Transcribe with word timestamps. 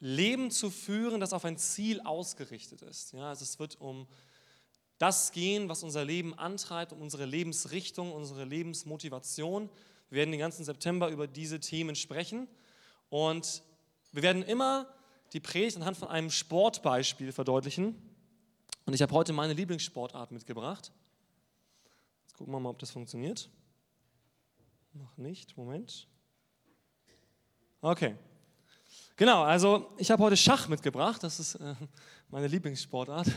Leben 0.00 0.50
zu 0.50 0.70
führen, 0.70 1.20
das 1.20 1.32
auf 1.32 1.44
ein 1.44 1.58
Ziel 1.58 2.00
ausgerichtet 2.00 2.82
ist. 2.82 3.12
Ja, 3.12 3.28
also 3.28 3.44
es 3.44 3.58
wird 3.58 3.80
um 3.80 4.06
das 4.98 5.32
gehen, 5.32 5.68
was 5.68 5.82
unser 5.82 6.04
Leben 6.04 6.34
antreibt, 6.34 6.92
um 6.92 7.00
unsere 7.00 7.26
Lebensrichtung, 7.26 8.12
unsere 8.12 8.44
Lebensmotivation. 8.44 9.70
Wir 10.08 10.16
werden 10.16 10.30
den 10.30 10.40
ganzen 10.40 10.64
September 10.64 11.08
über 11.08 11.26
diese 11.26 11.60
Themen 11.60 11.94
sprechen 11.94 12.48
und 13.10 13.62
wir 14.12 14.22
werden 14.22 14.42
immer 14.42 14.92
die 15.32 15.40
Predigt 15.40 15.76
anhand 15.76 15.96
von 15.96 16.08
einem 16.08 16.30
Sportbeispiel 16.30 17.32
verdeutlichen. 17.32 17.94
Und 18.86 18.94
ich 18.94 19.02
habe 19.02 19.14
heute 19.14 19.32
meine 19.32 19.52
Lieblingssportart 19.52 20.32
mitgebracht. 20.32 20.90
Jetzt 22.22 22.36
gucken 22.36 22.52
wir 22.52 22.60
mal, 22.60 22.70
ob 22.70 22.78
das 22.78 22.90
funktioniert. 22.90 23.48
Noch 24.92 25.16
nicht, 25.16 25.56
Moment. 25.56 26.08
Okay. 27.80 28.16
Genau, 29.16 29.42
also 29.42 29.90
ich 29.98 30.10
habe 30.10 30.22
heute 30.22 30.36
Schach 30.36 30.68
mitgebracht. 30.68 31.22
Das 31.22 31.38
ist 31.38 31.56
äh, 31.56 31.74
meine 32.28 32.46
Lieblingssportart. 32.46 33.28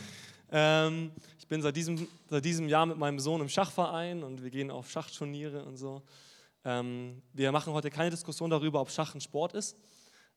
ähm, 0.52 1.12
ich 1.38 1.46
bin 1.46 1.62
seit 1.62 1.76
diesem, 1.76 2.06
seit 2.28 2.44
diesem 2.44 2.68
Jahr 2.68 2.86
mit 2.86 2.98
meinem 2.98 3.18
Sohn 3.18 3.40
im 3.40 3.48
Schachverein 3.48 4.22
und 4.22 4.42
wir 4.42 4.50
gehen 4.50 4.70
auf 4.70 4.90
Schachturniere 4.90 5.64
und 5.64 5.76
so. 5.76 6.02
Ähm, 6.64 7.22
wir 7.32 7.52
machen 7.52 7.72
heute 7.72 7.90
keine 7.90 8.10
Diskussion 8.10 8.50
darüber, 8.50 8.80
ob 8.80 8.90
Schach 8.90 9.14
ein 9.14 9.20
Sport 9.20 9.54
ist. 9.54 9.76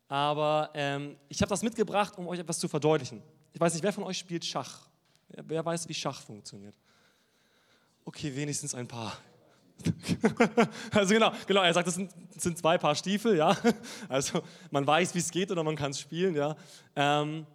Aber 0.07 0.69
ähm, 0.73 1.17
ich 1.27 1.41
habe 1.41 1.49
das 1.49 1.63
mitgebracht, 1.63 2.17
um 2.17 2.27
euch 2.27 2.39
etwas 2.39 2.59
zu 2.59 2.67
verdeutlichen. 2.67 3.21
Ich 3.51 3.59
weiß 3.59 3.73
nicht, 3.73 3.83
wer 3.83 3.93
von 3.93 4.03
euch 4.03 4.17
spielt 4.17 4.45
Schach? 4.45 4.87
Wer, 5.29 5.49
wer 5.49 5.65
weiß, 5.65 5.87
wie 5.89 5.93
Schach 5.93 6.21
funktioniert? 6.21 6.75
Okay, 8.05 8.35
wenigstens 8.35 8.75
ein 8.75 8.87
paar. 8.87 9.17
also 10.91 11.13
genau, 11.13 11.31
genau, 11.47 11.61
er 11.61 11.73
sagt, 11.73 11.87
das 11.87 11.95
sind, 11.95 12.11
sind, 12.37 12.57
zwei 12.57 12.77
Paar 12.77 12.95
Stiefel, 12.95 13.37
ja. 13.37 13.55
Also 14.09 14.41
man 14.71 14.85
weiß, 14.85 15.13
wie 15.15 15.19
es 15.19 15.31
geht 15.31 15.51
oder 15.51 15.63
man 15.63 15.75
kann 15.75 15.91
es 15.91 15.99
spielen, 15.99 16.35
ja. 16.35 16.55
Ähm, 16.95 17.45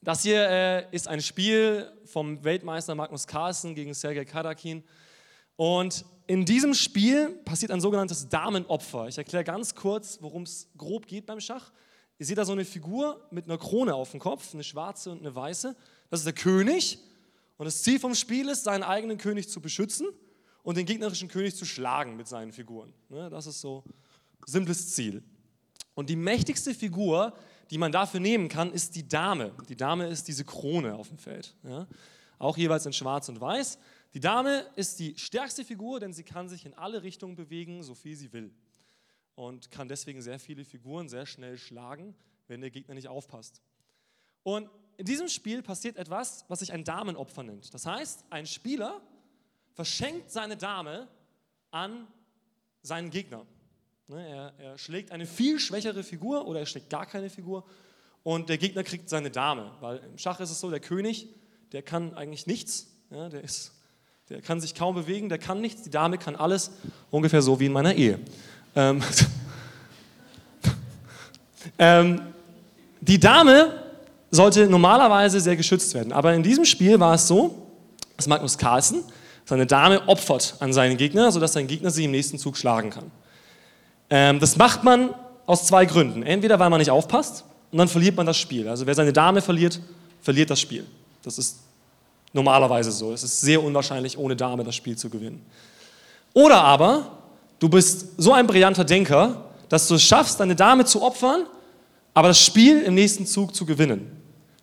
das 0.00 0.22
hier 0.22 0.48
äh, 0.48 0.94
ist 0.94 1.08
ein 1.08 1.22
Spiel 1.22 1.90
vom 2.04 2.44
Weltmeister 2.44 2.94
Magnus 2.94 3.26
Carlsen 3.26 3.74
gegen 3.74 3.94
Sergei 3.94 4.24
Kadakin. 4.24 4.84
Und 5.56 6.04
in 6.26 6.44
diesem 6.44 6.74
Spiel 6.74 7.30
passiert 7.44 7.70
ein 7.70 7.80
sogenanntes 7.80 8.28
Damenopfer. 8.28 9.08
Ich 9.08 9.18
erkläre 9.18 9.44
ganz 9.44 9.74
kurz, 9.74 10.18
worum 10.20 10.42
es 10.42 10.68
grob 10.76 11.06
geht 11.06 11.26
beim 11.26 11.40
Schach. 11.40 11.72
Ihr 12.18 12.26
seht 12.26 12.38
da 12.38 12.44
so 12.44 12.52
eine 12.52 12.64
Figur 12.64 13.26
mit 13.30 13.46
einer 13.46 13.58
Krone 13.58 13.94
auf 13.94 14.10
dem 14.10 14.20
Kopf, 14.20 14.52
eine 14.52 14.62
schwarze 14.62 15.10
und 15.10 15.20
eine 15.20 15.34
weiße. 15.34 15.74
Das 16.10 16.20
ist 16.20 16.26
der 16.26 16.34
König. 16.34 16.98
Und 17.56 17.64
das 17.66 17.82
Ziel 17.82 17.98
vom 17.98 18.14
Spiel 18.14 18.48
ist, 18.48 18.64
seinen 18.64 18.82
eigenen 18.82 19.16
König 19.16 19.48
zu 19.48 19.60
beschützen 19.60 20.08
und 20.64 20.76
den 20.76 20.86
gegnerischen 20.86 21.28
König 21.28 21.54
zu 21.54 21.64
schlagen 21.64 22.16
mit 22.16 22.26
seinen 22.26 22.52
Figuren. 22.52 22.92
Ne, 23.10 23.30
das 23.30 23.46
ist 23.46 23.60
so 23.60 23.84
ein 23.86 23.94
simples 24.46 24.94
Ziel. 24.94 25.22
Und 25.94 26.10
die 26.10 26.16
mächtigste 26.16 26.74
Figur, 26.74 27.34
die 27.70 27.78
man 27.78 27.92
dafür 27.92 28.18
nehmen 28.18 28.48
kann, 28.48 28.72
ist 28.72 28.96
die 28.96 29.06
Dame. 29.06 29.52
Die 29.68 29.76
Dame 29.76 30.08
ist 30.08 30.26
diese 30.26 30.44
Krone 30.44 30.96
auf 30.96 31.08
dem 31.08 31.18
Feld. 31.18 31.54
Auch 32.38 32.56
jeweils 32.56 32.84
in 32.86 32.92
Schwarz 32.92 33.28
und 33.28 33.40
Weiß. 33.40 33.78
Die 34.14 34.20
Dame 34.20 34.66
ist 34.74 34.98
die 34.98 35.16
stärkste 35.16 35.64
Figur, 35.64 36.00
denn 36.00 36.12
sie 36.12 36.24
kann 36.24 36.48
sich 36.48 36.66
in 36.66 36.74
alle 36.74 37.02
Richtungen 37.02 37.36
bewegen, 37.36 37.82
so 37.82 37.94
viel 37.94 38.16
sie 38.16 38.32
will. 38.32 38.52
Und 39.36 39.70
kann 39.70 39.88
deswegen 39.88 40.22
sehr 40.22 40.38
viele 40.38 40.64
Figuren 40.64 41.08
sehr 41.08 41.26
schnell 41.26 41.58
schlagen, 41.58 42.14
wenn 42.48 42.60
der 42.60 42.70
Gegner 42.70 42.94
nicht 42.94 43.08
aufpasst. 43.08 43.60
Und 44.42 44.68
in 44.96 45.04
diesem 45.04 45.28
Spiel 45.28 45.62
passiert 45.62 45.96
etwas, 45.96 46.44
was 46.48 46.60
sich 46.60 46.72
ein 46.72 46.84
Damenopfer 46.84 47.42
nennt. 47.42 47.72
Das 47.74 47.86
heißt, 47.86 48.24
ein 48.30 48.46
Spieler 48.46 49.00
verschenkt 49.74 50.30
seine 50.30 50.56
Dame 50.56 51.08
an 51.70 52.06
seinen 52.82 53.10
Gegner. 53.10 53.44
Ne, 54.08 54.26
er, 54.28 54.52
er, 54.58 54.78
schlägt 54.78 55.10
eine 55.10 55.26
viel 55.26 55.58
schwächere 55.58 56.02
Figur 56.02 56.46
oder 56.46 56.60
er 56.60 56.66
schlägt 56.66 56.90
gar 56.90 57.06
keine 57.06 57.30
Figur 57.30 57.64
und 58.22 58.48
der 58.48 58.58
Gegner 58.58 58.84
kriegt 58.84 59.08
seine 59.08 59.30
Dame. 59.30 59.70
Weil 59.80 59.98
im 60.10 60.18
Schach 60.18 60.40
ist 60.40 60.50
es 60.50 60.60
so, 60.60 60.70
der 60.70 60.80
König, 60.80 61.28
der 61.72 61.82
kann 61.82 62.14
eigentlich 62.14 62.46
nichts. 62.46 62.88
Ja, 63.10 63.28
der, 63.28 63.42
ist, 63.42 63.72
der 64.28 64.42
kann 64.42 64.60
sich 64.60 64.74
kaum 64.74 64.94
bewegen, 64.94 65.28
der 65.28 65.38
kann 65.38 65.60
nichts. 65.60 65.82
Die 65.82 65.90
Dame 65.90 66.18
kann 66.18 66.36
alles, 66.36 66.70
ungefähr 67.10 67.42
so 67.42 67.58
wie 67.58 67.66
in 67.66 67.72
meiner 67.72 67.94
Ehe. 67.94 68.20
Ähm, 68.76 69.02
ähm, 71.78 72.20
die 73.00 73.18
Dame 73.18 73.82
sollte 74.30 74.66
normalerweise 74.68 75.40
sehr 75.40 75.56
geschützt 75.56 75.94
werden. 75.94 76.12
Aber 76.12 76.34
in 76.34 76.42
diesem 76.42 76.64
Spiel 76.64 77.00
war 77.00 77.14
es 77.14 77.26
so, 77.26 77.68
dass 78.16 78.26
Magnus 78.26 78.58
Carlsen 78.58 79.04
seine 79.44 79.66
Dame 79.66 80.08
opfert 80.08 80.56
an 80.60 80.72
seinen 80.72 80.96
Gegner, 80.96 81.30
sodass 81.30 81.52
sein 81.52 81.66
Gegner 81.66 81.90
sie 81.90 82.04
im 82.04 82.10
nächsten 82.10 82.38
Zug 82.38 82.56
schlagen 82.56 82.90
kann. 82.90 83.10
Ähm, 84.10 84.40
das 84.40 84.56
macht 84.56 84.84
man 84.84 85.10
aus 85.46 85.66
zwei 85.66 85.84
Gründen. 85.84 86.22
Entweder 86.22 86.58
weil 86.58 86.70
man 86.70 86.78
nicht 86.78 86.90
aufpasst 86.90 87.44
und 87.70 87.78
dann 87.78 87.88
verliert 87.88 88.16
man 88.16 88.26
das 88.26 88.38
Spiel. 88.38 88.68
Also 88.68 88.86
wer 88.86 88.94
seine 88.94 89.12
Dame 89.12 89.42
verliert, 89.42 89.80
verliert 90.22 90.50
das 90.50 90.60
Spiel. 90.60 90.86
Das 91.22 91.38
ist 91.38 91.58
normalerweise 92.32 92.90
so. 92.90 93.12
Es 93.12 93.22
ist 93.22 93.40
sehr 93.40 93.62
unwahrscheinlich, 93.62 94.18
ohne 94.18 94.36
Dame 94.36 94.64
das 94.64 94.74
Spiel 94.74 94.96
zu 94.96 95.10
gewinnen. 95.10 95.44
Oder 96.32 96.62
aber 96.62 97.18
du 97.58 97.68
bist 97.68 98.08
so 98.16 98.32
ein 98.32 98.46
brillanter 98.46 98.84
Denker, 98.84 99.44
dass 99.68 99.88
du 99.88 99.94
es 99.94 100.02
schaffst, 100.02 100.40
deine 100.40 100.56
Dame 100.56 100.84
zu 100.84 101.02
opfern, 101.02 101.46
aber 102.12 102.28
das 102.28 102.40
Spiel 102.40 102.82
im 102.82 102.94
nächsten 102.94 103.26
Zug 103.26 103.54
zu 103.54 103.64
gewinnen. 103.66 104.10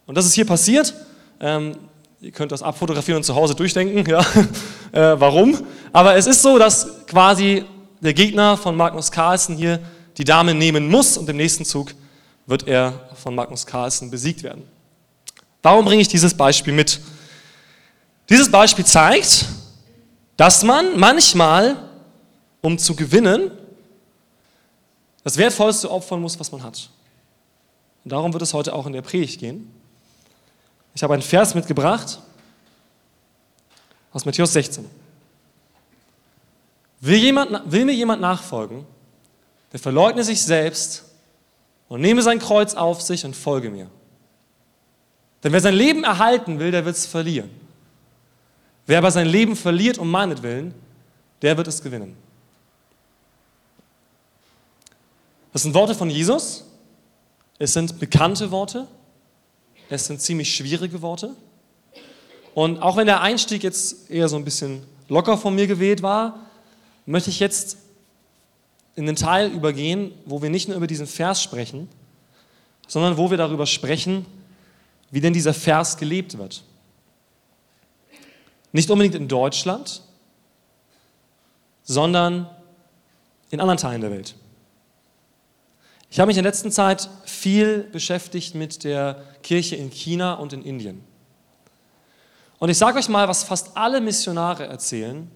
Und 0.06 0.16
das 0.16 0.26
ist 0.26 0.34
hier 0.34 0.46
passiert. 0.46 0.94
Ähm, 1.40 1.76
Ihr 2.24 2.32
könnt 2.32 2.52
das 2.52 2.62
abfotografieren 2.62 3.18
und 3.18 3.24
zu 3.24 3.34
Hause 3.34 3.56
durchdenken, 3.56 4.08
ja, 4.08 4.20
äh, 4.92 5.20
warum. 5.20 5.58
Aber 5.92 6.16
es 6.16 6.28
ist 6.28 6.44
so, 6.44 6.60
dass 6.60 7.08
quasi 7.08 7.66
der 8.00 8.14
Gegner 8.14 8.58
von 8.58 8.76
Magnus 8.76 9.10
Carlsen 9.10 9.56
hier 9.58 9.80
die 10.20 10.24
Dame 10.24 10.54
nehmen 10.54 10.88
muss 10.88 11.18
und 11.18 11.28
im 11.28 11.38
nächsten 11.38 11.66
Zug 11.66 11.96
wird 12.46 12.68
er 12.68 13.10
von 13.16 13.34
Magnus 13.34 13.66
Carlsen 13.66 14.12
besiegt 14.12 14.44
werden. 14.44 14.62
Warum 15.64 15.84
bringe 15.84 16.04
ich 16.04 16.10
dieses 16.10 16.36
Beispiel 16.36 16.74
mit? 16.74 17.00
Dieses 18.30 18.52
Beispiel 18.52 18.86
zeigt, 18.86 19.48
dass 20.38 20.64
man 20.64 21.00
manchmal, 21.00 21.90
um 22.62 22.78
zu 22.78 22.96
gewinnen, 22.96 23.50
das 25.24 25.38
Wertvollste 25.38 25.90
opfern 25.90 26.22
muss, 26.22 26.40
was 26.40 26.52
man 26.52 26.62
hat. 26.62 26.92
Und 28.04 28.12
darum 28.12 28.32
wird 28.32 28.44
es 28.44 28.54
heute 28.54 28.76
auch 28.76 28.86
in 28.86 28.94
der 28.94 29.02
Predigt 29.02 29.40
gehen. 29.40 29.81
Ich 30.94 31.04
habe 31.04 31.14
einen 31.14 31.24
Vers 31.24 31.56
mitgebracht 31.56 32.20
aus 34.14 34.26
Matthäus 34.26 34.54
16. 34.54 34.90
Will, 37.00 37.18
jemand, 37.18 37.72
will 37.72 37.86
mir 37.86 37.94
jemand 37.94 38.22
nachfolgen, 38.22 38.86
der 39.72 39.80
verleugne 39.80 40.24
sich 40.24 40.44
selbst 40.44 41.06
und 41.88 42.02
nehme 42.02 42.22
sein 42.22 42.40
Kreuz 42.40 42.74
auf 42.74 43.02
sich 43.02 43.26
und 43.26 43.36
folge 43.36 43.70
mir. 43.70 43.90
Denn 45.44 45.54
wer 45.54 45.62
sein 45.62 45.74
Leben 45.74 46.04
erhalten 46.04 46.60
will, 46.60 46.72
der 46.72 46.86
wird 46.86 46.96
es 46.96 47.06
verlieren. 47.06 47.50
Wer 48.86 49.00
aber 49.00 49.12
sein 49.12 49.28
Leben 49.28 49.56
verliert 49.56 49.98
um 49.98 50.12
meinetwillen, 50.12 50.74
der 51.42 51.58
wird 51.58 51.68
es 51.68 51.82
gewinnen. 51.82 52.16
Das 55.54 55.64
sind 55.64 55.74
Worte 55.74 55.96
von 55.96 56.10
Jesus. 56.10 56.66
Es 57.58 57.74
sind 57.74 58.00
bekannte 58.00 58.52
Worte. 58.52 58.88
Es 59.92 60.06
sind 60.06 60.22
ziemlich 60.22 60.56
schwierige 60.56 61.02
Worte. 61.02 61.36
Und 62.56 62.82
auch 62.82 62.96
wenn 62.96 63.08
der 63.08 63.20
Einstieg 63.20 63.62
jetzt 63.62 64.10
eher 64.10 64.30
so 64.30 64.38
ein 64.38 64.46
bisschen 64.46 64.84
locker 65.10 65.38
von 65.38 65.54
mir 65.54 65.68
gewählt 65.68 66.02
war, 66.02 66.48
möchte 67.06 67.30
ich 67.30 67.42
jetzt 67.42 67.78
in 68.96 69.06
den 69.06 69.18
Teil 69.18 69.52
übergehen, 69.52 70.14
wo 70.26 70.42
wir 70.42 70.50
nicht 70.50 70.70
nur 70.70 70.78
über 70.78 70.88
diesen 70.88 71.08
Vers 71.08 71.44
sprechen, 71.44 71.90
sondern 72.88 73.18
wo 73.18 73.32
wir 73.32 73.38
darüber 73.38 73.66
sprechen, 73.66 74.26
wie 75.12 75.20
denn 75.20 75.34
dieser 75.34 75.54
Vers 75.54 75.98
gelebt 75.98 76.38
wird. 76.38 76.64
Nicht 78.72 78.90
unbedingt 78.90 79.16
in 79.16 79.28
Deutschland, 79.28 80.04
sondern 81.84 82.50
in 83.50 83.60
anderen 83.60 83.78
Teilen 83.78 84.00
der 84.00 84.12
Welt. 84.12 84.36
Ich 86.12 86.20
habe 86.20 86.28
mich 86.28 86.36
in 86.36 86.44
der 86.44 86.52
letzten 86.52 86.74
Zeit 86.74 87.10
viel 87.24 87.84
beschäftigt 87.84 88.54
mit 88.54 88.84
der 88.84 89.24
Kirche 89.44 89.78
in 89.78 89.90
China 89.90 90.34
und 90.34 90.52
in 90.52 90.62
Indien. 90.62 91.02
Und 92.60 92.70
ich 92.70 92.78
sage 92.78 93.00
euch 93.00 93.08
mal, 93.08 93.30
was 93.30 93.46
fast 93.46 93.78
alle 93.78 94.02
Missionare 94.02 94.66
erzählen, 94.66 95.32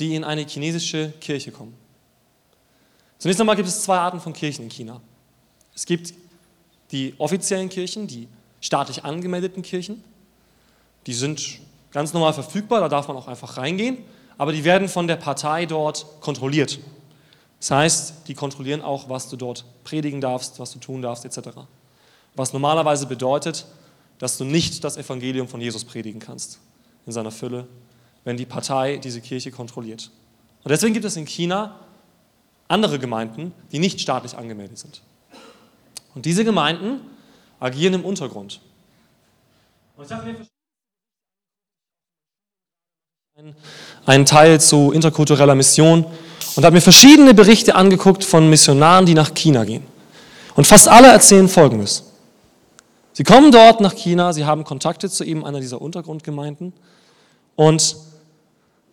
die 0.00 0.16
in 0.16 0.24
eine 0.24 0.44
chinesische 0.44 1.12
Kirche 1.20 1.52
kommen. 1.52 1.72
Zunächst 3.18 3.40
einmal 3.40 3.54
gibt 3.54 3.68
es 3.68 3.84
zwei 3.84 3.96
Arten 3.96 4.20
von 4.20 4.32
Kirchen 4.32 4.64
in 4.64 4.70
China. 4.70 5.00
Es 5.72 5.86
gibt 5.86 6.12
die 6.90 7.14
offiziellen 7.18 7.68
Kirchen, 7.68 8.08
die 8.08 8.26
staatlich 8.60 9.04
angemeldeten 9.04 9.62
Kirchen. 9.62 10.02
Die 11.06 11.14
sind 11.14 11.60
ganz 11.92 12.12
normal 12.12 12.32
verfügbar, 12.32 12.80
da 12.80 12.88
darf 12.88 13.06
man 13.06 13.16
auch 13.16 13.28
einfach 13.28 13.56
reingehen, 13.56 13.98
aber 14.36 14.52
die 14.52 14.64
werden 14.64 14.88
von 14.88 15.06
der 15.06 15.16
Partei 15.16 15.64
dort 15.64 16.06
kontrolliert. 16.20 16.80
Das 17.58 17.70
heißt, 17.70 18.28
die 18.28 18.34
kontrollieren 18.34 18.82
auch, 18.82 19.08
was 19.08 19.28
du 19.28 19.36
dort 19.36 19.64
predigen 19.84 20.20
darfst, 20.20 20.60
was 20.60 20.72
du 20.72 20.78
tun 20.78 21.02
darfst, 21.02 21.24
etc. 21.24 21.50
Was 22.34 22.52
normalerweise 22.52 23.06
bedeutet, 23.06 23.66
dass 24.18 24.38
du 24.38 24.44
nicht 24.44 24.84
das 24.84 24.96
Evangelium 24.96 25.48
von 25.48 25.60
Jesus 25.60 25.84
predigen 25.84 26.20
kannst 26.20 26.60
in 27.06 27.12
seiner 27.12 27.30
Fülle, 27.30 27.66
wenn 28.24 28.36
die 28.36 28.46
Partei 28.46 28.98
diese 28.98 29.20
Kirche 29.20 29.50
kontrolliert. 29.50 30.10
Und 30.64 30.70
deswegen 30.70 30.92
gibt 30.92 31.04
es 31.04 31.16
in 31.16 31.24
China 31.24 31.80
andere 32.68 32.98
Gemeinden, 32.98 33.52
die 33.72 33.78
nicht 33.78 34.00
staatlich 34.00 34.36
angemeldet 34.36 34.78
sind. 34.78 35.02
Und 36.14 36.26
diese 36.26 36.44
Gemeinden 36.44 37.00
agieren 37.60 37.94
im 37.94 38.04
Untergrund. 38.04 38.60
Und 39.96 40.04
ich 40.04 40.12
habe 40.12 40.32
mir 40.32 40.46
einen 44.04 44.26
Teil 44.26 44.60
zu 44.60 44.90
interkultureller 44.90 45.54
Mission 45.54 46.04
und 46.56 46.64
habe 46.64 46.74
mir 46.74 46.80
verschiedene 46.80 47.34
Berichte 47.34 47.76
angeguckt 47.76 48.24
von 48.24 48.50
Missionaren, 48.50 49.06
die 49.06 49.14
nach 49.14 49.32
China 49.32 49.64
gehen. 49.64 49.84
Und 50.56 50.66
fast 50.66 50.88
alle 50.88 51.06
erzählen 51.06 51.48
Folgendes. 51.48 52.02
Sie 53.12 53.22
kommen 53.22 53.52
dort 53.52 53.80
nach 53.80 53.94
China, 53.94 54.32
sie 54.32 54.44
haben 54.44 54.64
Kontakte 54.64 55.08
zu 55.08 55.22
eben 55.22 55.44
einer 55.44 55.60
dieser 55.60 55.80
Untergrundgemeinden 55.80 56.72
und 57.54 57.96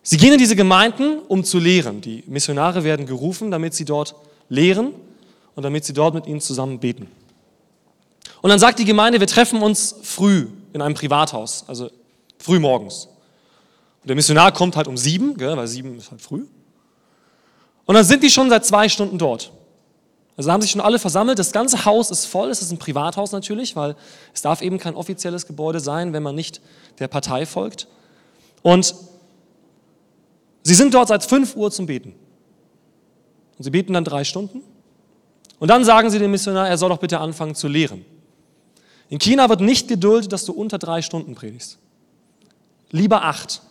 sie 0.04 0.18
gehen 0.18 0.34
in 0.34 0.38
diese 0.38 0.56
Gemeinden, 0.56 1.22
um 1.28 1.44
zu 1.44 1.58
lehren. 1.58 2.02
Die 2.02 2.24
Missionare 2.28 2.84
werden 2.84 3.08
gerufen, 3.08 3.50
damit 3.50 3.74
sie 3.74 3.86
dort 3.86 4.14
lehren 4.48 4.94
und 5.56 5.64
damit 5.64 5.86
sie 5.86 5.94
dort 5.94 6.14
mit 6.14 6.28
ihnen 6.28 6.40
zusammen 6.40 6.80
beten. 6.80 7.08
Und 8.44 8.52
dann 8.52 8.60
sagt 8.60 8.78
die 8.78 8.86
Gemeinde, 8.86 9.20
wir 9.20 9.28
treffen 9.28 9.64
uns 9.64 9.96
früh 10.04 10.50
in 10.72 10.84
einem 10.84 10.94
Privathaus, 10.94 11.64
also 11.68 11.90
früh 12.38 12.60
morgens. 12.60 13.08
Und 14.06 14.10
der 14.10 14.16
Missionar 14.16 14.52
kommt 14.52 14.76
halt 14.76 14.88
um 14.88 14.98
sieben, 14.98 15.36
gell, 15.36 15.58
weil 15.58 15.66
sieben 15.66 15.98
ist 15.98 16.12
halt 16.12 16.22
früh. 16.22 16.46
Und 17.86 17.96
dann 17.96 18.04
sind 18.04 18.22
die 18.22 18.30
schon 18.30 18.52
seit 18.52 18.64
zwei 18.64 18.88
Stunden 18.88 19.18
dort. 19.18 19.52
Also 20.38 20.52
haben 20.52 20.62
sich 20.62 20.70
schon 20.70 20.82
alle 20.82 21.00
versammelt. 21.00 21.40
Das 21.40 21.52
ganze 21.52 21.86
Haus 21.86 22.12
ist 22.12 22.28
voll. 22.28 22.52
Es 22.52 22.62
ist 22.62 22.72
ein 22.72 22.78
Privathaus 22.78 23.32
natürlich, 23.32 23.76
weil 23.76 23.96
es 24.32 24.44
darf 24.44 24.62
eben 24.62 24.78
kein 24.78 24.94
offizielles 24.94 25.48
Gebäude 25.48 25.80
sein, 25.80 26.14
wenn 26.14 26.22
man 26.22 26.36
nicht 26.36 26.62
der 27.00 27.08
Partei 27.08 27.48
folgt. 27.48 27.88
Und 28.62 28.94
sie 30.62 30.76
sind 30.76 30.94
dort 30.94 31.08
seit 31.08 31.26
5 31.26 31.56
Uhr 31.56 31.72
zum 31.72 31.88
Beten. 31.88 32.14
Und 33.58 33.64
sie 33.64 33.72
beten 33.72 33.94
dann 33.94 34.04
drei 34.04 34.24
Stunden. 34.24 34.62
Und 35.58 35.70
dann 35.70 35.84
sagen 35.84 36.12
sie 36.12 36.20
dem 36.20 36.30
Missionar, 36.30 36.70
er 36.70 36.78
soll 36.78 36.90
doch 36.90 37.00
bitte 37.00 37.20
anfangen 37.20 37.56
zu 37.56 37.68
lehren. 37.68 38.06
In 39.10 39.18
China 39.18 39.50
wird 39.50 39.62
nicht 39.62 39.88
geduldet, 39.88 40.32
dass 40.32 40.46
du 40.46 40.54
unter 40.54 40.78
drei 40.78 41.02
Stunden 41.02 41.34
predigst. 41.34 41.80
Lieber 42.92 43.24
acht. 43.24 43.64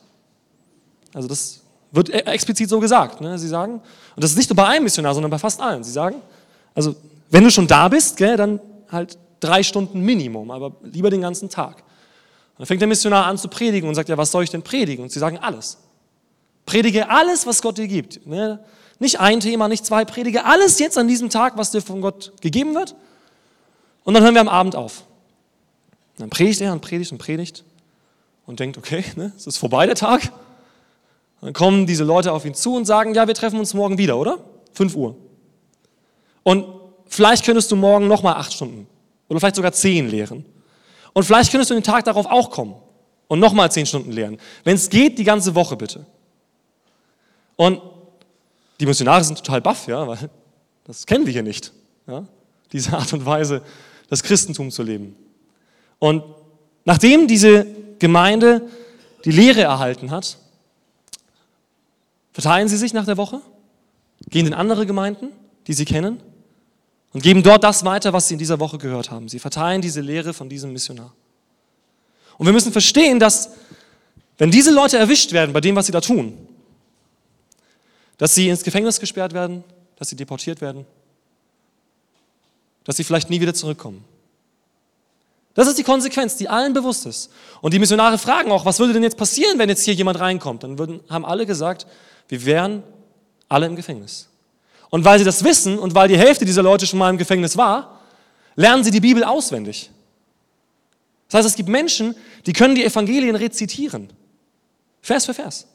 Also 1.15 1.29
das 1.29 1.61
wird 1.93 2.11
e- 2.11 2.19
explizit 2.19 2.69
so 2.69 2.81
gesagt. 2.81 3.21
Ne? 3.21 3.39
Sie 3.39 3.49
sagen, 3.49 3.75
und 3.75 4.23
das 4.23 4.33
ist 4.33 4.37
nicht 4.37 4.51
nur 4.51 4.57
bei 4.57 4.67
einem 4.67 4.85
Missionar, 4.85 5.15
sondern 5.15 5.31
bei 5.31 5.39
fast 5.39 5.61
allen. 5.61 5.83
Sie 5.83 5.93
sagen, 5.93 6.17
also 6.75 6.95
wenn 7.31 7.45
du 7.45 7.51
schon 7.51 7.67
da 7.67 7.89
bist, 7.89 8.17
gell, 8.17 8.37
dann 8.37 8.61
halt 8.91 9.17
drei 9.41 9.63
Stunden 9.63 10.01
Minimum, 10.01 10.51
aber 10.51 10.73
lieber 10.83 11.11
den 11.11 11.21
ganzen 11.21 11.49
Tag. 11.49 11.77
Und 11.77 12.61
dann 12.61 12.67
fängt 12.67 12.81
der 12.81 12.89
Missionar 12.89 13.27
an 13.27 13.39
zu 13.39 13.49
predigen 13.49 13.89
und 13.89 13.95
sagt, 13.95 14.09
ja, 14.09 14.17
was 14.17 14.31
soll 14.31 14.45
ich 14.45 14.51
denn 14.51 14.63
predigen? 14.63 15.03
Und 15.03 15.11
sie 15.11 15.19
sagen 15.19 15.39
alles. 15.39 15.79
Predige 16.67 17.11
alles, 17.11 17.47
was 17.47 17.63
Gott 17.63 17.79
dir 17.79 17.89
gibt. 17.89 18.27
Ne? 18.27 18.61
Nicht 18.99 19.21
ein 19.21 19.41
Thema, 19.41 19.69
nicht 19.69 19.85
zwei, 19.85 20.05
predige 20.05 20.45
alles 20.45 20.79
jetzt 20.79 20.97
an 20.97 21.09
diesem 21.09 21.31
Tag, 21.31 21.57
was 21.57 21.73
dir 21.73 21.83
von 21.83 22.01
Gott 22.01 22.33
gegeben 22.41 22.75
wird. 22.75 22.95
Und 24.05 24.15
dann 24.15 24.23
hören 24.23 24.35
wir 24.35 24.41
am 24.41 24.49
Abend 24.49 24.77
auf. 24.77 25.01
Und 26.17 26.23
dann 26.23 26.31
predigt 26.31 26.61
er 26.61 26.73
und 26.73 26.81
predigt 26.81 27.11
und 27.11 27.19
predigt 27.19 27.65
und 28.47 28.61
denkt, 28.61 28.79
okay, 28.79 29.05
ne, 29.17 29.33
es 29.37 29.47
ist 29.47 29.57
vorbei 29.57 29.87
der 29.87 29.97
Tag. 29.97 30.31
Dann 31.41 31.53
kommen 31.53 31.87
diese 31.87 32.05
Leute 32.05 32.33
auf 32.33 32.45
ihn 32.45 32.55
zu 32.55 32.75
und 32.75 32.85
sagen, 32.85 33.15
ja, 33.15 33.27
wir 33.27 33.35
treffen 33.35 33.59
uns 33.59 33.75
morgen 33.75 33.99
wieder, 33.99 34.17
oder? 34.17 34.39
5 34.73 34.97
Uhr. 34.97 35.17
Und 36.43 36.67
vielleicht 37.07 37.45
könntest 37.45 37.71
du 37.71 37.77
morgen 37.77 38.09
nochmal 38.09 38.35
acht 38.35 38.53
Stunden 38.53 38.87
oder 39.29 39.41
vielleicht 39.41 39.57
sogar 39.57 39.73
zehn 39.73 40.09
lehren. 40.09 40.45
Und 41.13 41.25
vielleicht 41.25 41.51
könntest 41.51 41.71
du 41.71 41.75
den 41.75 41.83
Tag 41.83 42.05
darauf 42.05 42.27
auch 42.27 42.51
kommen 42.51 42.75
und 43.29 43.41
nochmal 43.41 43.71
zehn 43.71 43.87
Stunden 43.87 44.13
lehren. 44.13 44.39
Wenn 44.65 44.75
es 44.75 44.91
geht, 44.91 45.19
die 45.19 45.25
ganze 45.25 45.55
Woche 45.55 45.77
bitte. 45.77 46.07
Und 47.57 47.81
die 48.81 48.87
Missionare 48.87 49.23
sind 49.23 49.39
total 49.39 49.61
baff, 49.61 49.87
ja, 49.87 50.07
weil 50.07 50.31
das 50.85 51.07
kennen 51.07 51.25
wir 51.25 51.33
hier 51.33 51.43
nicht. 51.43 51.73
Ja, 52.07 52.25
diese 52.73 52.97
Art 52.97 53.13
und 53.13 53.25
Weise, 53.25 53.63
das 54.11 54.23
Christentum 54.23 54.71
zu 54.71 54.83
leben. 54.83 55.17
Und 55.99 56.25
nachdem 56.85 57.29
diese 57.29 57.67
Gemeinde 57.99 58.69
die 59.25 59.31
Lehre 59.31 59.63
erhalten 59.63 60.11
hat, 60.11 60.37
verteilen 62.35 62.69
sie 62.69 62.77
sich 62.77 62.93
nach 62.93 63.07
der 63.07 63.17
Woche, 63.17 63.41
gehen 64.29 64.47
in 64.47 64.53
andere 64.53 64.85
Gemeinden, 64.85 65.29
die 65.67 65.73
sie 65.73 65.87
kennen, 65.87 66.21
und 67.13 67.23
geben 67.23 67.45
dort 67.45 67.63
das 67.63 67.85
weiter, 67.85 68.13
was 68.13 68.27
sie 68.27 68.35
in 68.35 68.39
dieser 68.39 68.59
Woche 68.59 68.77
gehört 68.77 69.13
haben. 69.13 69.29
Sie 69.29 69.39
verteilen 69.39 69.81
diese 69.81 70.01
Lehre 70.01 70.35
von 70.35 70.49
diesem 70.49 70.73
Missionar. 70.73 71.15
Und 72.37 72.47
wir 72.47 72.53
müssen 72.53 72.73
verstehen, 72.73 73.21
dass 73.21 73.51
wenn 74.37 74.51
diese 74.51 74.73
Leute 74.73 74.99
erwischt 74.99 75.33
werden 75.33 75.53
bei 75.53 75.61
dem, 75.61 75.77
was 75.77 75.87
sie 75.87 75.93
da 75.93 76.01
tun, 76.01 76.37
dass 78.19 78.35
sie 78.35 78.49
ins 78.49 78.65
Gefängnis 78.65 78.99
gesperrt 78.99 79.33
werden, 79.33 79.63
dass 79.97 80.09
sie 80.09 80.17
deportiert 80.17 80.61
werden, 80.61 80.85
dass 82.83 82.97
sie 82.97 83.05
vielleicht 83.05 83.31
nie 83.31 83.41
wieder 83.41 83.55
zurückkommen. 83.55 84.05
Das 85.55 85.69
ist 85.69 85.79
die 85.79 85.85
Konsequenz, 85.85 86.37
die 86.37 86.49
allen 86.49 86.73
bewusst 86.73 87.07
ist. 87.07 87.31
Und 87.61 87.73
die 87.73 87.79
Missionare 87.79 88.19
fragen 88.19 88.51
auch, 88.51 88.65
was 88.65 88.81
würde 88.81 88.93
denn 88.93 89.05
jetzt 89.05 89.17
passieren, 89.17 89.59
wenn 89.59 89.69
jetzt 89.69 89.85
hier 89.85 89.95
jemand 89.95 90.19
reinkommt? 90.19 90.65
Dann 90.65 90.79
würden, 90.79 91.01
haben 91.09 91.25
alle 91.25 91.47
gesagt, 91.47 91.87
wir 92.29 92.45
wären 92.45 92.83
alle 93.49 93.67
im 93.67 93.77
Gefängnis. 93.77 94.29
Und 94.91 95.05
weil 95.05 95.19
sie 95.19 95.25
das 95.25 95.45
wissen 95.45 95.79
und 95.79 95.95
weil 95.95 96.09
die 96.09 96.19
Hälfte 96.19 96.45
dieser 96.45 96.63
Leute 96.63 96.87
schon 96.87 96.99
mal 96.99 97.11
im 97.11 97.19
Gefängnis 97.19 97.57
war, 97.57 98.01
lernen 98.57 98.83
sie 98.83 98.91
die 98.91 99.01
Bibel 99.01 99.23
auswendig. 99.23 99.91
Das 101.29 101.39
heißt, 101.39 101.49
es 101.49 101.57
gibt 101.57 101.69
Menschen, 101.69 102.15
die 102.47 102.53
können 102.53 102.75
die 102.75 102.85
Evangelien 102.85 103.37
rezitieren. 103.37 104.13
Vers 105.01 105.27
für 105.27 105.35
Vers. 105.35 105.67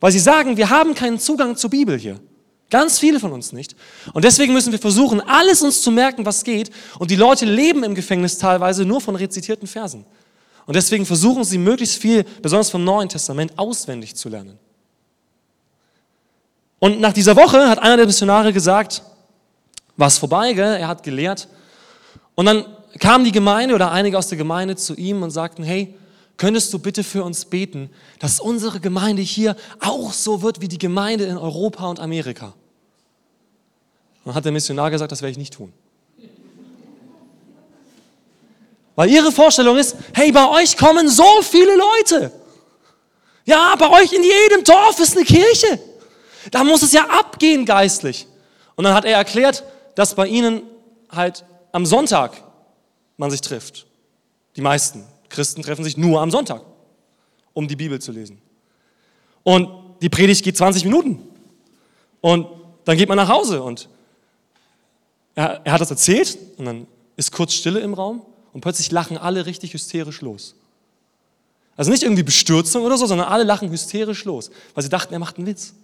Weil 0.00 0.12
sie 0.12 0.18
sagen, 0.18 0.56
wir 0.56 0.70
haben 0.70 0.94
keinen 0.94 1.18
Zugang 1.18 1.56
zur 1.56 1.70
Bibel 1.70 1.98
hier. 1.98 2.20
Ganz 2.68 2.98
viele 2.98 3.20
von 3.20 3.32
uns 3.32 3.52
nicht. 3.52 3.76
Und 4.12 4.24
deswegen 4.24 4.52
müssen 4.52 4.72
wir 4.72 4.78
versuchen, 4.78 5.20
alles 5.20 5.62
uns 5.62 5.82
zu 5.82 5.90
merken, 5.90 6.26
was 6.26 6.42
geht. 6.42 6.70
Und 6.98 7.10
die 7.10 7.16
Leute 7.16 7.44
leben 7.44 7.84
im 7.84 7.94
Gefängnis 7.94 8.38
teilweise 8.38 8.84
nur 8.84 9.00
von 9.00 9.14
rezitierten 9.14 9.68
Versen. 9.68 10.04
Und 10.66 10.74
deswegen 10.74 11.06
versuchen 11.06 11.44
sie 11.44 11.58
möglichst 11.58 12.00
viel, 12.00 12.24
besonders 12.42 12.70
vom 12.70 12.82
Neuen 12.82 13.08
Testament, 13.08 13.56
auswendig 13.56 14.16
zu 14.16 14.28
lernen. 14.28 14.58
Und 16.80 17.00
nach 17.00 17.12
dieser 17.12 17.36
Woche 17.36 17.68
hat 17.68 17.78
einer 17.78 17.96
der 17.98 18.06
Missionare 18.06 18.52
gesagt, 18.52 19.02
war 19.96 20.08
es 20.08 20.18
vorbei, 20.18 20.52
gell? 20.52 20.76
er 20.76 20.88
hat 20.88 21.04
gelehrt. 21.04 21.48
Und 22.34 22.46
dann 22.46 22.64
kam 22.98 23.24
die 23.24 23.32
Gemeinde 23.32 23.74
oder 23.74 23.92
einige 23.92 24.18
aus 24.18 24.28
der 24.28 24.38
Gemeinde 24.38 24.76
zu 24.76 24.94
ihm 24.94 25.22
und 25.22 25.30
sagten, 25.30 25.62
hey, 25.62 25.94
könntest 26.36 26.72
du 26.72 26.78
bitte 26.78 27.02
für 27.02 27.24
uns 27.24 27.44
beten, 27.44 27.90
dass 28.18 28.40
unsere 28.40 28.80
Gemeinde 28.80 29.22
hier 29.22 29.56
auch 29.80 30.12
so 30.12 30.42
wird 30.42 30.60
wie 30.60 30.68
die 30.68 30.78
Gemeinde 30.78 31.24
in 31.24 31.38
Europa 31.38 31.88
und 31.88 32.00
Amerika? 32.00 32.54
Dann 34.24 34.34
hat 34.34 34.44
der 34.44 34.52
Missionar 34.52 34.90
gesagt, 34.90 35.12
das 35.12 35.22
werde 35.22 35.32
ich 35.32 35.38
nicht 35.38 35.54
tun. 35.54 35.72
Weil 38.96 39.10
ihre 39.10 39.30
Vorstellung 39.30 39.76
ist, 39.76 39.96
hey, 40.14 40.32
bei 40.32 40.48
euch 40.48 40.76
kommen 40.76 41.08
so 41.08 41.42
viele 41.42 41.76
Leute. 41.76 42.32
Ja, 43.44 43.76
bei 43.76 43.88
euch 43.90 44.12
in 44.12 44.22
jedem 44.22 44.64
Dorf 44.64 44.98
ist 44.98 45.16
eine 45.16 45.24
Kirche. 45.24 45.78
Da 46.50 46.64
muss 46.64 46.82
es 46.82 46.92
ja 46.92 47.06
abgehen 47.06 47.64
geistlich. 47.64 48.26
Und 48.74 48.84
dann 48.84 48.94
hat 48.94 49.04
er 49.04 49.16
erklärt, 49.16 49.64
dass 49.94 50.14
bei 50.14 50.26
ihnen 50.26 50.62
halt 51.10 51.44
am 51.72 51.86
Sonntag 51.86 52.42
man 53.16 53.30
sich 53.30 53.42
trifft. 53.42 53.86
Die 54.56 54.60
meisten 54.60 55.06
Christen 55.36 55.62
treffen 55.62 55.84
sich 55.84 55.98
nur 55.98 56.20
am 56.20 56.30
Sonntag, 56.30 56.62
um 57.52 57.68
die 57.68 57.76
Bibel 57.76 58.00
zu 58.00 58.10
lesen. 58.10 58.38
Und 59.42 59.68
die 60.00 60.08
Predigt 60.08 60.42
geht 60.42 60.56
20 60.56 60.84
Minuten. 60.84 61.28
Und 62.22 62.46
dann 62.86 62.96
geht 62.96 63.08
man 63.08 63.16
nach 63.16 63.28
Hause 63.28 63.62
und 63.62 63.88
er, 65.34 65.60
er 65.64 65.72
hat 65.72 65.80
das 65.82 65.90
erzählt 65.90 66.38
und 66.56 66.64
dann 66.64 66.86
ist 67.16 67.32
kurz 67.32 67.52
Stille 67.52 67.80
im 67.80 67.92
Raum 67.92 68.22
und 68.54 68.62
plötzlich 68.62 68.90
lachen 68.90 69.18
alle 69.18 69.44
richtig 69.44 69.74
hysterisch 69.74 70.22
los. 70.22 70.54
Also 71.76 71.90
nicht 71.90 72.02
irgendwie 72.02 72.22
Bestürzung 72.22 72.84
oder 72.84 72.96
so, 72.96 73.04
sondern 73.04 73.28
alle 73.28 73.44
lachen 73.44 73.70
hysterisch 73.70 74.24
los, 74.24 74.50
weil 74.74 74.82
sie 74.82 74.88
dachten, 74.88 75.12
er 75.12 75.18
macht 75.18 75.36
einen 75.36 75.46
Witz. 75.46 75.74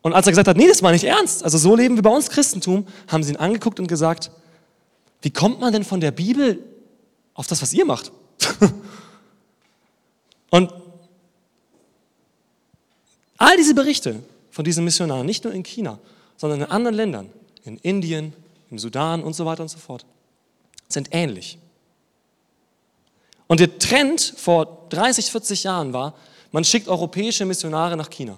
Und 0.00 0.14
als 0.14 0.26
er 0.26 0.32
gesagt 0.32 0.48
hat, 0.48 0.56
nee, 0.56 0.68
das 0.68 0.82
war 0.82 0.92
nicht 0.92 1.04
ernst, 1.04 1.44
also 1.44 1.58
so 1.58 1.76
leben 1.76 1.96
wir 1.96 2.02
bei 2.02 2.10
uns 2.10 2.30
Christentum, 2.30 2.86
haben 3.08 3.22
sie 3.22 3.32
ihn 3.32 3.36
angeguckt 3.36 3.78
und 3.78 3.88
gesagt, 3.88 4.30
wie 5.20 5.30
kommt 5.30 5.60
man 5.60 5.72
denn 5.72 5.84
von 5.84 6.00
der 6.00 6.12
Bibel 6.12 6.64
auf 7.38 7.46
das, 7.46 7.62
was 7.62 7.72
ihr 7.72 7.84
macht? 7.84 8.10
und 10.50 10.72
all 13.36 13.56
diese 13.56 13.76
Berichte 13.76 14.24
von 14.50 14.64
diesen 14.64 14.84
Missionaren, 14.84 15.24
nicht 15.24 15.44
nur 15.44 15.52
in 15.52 15.62
China, 15.62 16.00
sondern 16.36 16.62
in 16.62 16.66
anderen 16.66 16.96
Ländern, 16.96 17.30
in 17.62 17.76
Indien, 17.78 18.32
im 18.72 18.80
Sudan 18.80 19.22
und 19.22 19.34
so 19.34 19.46
weiter 19.46 19.62
und 19.62 19.68
so 19.68 19.78
fort, 19.78 20.04
sind 20.88 21.10
ähnlich. 21.12 21.58
Und 23.46 23.60
der 23.60 23.78
Trend 23.78 24.34
vor 24.36 24.88
30, 24.88 25.30
40 25.30 25.62
Jahren 25.62 25.92
war, 25.92 26.14
man 26.50 26.64
schickt 26.64 26.88
europäische 26.88 27.44
Missionare 27.44 27.96
nach 27.96 28.10
China. 28.10 28.36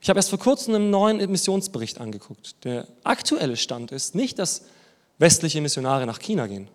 Ich 0.00 0.08
habe 0.08 0.20
erst 0.20 0.30
vor 0.30 0.38
kurzem 0.38 0.76
einen 0.76 0.90
neuen 0.90 1.28
Missionsbericht 1.28 2.00
angeguckt. 2.00 2.54
Der 2.62 2.86
aktuelle 3.02 3.56
Stand 3.56 3.90
ist 3.90 4.14
nicht, 4.14 4.38
dass 4.38 4.62
westliche 5.18 5.60
Missionare 5.60 6.06
nach 6.06 6.20
China 6.20 6.46
gehen. 6.46 6.68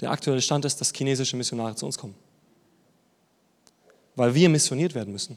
Der 0.00 0.10
aktuelle 0.10 0.40
Stand 0.40 0.64
ist, 0.64 0.80
dass 0.80 0.92
chinesische 0.92 1.36
Missionare 1.36 1.74
zu 1.74 1.86
uns 1.86 1.98
kommen. 1.98 2.14
Weil 4.14 4.34
wir 4.34 4.48
missioniert 4.48 4.94
werden 4.94 5.12
müssen. 5.12 5.36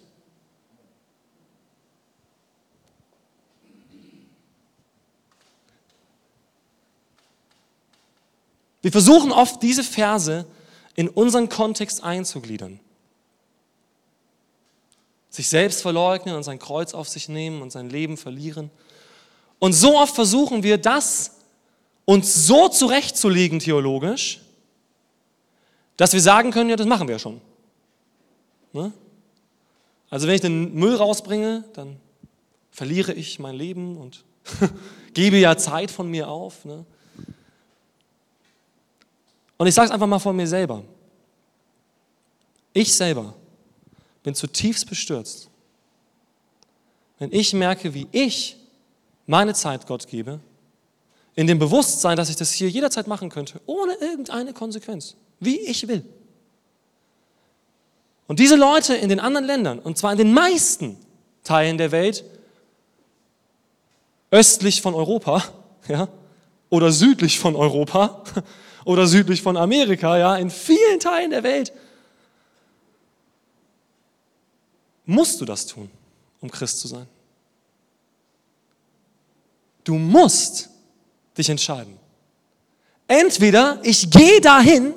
Wir 8.82 8.92
versuchen 8.92 9.32
oft, 9.32 9.62
diese 9.62 9.84
Verse 9.84 10.46
in 10.96 11.08
unseren 11.08 11.50
Kontext 11.50 12.04
einzugliedern. 12.04 12.80
Sich 15.30 15.48
selbst 15.48 15.82
verleugnen 15.82 16.36
und 16.36 16.44
sein 16.44 16.60
Kreuz 16.60 16.94
auf 16.94 17.08
sich 17.08 17.30
nehmen 17.30 17.62
und 17.62 17.72
sein 17.72 17.90
Leben 17.90 18.18
verlieren. 18.18 18.70
Und 19.60 19.74
so 19.74 19.98
oft 19.98 20.14
versuchen 20.14 20.64
wir, 20.64 20.78
das 20.78 21.38
uns 22.06 22.48
so 22.48 22.68
zurechtzulegen 22.68 23.60
theologisch, 23.60 24.42
dass 25.98 26.14
wir 26.14 26.22
sagen 26.22 26.52
können, 26.52 26.70
ja, 26.70 26.76
das 26.76 26.88
machen 26.88 27.08
wir 27.08 27.20
schon. 27.20 27.42
Ne? 28.74 28.92
Also 30.10 30.28
wenn 30.28 30.36
ich 30.36 30.42
den 30.42 30.74
Müll 30.74 30.96
rausbringe, 30.96 31.64
dann 31.74 31.98
verliere 32.72 33.14
ich 33.14 33.40
mein 33.40 33.56
Leben 33.56 33.98
und 33.98 34.24
gebe 35.14 35.38
ja 35.38 35.58
Zeit 35.58 35.92
von 35.92 36.10
mir 36.10 36.28
auf. 36.28 36.66
Ne? 36.66 36.86
Und 39.58 39.68
ich 39.68 39.76
sage 39.76 39.88
es 39.88 39.92
einfach 39.92 40.08
mal 40.08 40.20
von 40.20 40.36
mir 40.36 40.48
selber. 40.48 40.84
Ich 42.74 42.96
selber 42.96 43.34
bin 44.24 44.36
zutiefst 44.36 44.88
bestürzt, 44.88 45.50
wenn 47.20 47.32
ich 47.32 47.54
merke, 47.54 47.94
wie 47.94 48.08
ich 48.12 48.58
meine 49.28 49.54
Zeit 49.54 49.88
Gott 49.88 50.08
gebe, 50.08 50.40
in 51.36 51.48
dem 51.48 51.60
Bewusstsein, 51.60 52.18
dass 52.18 52.30
ich 52.30 52.36
das 52.36 52.52
hier 52.52 52.70
jederzeit 52.70 53.08
machen 53.08 53.30
könnte, 53.30 53.62
ohne 53.66 53.94
irgendeine 53.96 54.54
Konsequenz, 54.54 55.16
wie 55.42 55.60
ich 55.60 55.88
will. 55.88 56.06
Und 58.28 58.40
diese 58.40 58.56
Leute 58.56 58.96
in 58.96 59.10
den 59.10 59.20
anderen 59.20 59.46
Ländern, 59.46 59.80
und 59.80 59.98
zwar 59.98 60.14
in 60.14 60.18
den 60.18 60.34
meisten 60.34 60.98
Teilen 61.44 61.78
der 61.78 61.92
Welt, 61.92 62.24
östlich 64.30 64.82
von 64.82 64.94
Europa, 64.94 65.44
ja, 65.90 66.08
oder 66.70 66.94
südlich 66.94 67.40
von 67.40 67.58
Europa, 67.58 68.24
oder 68.86 69.06
südlich 69.06 69.42
von 69.42 69.58
Amerika, 69.58 70.18
ja, 70.18 70.38
in 70.38 70.50
vielen 70.50 71.00
Teilen 71.00 71.32
der 71.32 71.44
Welt, 71.44 71.74
musst 75.06 75.42
du 75.42 75.46
das 75.46 75.66
tun, 75.66 75.90
um 76.40 76.50
Christ 76.50 76.80
zu 76.80 76.88
sein. 76.88 77.08
Du 79.84 79.96
musst 79.96 80.70
dich 81.38 81.50
entscheiden. 81.50 81.98
Entweder 83.08 83.80
ich 83.84 84.10
gehe 84.10 84.40
dahin 84.40 84.94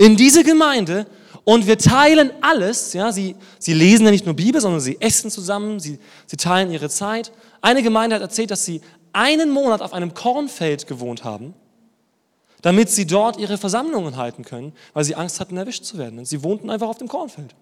in 0.00 0.16
diese 0.16 0.44
Gemeinde 0.44 1.06
und 1.44 1.66
wir 1.66 1.76
teilen 1.76 2.32
alles. 2.40 2.94
Ja, 2.94 3.12
sie, 3.12 3.36
sie 3.58 3.74
lesen 3.74 4.06
ja 4.06 4.10
nicht 4.10 4.24
nur 4.24 4.34
Bibel, 4.34 4.58
sondern 4.58 4.80
sie 4.80 4.98
essen 4.98 5.30
zusammen, 5.30 5.78
sie, 5.78 5.98
sie 6.26 6.38
teilen 6.38 6.70
ihre 6.70 6.88
Zeit. 6.88 7.32
Eine 7.60 7.82
Gemeinde 7.82 8.16
hat 8.16 8.22
erzählt, 8.22 8.50
dass 8.50 8.64
sie 8.64 8.80
einen 9.12 9.50
Monat 9.50 9.82
auf 9.82 9.92
einem 9.92 10.14
Kornfeld 10.14 10.86
gewohnt 10.86 11.22
haben, 11.22 11.52
damit 12.62 12.88
sie 12.88 13.06
dort 13.06 13.38
ihre 13.38 13.58
Versammlungen 13.58 14.16
halten 14.16 14.42
können, 14.42 14.72
weil 14.94 15.04
sie 15.04 15.16
Angst 15.16 15.38
hatten, 15.38 15.58
erwischt 15.58 15.84
zu 15.84 15.98
werden. 15.98 16.18
Und 16.18 16.24
sie 16.24 16.42
wohnten 16.42 16.70
einfach 16.70 16.88
auf 16.88 16.96
dem 16.96 17.08
Kornfeld. 17.08 17.54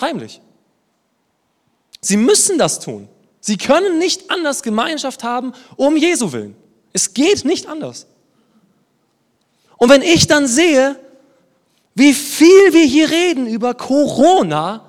Heimlich. 0.00 0.40
Sie 2.00 2.16
müssen 2.16 2.56
das 2.56 2.78
tun. 2.78 3.08
Sie 3.40 3.56
können 3.56 3.98
nicht 3.98 4.30
anders 4.30 4.62
Gemeinschaft 4.62 5.24
haben 5.24 5.54
um 5.74 5.96
Jesu 5.96 6.30
willen. 6.30 6.54
Es 6.92 7.14
geht 7.14 7.44
nicht 7.44 7.66
anders. 7.66 8.06
Und 9.78 9.90
wenn 9.90 10.02
ich 10.02 10.26
dann 10.26 10.46
sehe, 10.46 10.96
wie 11.94 12.14
viel 12.14 12.72
wir 12.72 12.84
hier 12.84 13.10
reden 13.10 13.46
über 13.46 13.74
Corona 13.74 14.86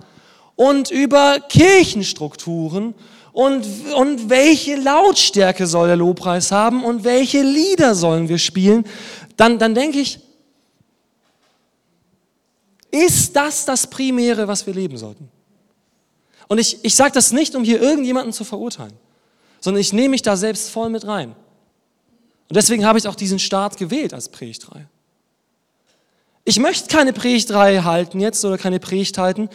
und 0.56 0.92
über 0.92 1.40
Kirchenstrukturen 1.40 2.94
und, 3.32 3.66
und 3.96 4.30
welche 4.30 4.76
Lautstärke 4.76 5.68
soll 5.68 5.88
der 5.88 5.96
Lobpreis 5.96 6.52
haben 6.52 6.84
und 6.84 7.04
welche 7.04 7.42
Lieder 7.42 7.96
sollen 7.96 8.30
wir 8.30 8.38
spielen, 8.38 8.86
dann, 9.36 9.60
dann 9.60 9.76
denke 9.76 10.00
ich, 10.00 10.20
ist 12.92 13.36
das 13.36 13.66
das 13.66 13.88
Primäre, 13.88 14.48
was 14.48 14.66
wir 14.66 14.74
leben 14.74 14.98
sollten? 14.98 15.30
Und 16.48 16.58
ich, 16.60 16.84
ich 16.84 16.96
sage 16.96 17.12
das 17.12 17.32
nicht, 17.32 17.56
um 17.56 17.64
hier 17.64 17.82
irgendjemanden 17.82 18.34
zu 18.34 18.44
verurteilen, 18.44 18.94
sondern 19.60 19.82
ich 19.82 19.94
nehme 19.94 20.10
mich 20.10 20.22
da 20.22 20.36
selbst 20.36 20.70
voll 20.70 20.90
mit 20.90 21.06
rein. 21.06 21.36
Und 22.50 22.56
deswegen 22.56 22.86
habe 22.86 22.98
ich 22.98 23.08
auch 23.08 23.16
diesen 23.16 23.40
Start 23.40 23.78
gewählt 23.78 24.14
als 24.14 24.30
Predigtreihe. 24.30 24.88
Ich 26.46 26.60
möchte 26.60 26.88
keine 26.88 27.12
Predigtreihe 27.12 27.84
halten 27.84 28.22
jetzt 28.22 28.44
oder 28.46 28.58
keine 28.58 28.80
Predigt 28.80 29.18
halten, 29.18 29.50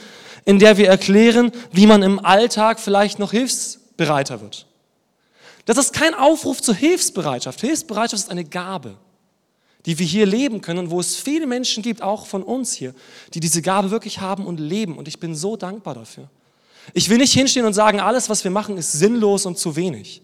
in 0.45 0.59
der 0.59 0.77
wir 0.77 0.89
erklären, 0.89 1.51
wie 1.71 1.87
man 1.87 2.03
im 2.03 2.23
Alltag 2.23 2.81
vielleicht 2.81 3.19
noch 3.19 3.31
hilfsbereiter 3.31 4.43
wird. 4.43 4.67
Das 5.65 5.79
ist 5.79 5.93
kein 5.93 6.15
Aufruf 6.15 6.61
zur 6.61 6.75
Hilfsbereitschaft. 6.75 7.61
Hilfsbereitschaft 7.61 8.25
ist 8.25 8.31
eine 8.31 8.45
Gabe, 8.45 8.97
die 9.87 9.99
wir 9.99 10.07
hier 10.07 10.27
leben 10.27 10.61
können 10.61 10.81
und 10.81 10.91
wo 10.91 11.01
es 11.01 11.17
viele 11.17 11.47
Menschen 11.47 11.83
gibt, 11.83 12.03
auch 12.03 12.27
von 12.27 12.43
uns 12.43 12.73
hier, 12.73 12.95
die 13.35 13.41
diese 13.41 13.63
Gabe 13.63 13.91
wirklich 13.91 14.21
haben 14.21 14.47
und 14.47 14.61
leben. 14.61 14.99
Und 14.99 15.09
ich 15.09 15.19
bin 15.19 15.35
so 15.35 15.57
dankbar 15.57 15.95
dafür. 15.95 16.29
Ich 16.95 17.09
will 17.09 17.19
nicht 17.19 17.33
hinstehen 17.33 17.65
und 17.65 17.75
sagen, 17.75 18.01
alles, 18.01 18.29
was 18.29 18.45
wir 18.45 18.51
machen, 18.51 18.77
ist 18.77 18.93
sinnlos 18.93 19.47
und 19.47 19.57
zu 19.57 19.77
wenig. 19.77 20.22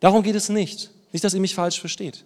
Darum 0.00 0.22
geht 0.22 0.34
es 0.34 0.48
nicht. 0.48 0.90
Nicht, 1.12 1.24
dass 1.24 1.34
ihr 1.34 1.40
mich 1.40 1.54
falsch 1.54 1.78
versteht. 1.78 2.24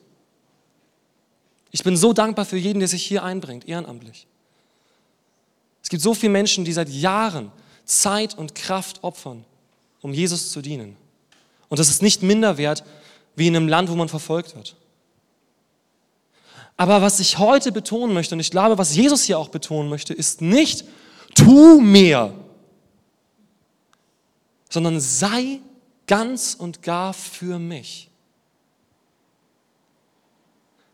Ich 1.70 1.82
bin 1.82 1.96
so 1.96 2.12
dankbar 2.12 2.44
für 2.44 2.56
jeden, 2.56 2.78
der 2.78 2.88
sich 2.88 3.04
hier 3.04 3.24
einbringt, 3.24 3.66
ehrenamtlich. 3.66 4.26
Es 5.82 5.88
gibt 5.88 6.02
so 6.02 6.14
viele 6.14 6.32
Menschen, 6.32 6.64
die 6.64 6.72
seit 6.72 6.88
Jahren 6.88 7.50
Zeit 7.84 8.38
und 8.38 8.54
Kraft 8.54 9.02
opfern, 9.02 9.44
um 10.00 10.14
Jesus 10.14 10.50
zu 10.50 10.62
dienen. 10.62 10.96
Und 11.68 11.78
das 11.78 11.88
ist 11.88 12.02
nicht 12.02 12.22
minder 12.22 12.56
wert 12.56 12.84
wie 13.36 13.48
in 13.48 13.56
einem 13.56 13.68
Land, 13.68 13.90
wo 13.90 13.96
man 13.96 14.08
verfolgt 14.08 14.54
wird. 14.54 14.76
Aber 16.76 17.02
was 17.02 17.20
ich 17.20 17.38
heute 17.38 17.72
betonen 17.72 18.14
möchte, 18.14 18.34
und 18.34 18.40
ich 18.40 18.50
glaube, 18.50 18.78
was 18.78 18.94
Jesus 18.94 19.24
hier 19.24 19.38
auch 19.38 19.48
betonen 19.48 19.88
möchte, 19.88 20.14
ist 20.14 20.40
nicht, 20.40 20.84
tu 21.34 21.80
mehr, 21.80 22.32
sondern 24.70 25.00
sei 25.00 25.60
ganz 26.06 26.54
und 26.54 26.82
gar 26.82 27.12
für 27.12 27.58
mich. 27.58 28.10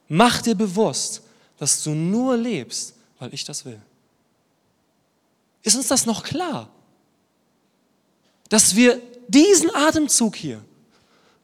Mach 0.08 0.42
dir 0.42 0.54
bewusst, 0.54 1.22
dass 1.58 1.82
du 1.82 1.90
nur 1.90 2.36
lebst, 2.36 2.94
weil 3.18 3.32
ich 3.32 3.44
das 3.44 3.64
will. 3.64 3.80
Ist 5.62 5.76
uns 5.76 5.88
das 5.88 6.06
noch 6.06 6.22
klar? 6.22 6.68
Dass 8.48 8.74
wir 8.74 9.00
diesen 9.28 9.72
Atemzug 9.74 10.36
hier 10.36 10.64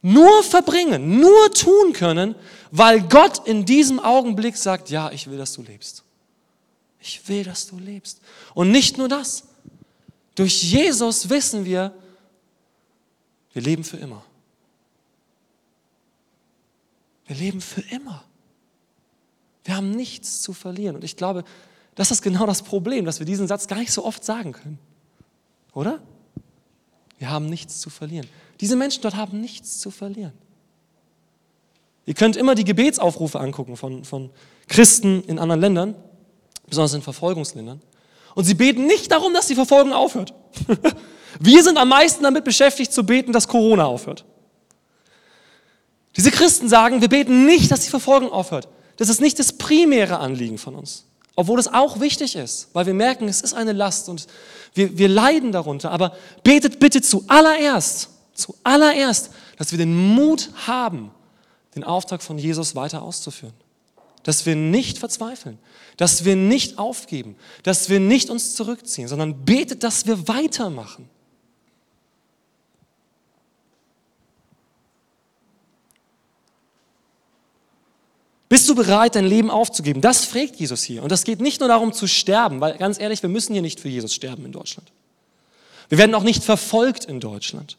nur 0.01 0.43
verbringen, 0.43 1.19
nur 1.19 1.51
tun 1.51 1.93
können, 1.93 2.35
weil 2.71 3.01
Gott 3.01 3.47
in 3.47 3.65
diesem 3.65 3.99
Augenblick 3.99 4.55
sagt, 4.55 4.89
ja, 4.89 5.11
ich 5.11 5.29
will, 5.29 5.37
dass 5.37 5.53
du 5.53 5.63
lebst. 5.63 6.03
Ich 6.99 7.27
will, 7.27 7.43
dass 7.43 7.67
du 7.67 7.77
lebst. 7.77 8.21
Und 8.53 8.71
nicht 8.71 8.97
nur 8.97 9.07
das. 9.07 9.43
Durch 10.35 10.63
Jesus 10.63 11.29
wissen 11.29 11.65
wir, 11.65 11.93
wir 13.57 13.63
leben 13.63 13.83
für 13.83 13.97
immer. 13.97 14.23
Wir 17.25 17.35
leben 17.37 17.59
für 17.59 17.81
immer. 17.81 18.23
Wir 19.63 19.75
haben 19.75 19.89
nichts 19.89 20.43
zu 20.43 20.53
verlieren. 20.53 20.95
Und 20.95 21.03
ich 21.03 21.17
glaube, 21.17 21.43
das 21.95 22.11
ist 22.11 22.21
genau 22.21 22.45
das 22.45 22.61
Problem, 22.61 23.03
dass 23.05 23.17
wir 23.17 23.25
diesen 23.25 23.47
Satz 23.47 23.65
gar 23.67 23.79
nicht 23.79 23.91
so 23.91 24.05
oft 24.05 24.23
sagen 24.23 24.51
können. 24.51 24.77
Oder? 25.73 26.03
Wir 27.17 27.31
haben 27.31 27.47
nichts 27.47 27.81
zu 27.81 27.89
verlieren. 27.89 28.27
Diese 28.61 28.75
Menschen 28.75 29.01
dort 29.01 29.15
haben 29.15 29.41
nichts 29.41 29.79
zu 29.79 29.89
verlieren. 29.89 30.33
Ihr 32.05 32.13
könnt 32.13 32.35
immer 32.35 32.53
die 32.53 32.63
Gebetsaufrufe 32.63 33.39
angucken 33.39 33.75
von, 33.75 34.05
von 34.05 34.29
Christen 34.67 35.23
in 35.23 35.39
anderen 35.39 35.61
Ländern, 35.61 35.95
besonders 36.67 36.93
in 36.93 37.01
Verfolgungsländern. 37.01 37.81
Und 38.35 38.43
sie 38.43 38.53
beten 38.53 38.85
nicht 38.85 39.11
darum, 39.11 39.33
dass 39.33 39.47
die 39.47 39.55
Verfolgung 39.55 39.93
aufhört. 39.93 40.35
Wir 41.39 41.63
sind 41.63 41.77
am 41.77 41.89
meisten 41.89 42.23
damit 42.23 42.43
beschäftigt 42.43 42.91
zu 42.91 43.05
beten, 43.05 43.31
dass 43.31 43.47
Corona 43.47 43.85
aufhört. 43.85 44.25
Diese 46.15 46.31
Christen 46.31 46.67
sagen, 46.67 47.01
wir 47.01 47.09
beten 47.09 47.45
nicht, 47.45 47.69
dass 47.71 47.81
die 47.81 47.89
Verfolgung 47.89 48.31
aufhört. 48.31 48.67
Das 48.97 49.09
ist 49.09 49.21
nicht 49.21 49.37
das 49.37 49.53
primäre 49.53 50.19
Anliegen 50.19 50.57
von 50.57 50.75
uns. 50.75 51.05
Obwohl 51.35 51.59
es 51.59 51.71
auch 51.71 51.99
wichtig 51.99 52.35
ist, 52.35 52.69
weil 52.73 52.87
wir 52.87 52.95
merken, 52.95 53.27
es 53.27 53.41
ist 53.41 53.53
eine 53.53 53.71
Last 53.71 54.09
und 54.09 54.25
wir, 54.73 54.97
wir 54.97 55.07
leiden 55.07 55.51
darunter. 55.51 55.91
Aber 55.91 56.15
betet 56.43 56.79
bitte 56.79 57.01
zuallererst, 57.03 58.09
zuallererst, 58.33 59.29
dass 59.57 59.71
wir 59.71 59.77
den 59.77 59.95
Mut 59.95 60.49
haben, 60.65 61.11
den 61.75 61.83
Auftrag 61.83 62.23
von 62.23 62.39
Jesus 62.39 62.75
weiter 62.75 63.03
auszuführen. 63.03 63.53
Dass 64.23 64.47
wir 64.47 64.55
nicht 64.55 64.97
verzweifeln, 64.97 65.59
dass 65.95 66.25
wir 66.25 66.35
nicht 66.35 66.79
aufgeben, 66.79 67.35
dass 67.61 67.87
wir 67.87 67.99
nicht 67.99 68.31
uns 68.31 68.55
zurückziehen, 68.55 69.07
sondern 69.07 69.45
betet, 69.45 69.83
dass 69.83 70.07
wir 70.07 70.27
weitermachen. 70.27 71.07
Bist 78.49 78.69
du 78.69 78.75
bereit, 78.75 79.15
dein 79.15 79.25
Leben 79.25 79.49
aufzugeben? 79.49 80.01
Das 80.01 80.25
fragt 80.25 80.55
Jesus 80.55 80.83
hier. 80.83 81.03
Und 81.03 81.11
das 81.11 81.23
geht 81.23 81.41
nicht 81.41 81.59
nur 81.59 81.69
darum 81.69 81.91
zu 81.91 82.07
sterben, 82.07 82.61
weil 82.61 82.77
ganz 82.77 82.99
ehrlich, 82.99 83.21
wir 83.21 83.29
müssen 83.29 83.53
hier 83.53 83.61
nicht 83.61 83.79
für 83.79 83.89
Jesus 83.89 84.13
sterben 84.13 84.45
in 84.45 84.51
Deutschland. 84.51 84.89
Wir 85.89 85.97
werden 85.97 86.15
auch 86.15 86.23
nicht 86.23 86.43
verfolgt 86.43 87.05
in 87.05 87.19
Deutschland. 87.19 87.77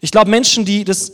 Ich 0.00 0.10
glaube, 0.10 0.30
Menschen, 0.30 0.64
die 0.64 0.84
das 0.84 1.12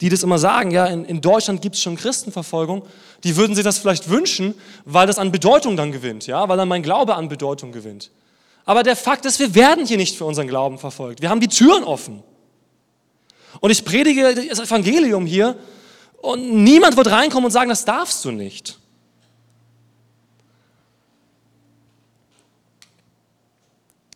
die 0.00 0.08
das 0.08 0.22
immer 0.22 0.38
sagen, 0.38 0.70
ja, 0.70 0.86
in, 0.86 1.04
in 1.04 1.20
Deutschland 1.20 1.62
gibt 1.62 1.76
es 1.76 1.82
schon 1.82 1.96
Christenverfolgung, 1.96 2.82
die 3.24 3.36
würden 3.36 3.54
sich 3.54 3.64
das 3.64 3.78
vielleicht 3.78 4.08
wünschen, 4.08 4.54
weil 4.84 5.06
das 5.06 5.18
an 5.18 5.32
Bedeutung 5.32 5.76
dann 5.76 5.92
gewinnt, 5.92 6.26
ja, 6.26 6.48
weil 6.48 6.56
dann 6.56 6.68
mein 6.68 6.82
Glaube 6.82 7.14
an 7.14 7.28
Bedeutung 7.28 7.72
gewinnt. 7.72 8.10
Aber 8.64 8.82
der 8.84 8.94
Fakt 8.94 9.26
ist, 9.26 9.40
wir 9.40 9.54
werden 9.54 9.86
hier 9.86 9.96
nicht 9.96 10.16
für 10.16 10.24
unseren 10.24 10.46
Glauben 10.46 10.78
verfolgt. 10.78 11.20
Wir 11.20 11.30
haben 11.30 11.40
die 11.40 11.48
Türen 11.48 11.82
offen. 11.82 12.22
Und 13.60 13.70
ich 13.70 13.84
predige 13.84 14.34
das 14.48 14.60
Evangelium 14.60 15.26
hier 15.26 15.56
und 16.22 16.62
niemand 16.64 16.96
wird 16.96 17.10
reinkommen 17.10 17.46
und 17.46 17.50
sagen, 17.50 17.68
das 17.68 17.84
darfst 17.84 18.24
du 18.24 18.30
nicht. 18.30 18.78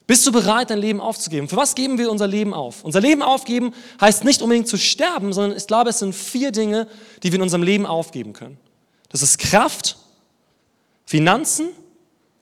Bist 0.07 0.25
du 0.25 0.31
bereit, 0.31 0.71
dein 0.71 0.79
Leben 0.79 1.01
aufzugeben? 1.01 1.49
Für 1.49 1.57
was 1.57 1.75
geben 1.75 1.99
wir 1.99 2.13
unser 2.13 2.29
Leben 2.29 2.55
auf? 2.55 2.85
Unser 2.85 3.01
Leben 3.01 3.23
aufgeben 3.23 3.75
heißt 4.01 4.23
nicht 4.23 4.41
unbedingt 4.41 4.69
zu 4.69 4.79
sterben, 4.79 5.33
sondern 5.33 5.59
ich 5.59 5.67
glaube, 5.67 5.91
es 5.91 5.99
sind 5.99 6.15
vier 6.15 6.53
Dinge, 6.53 6.87
die 7.25 7.33
wir 7.33 7.37
in 7.37 7.43
unserem 7.43 7.65
Leben 7.65 7.87
aufgeben 7.87 8.33
können. 8.33 8.57
Das 9.09 9.23
ist 9.23 9.39
Kraft, 9.39 9.99
Finanzen, 11.07 11.71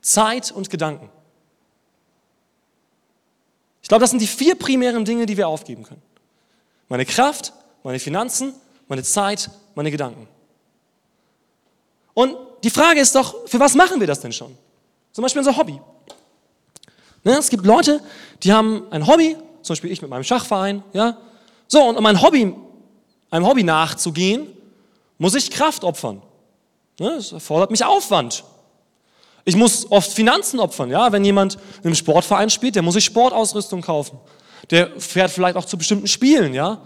Zeit 0.03 0.53
und 0.53 0.69
Gedanken. 0.69 1.09
Ich 3.81 3.89
glaube, 3.89 4.03
das 4.03 4.11
sind 4.11 4.21
die 4.21 4.27
vier 4.27 4.57
primären 4.57 5.07
Dinge, 5.07 5.25
die 5.25 5.39
wir 5.39 5.49
aufgeben 5.49 5.85
können. 5.85 6.03
Meine 6.89 7.07
Kraft, 7.07 7.55
meine 7.83 7.99
Finanzen, 7.99 8.53
meine 8.89 9.03
Zeit, 9.03 9.51
meine 9.75 9.91
Gedanken. 9.91 10.29
Und 12.15 12.37
die 12.63 12.71
Frage 12.71 13.01
ist 13.01 13.15
doch, 13.15 13.47
für 13.49 13.61
was 13.61 13.75
machen 13.75 14.01
wir 14.01 14.07
das 14.07 14.21
denn 14.21 14.33
schon? 14.33 14.57
Zum 15.13 15.23
Beispiel 15.23 15.41
unser 15.41 15.57
Hobby. 15.57 15.81
Ne, 17.25 17.33
es 17.39 17.49
gibt 17.49 17.65
Leute, 17.65 18.01
die 18.43 18.53
haben 18.53 18.85
ein 18.91 19.07
Hobby, 19.07 19.37
zum 19.63 19.75
Beispiel 19.75 19.91
ich 19.91 20.03
mit 20.03 20.11
meinem 20.11 20.25
Schachverein, 20.25 20.83
ja. 20.93 21.17
So, 21.69 21.83
und 21.83 21.97
um 21.97 22.05
ein 22.07 22.21
Hobby, 22.21 22.55
einem 23.31 23.47
Hobby 23.47 23.65
nachzugehen, 23.65 24.47
muss 25.19 25.35
ich 25.35 25.51
Kraft 25.51 25.85
opfern. 25.85 26.23
Ne, 27.01 27.15
das 27.17 27.33
erfordert 27.33 27.71
mich 27.71 27.85
Aufwand. 27.85 28.45
Ich 29.47 29.57
muss 29.57 29.91
oft 29.91 30.13
Finanzen 30.13 30.61
opfern, 30.61 30.91
ja. 30.91 31.13
Wenn 31.13 31.25
jemand 31.25 31.55
in 31.79 31.87
einem 31.87 31.95
Sportverein 31.95 32.51
spielt, 32.51 32.77
der 32.77 32.83
muss 32.83 32.95
sich 32.95 33.05
Sportausrüstung 33.05 33.83
kaufen. 33.83 34.19
Der 34.71 34.99
fährt 35.01 35.31
vielleicht 35.31 35.57
auch 35.57 35.65
zu 35.65 35.77
bestimmten 35.77 36.07
Spielen, 36.07 36.55
ja. 36.55 36.81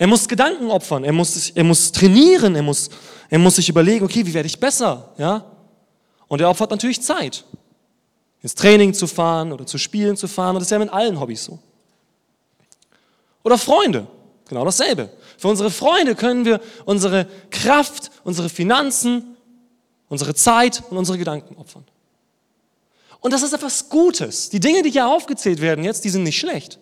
Er 0.00 0.06
muss 0.06 0.26
Gedanken 0.26 0.70
opfern, 0.70 1.04
er 1.04 1.12
muss, 1.12 1.50
er 1.50 1.62
muss 1.62 1.92
trainieren, 1.92 2.56
er 2.56 2.62
muss, 2.62 2.88
er 3.28 3.38
muss 3.38 3.56
sich 3.56 3.68
überlegen, 3.68 4.02
okay, 4.02 4.24
wie 4.24 4.32
werde 4.32 4.46
ich 4.46 4.58
besser, 4.58 5.12
ja. 5.18 5.44
Und 6.26 6.40
er 6.40 6.48
opfert 6.48 6.70
natürlich 6.70 7.02
Zeit 7.02 7.44
ins 8.40 8.54
Training 8.54 8.94
zu 8.94 9.06
fahren 9.06 9.52
oder 9.52 9.66
zu 9.66 9.76
Spielen 9.76 10.16
zu 10.16 10.26
fahren. 10.26 10.56
Und 10.56 10.60
das 10.60 10.68
ist 10.68 10.70
ja 10.70 10.78
mit 10.78 10.90
allen 10.90 11.20
Hobbys 11.20 11.44
so. 11.44 11.58
Oder 13.44 13.58
Freunde, 13.58 14.06
genau 14.48 14.64
dasselbe. 14.64 15.10
Für 15.36 15.48
unsere 15.48 15.70
Freunde 15.70 16.14
können 16.14 16.46
wir 16.46 16.62
unsere 16.86 17.26
Kraft, 17.50 18.10
unsere 18.24 18.48
Finanzen, 18.48 19.36
unsere 20.08 20.34
Zeit 20.34 20.82
und 20.88 20.96
unsere 20.96 21.18
Gedanken 21.18 21.56
opfern. 21.56 21.84
Und 23.20 23.34
das 23.34 23.42
ist 23.42 23.52
etwas 23.52 23.90
Gutes. 23.90 24.48
Die 24.48 24.60
Dinge, 24.60 24.80
die 24.80 24.92
hier 24.92 25.06
aufgezählt 25.06 25.60
werden 25.60 25.84
jetzt, 25.84 26.06
die 26.06 26.08
sind 26.08 26.22
nicht 26.22 26.38
schlecht. 26.38 26.78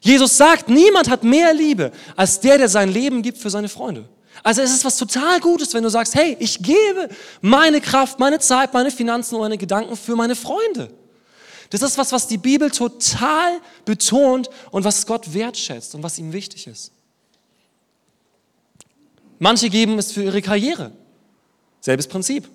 Jesus 0.00 0.36
sagt, 0.36 0.68
niemand 0.68 1.08
hat 1.08 1.24
mehr 1.24 1.52
Liebe 1.54 1.92
als 2.14 2.40
der, 2.40 2.58
der 2.58 2.68
sein 2.68 2.90
Leben 2.90 3.22
gibt 3.22 3.38
für 3.38 3.50
seine 3.50 3.68
Freunde. 3.68 4.08
Also 4.42 4.62
es 4.62 4.72
ist 4.72 4.84
was 4.84 4.96
total 4.96 5.40
Gutes, 5.40 5.72
wenn 5.74 5.82
du 5.82 5.88
sagst, 5.88 6.14
hey, 6.14 6.36
ich 6.38 6.58
gebe 6.62 7.08
meine 7.40 7.80
Kraft, 7.80 8.18
meine 8.18 8.38
Zeit, 8.38 8.72
meine 8.74 8.90
Finanzen 8.90 9.34
und 9.34 9.40
meine 9.40 9.58
Gedanken 9.58 9.96
für 9.96 10.14
meine 10.14 10.36
Freunde. 10.36 10.90
Das 11.70 11.82
ist 11.82 11.98
was, 11.98 12.12
was 12.12 12.28
die 12.28 12.38
Bibel 12.38 12.70
total 12.70 13.60
betont 13.84 14.48
und 14.70 14.84
was 14.84 15.06
Gott 15.06 15.32
wertschätzt 15.32 15.94
und 15.94 16.02
was 16.02 16.18
ihm 16.18 16.32
wichtig 16.32 16.66
ist. 16.66 16.92
Manche 19.38 19.68
geben 19.68 19.98
es 19.98 20.12
für 20.12 20.22
ihre 20.22 20.40
Karriere. 20.40 20.92
Selbes 21.80 22.06
Prinzip. 22.06 22.48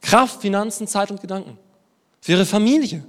Kraft, 0.00 0.40
Finanzen, 0.40 0.86
Zeit 0.86 1.10
und 1.10 1.20
Gedanken. 1.20 1.58
Für 2.20 2.32
ihre 2.32 2.46
Familie 2.46 3.04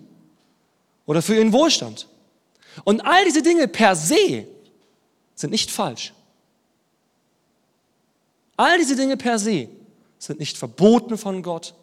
oder 1.06 1.22
für 1.22 1.36
ihren 1.36 1.54
Wohlstand. 1.54 2.08
Und 2.84 3.06
all 3.06 3.26
diese 3.26 3.42
Dinge 3.42 3.68
per 3.68 3.96
se 3.96 4.48
sind 5.36 5.52
nicht 5.52 5.72
falsch. 5.72 6.14
All 8.58 8.78
diese 8.78 8.96
Dinge 8.96 9.18
per 9.18 9.40
se 9.40 9.70
sind 10.20 10.40
nicht 10.40 10.58
verboten 10.58 11.18
von 11.18 11.42
Gott. 11.42 11.74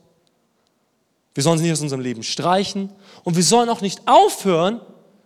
Wir 1.34 1.42
sollen 1.42 1.58
sie 1.58 1.64
nicht 1.64 1.72
aus 1.72 1.80
unserem 1.80 2.00
Leben 2.00 2.22
streichen 2.22 2.90
und 3.24 3.36
wir 3.36 3.42
sollen 3.42 3.68
auch 3.68 3.80
nicht 3.80 4.00
aufhören, 4.06 4.80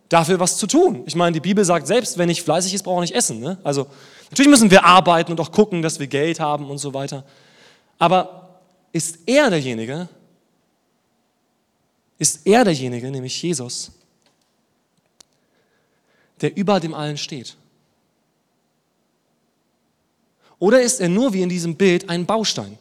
dafür 0.09 0.39
was 0.41 0.59
zu 0.59 0.67
tun. 0.67 1.03
Ich 1.07 1.15
meine, 1.15 1.33
die 1.33 1.41
Bibel 1.41 1.65
sagt 1.65 1.87
selbst, 1.87 2.19
wenn 2.19 2.29
nicht 2.29 2.43
fleißig 2.43 2.75
ist, 2.75 2.83
braucht 2.83 2.99
er 2.99 3.01
nicht 3.03 3.15
essen. 3.15 3.41
Ne? 3.41 3.59
Also 3.65 3.87
natürlich 4.31 4.51
müssen 4.51 4.71
wir 4.71 4.85
arbeiten 4.85 5.33
und 5.33 5.41
auch 5.41 5.51
gucken, 5.53 5.81
dass 5.81 5.99
wir 5.99 6.07
Geld 6.07 6.39
haben 6.39 6.69
und 6.69 6.79
so 6.79 6.93
weiter. 6.93 7.25
Aber 7.99 8.61
ist 8.93 9.21
er 9.27 9.49
derjenige, 9.49 10.09
ist 12.19 12.47
er 12.47 12.65
derjenige, 12.65 13.11
nämlich 13.11 13.43
Jesus, 13.43 13.91
der 16.43 16.57
über 16.57 16.81
dem 16.81 16.93
allen 16.93 17.17
steht? 17.17 17.57
Oder 20.59 20.83
ist 20.83 21.01
er 21.01 21.09
nur 21.09 21.33
wie 21.33 21.43
in 21.43 21.49
diesem 21.49 21.77
Bild 21.77 22.09
ein 22.09 22.27
Baustein? 22.27 22.79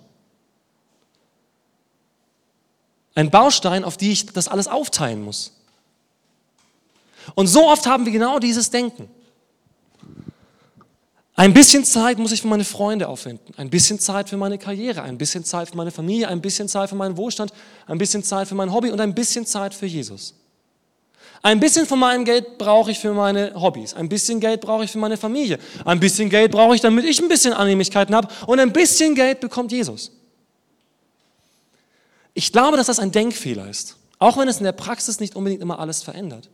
Ein 3.16 3.30
Baustein, 3.32 3.84
auf 3.84 3.98
die 3.98 4.12
ich 4.12 4.26
das 4.28 4.48
alles 4.48 4.68
aufteilen 4.68 5.24
muss. 5.24 5.54
Und 7.36 7.48
so 7.48 7.68
oft 7.68 7.86
haben 7.86 8.06
wir 8.06 8.12
genau 8.12 8.40
dieses 8.40 8.70
Denken. 8.70 9.10
Ein 11.36 11.54
bisschen 11.54 11.84
Zeit 11.86 12.20
muss 12.20 12.32
ich 12.32 12.42
für 12.42 12.48
meine 12.48 12.66
Freunde 12.66 13.08
aufwenden, 13.08 13.56
ein 13.58 13.70
bisschen 13.70 14.00
Zeit 14.00 14.30
für 14.30 14.38
meine 14.38 14.58
Karriere, 14.58 15.02
ein 15.02 15.18
bisschen 15.18 15.44
Zeit 15.44 15.70
für 15.70 15.78
meine 15.78 15.90
Familie, 15.90 16.28
ein 16.28 16.42
bisschen 16.42 16.68
Zeit 16.68 16.90
für 16.90 16.96
meinen 16.96 17.18
Wohlstand, 17.18 17.52
ein 17.88 17.98
bisschen 17.98 18.24
Zeit 18.24 18.48
für 18.48 18.56
mein 18.56 18.72
Hobby 18.72 18.92
und 18.92 19.02
ein 19.02 19.16
bisschen 19.16 19.46
Zeit 19.46 19.74
für 19.74 19.88
Jesus. 19.88 20.36
Ein 21.44 21.60
bisschen 21.60 21.88
von 21.88 22.00
meinem 22.00 22.24
Geld 22.24 22.58
brauche 22.58 22.92
ich 22.92 23.00
für 23.00 23.14
meine 23.14 23.54
Hobbys. 23.56 23.94
Ein 23.96 24.10
bisschen 24.10 24.40
Geld 24.40 24.62
brauche 24.62 24.84
ich 24.84 24.92
für 24.92 25.00
meine 25.00 25.18
Familie. 25.18 25.58
Ein 25.86 26.00
bisschen 26.00 26.30
Geld 26.30 26.52
brauche 26.52 26.76
ich, 26.76 26.82
damit 26.82 27.06
ich 27.06 27.20
ein 27.20 27.28
bisschen 27.28 27.54
Annehmlichkeiten 27.54 28.14
habe. 28.14 28.28
Und 28.46 28.60
ein 28.60 28.72
bisschen 28.72 29.16
Geld 29.16 29.40
bekommt 29.40 29.72
Jesus. 29.72 30.12
Ich 32.34 32.52
glaube, 32.52 32.78
dass 32.78 32.88
das 32.88 33.00
ein 33.00 33.12
Denkfehler 33.12 33.68
ist. 33.70 33.98
Auch 34.20 34.38
wenn 34.38 34.48
es 34.48 34.58
in 34.58 34.66
der 34.66 34.72
Praxis 34.72 35.20
nicht 35.20 35.36
unbedingt 35.36 35.64
immer 35.64 35.80
alles 35.80 36.04
verändert. 36.04 36.50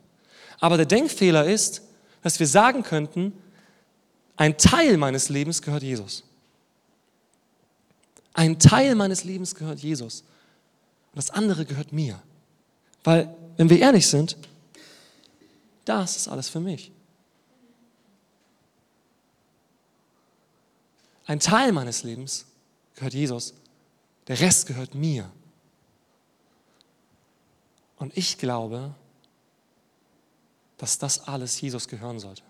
Aber 0.60 0.78
der 0.78 0.86
Denkfehler 0.86 1.46
ist, 1.46 1.82
dass 2.24 2.40
wir 2.40 2.48
sagen 2.48 2.84
könnten, 2.84 3.34
ein 4.38 4.58
Teil 4.58 4.98
meines 4.98 5.30
Lebens 5.30 5.62
gehört 5.62 5.84
Jesus. 5.84 6.24
Ein 8.34 8.60
Teil 8.60 8.96
meines 8.96 9.24
Lebens 9.24 9.56
gehört 9.56 9.80
Jesus. 9.80 10.22
Und 11.12 11.18
das 11.18 11.30
andere 11.32 11.66
gehört 11.66 11.92
mir. 11.92 12.20
Weil, 13.04 13.34
wenn 13.58 13.70
wir 13.70 13.80
ehrlich 13.80 14.08
sind, 14.08 14.38
das 15.88 16.18
ist 16.18 16.28
alles 16.28 16.50
für 16.50 16.60
mich. 16.60 16.92
Ein 21.26 21.40
Teil 21.40 21.72
meines 21.72 22.04
Lebens 22.04 22.46
gehört 22.96 23.14
Jesus, 23.14 23.54
der 24.28 24.40
Rest 24.40 24.66
gehört 24.68 24.96
mir. 24.96 25.30
Und 27.98 28.16
ich 28.18 28.38
glaube, 28.38 28.94
dass 30.78 30.98
das 30.98 31.28
alles 31.28 31.60
Jesus 31.60 31.88
gehören 31.88 32.20
sollte. 32.20 32.44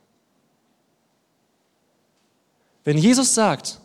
Wenn 2.83 2.97
Jesus 2.97 3.33
sagt, 3.33 3.79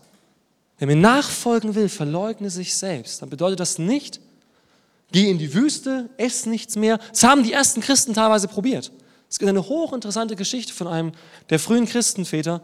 wer 0.78 0.86
mir 0.86 0.96
nachfolgen 0.96 1.74
will, 1.74 1.88
verleugne 1.88 2.50
sich 2.50 2.74
selbst, 2.74 3.22
dann 3.22 3.30
bedeutet 3.30 3.60
das 3.60 3.78
nicht, 3.78 4.20
geh 5.10 5.30
in 5.30 5.38
die 5.38 5.54
Wüste, 5.54 6.10
ess 6.16 6.46
nichts 6.46 6.76
mehr. 6.76 6.98
Das 6.98 7.22
haben 7.22 7.42
die 7.42 7.52
ersten 7.52 7.80
Christen 7.80 8.14
teilweise 8.14 8.48
probiert. 8.48 8.92
Es 9.32 9.38
gibt 9.38 9.48
eine 9.48 9.66
hochinteressante 9.66 10.36
Geschichte 10.36 10.74
von 10.74 10.86
einem 10.86 11.12
der 11.48 11.58
frühen 11.58 11.86
Christenväter, 11.86 12.60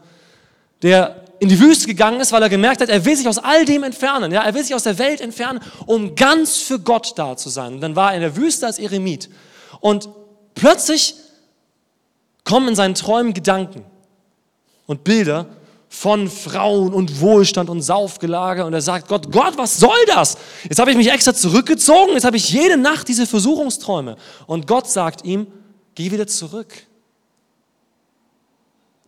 der 0.83 1.25
in 1.39 1.49
die 1.49 1.59
Wüste 1.59 1.87
gegangen 1.87 2.21
ist, 2.21 2.31
weil 2.31 2.43
er 2.43 2.49
gemerkt 2.49 2.79
hat, 2.79 2.89
er 2.89 3.03
will 3.05 3.15
sich 3.15 3.27
aus 3.27 3.39
all 3.39 3.65
dem 3.65 3.81
entfernen. 3.81 4.31
Ja, 4.31 4.43
er 4.43 4.53
will 4.53 4.61
sich 4.61 4.75
aus 4.75 4.83
der 4.83 4.99
Welt 4.99 5.19
entfernen, 5.19 5.61
um 5.87 6.13
ganz 6.13 6.57
für 6.57 6.77
Gott 6.77 7.13
da 7.15 7.35
zu 7.35 7.49
sein. 7.49 7.73
Und 7.73 7.81
dann 7.81 7.95
war 7.95 8.11
er 8.11 8.17
in 8.17 8.21
der 8.21 8.35
Wüste 8.35 8.67
als 8.67 8.77
Eremit. 8.77 9.31
Und 9.79 10.09
plötzlich 10.53 11.15
kommen 12.43 12.67
in 12.67 12.75
seinen 12.75 12.93
Träumen 12.93 13.33
Gedanken 13.33 13.83
und 14.85 15.03
Bilder 15.03 15.47
von 15.87 16.29
Frauen 16.29 16.93
und 16.93 17.19
Wohlstand 17.19 17.71
und 17.71 17.81
Saufgelage. 17.81 18.63
Und 18.63 18.73
er 18.73 18.81
sagt, 18.81 19.07
Gott, 19.07 19.31
Gott, 19.31 19.57
was 19.57 19.79
soll 19.79 20.05
das? 20.05 20.37
Jetzt 20.65 20.77
habe 20.77 20.91
ich 20.91 20.97
mich 20.97 21.11
extra 21.11 21.33
zurückgezogen, 21.33 22.13
jetzt 22.13 22.25
habe 22.25 22.37
ich 22.37 22.51
jede 22.51 22.77
Nacht 22.77 23.07
diese 23.07 23.25
Versuchungsträume. 23.25 24.17
Und 24.45 24.67
Gott 24.67 24.87
sagt 24.87 25.25
ihm, 25.25 25.47
Geh 25.99 26.11
wieder 26.11 26.27
zurück. 26.27 26.87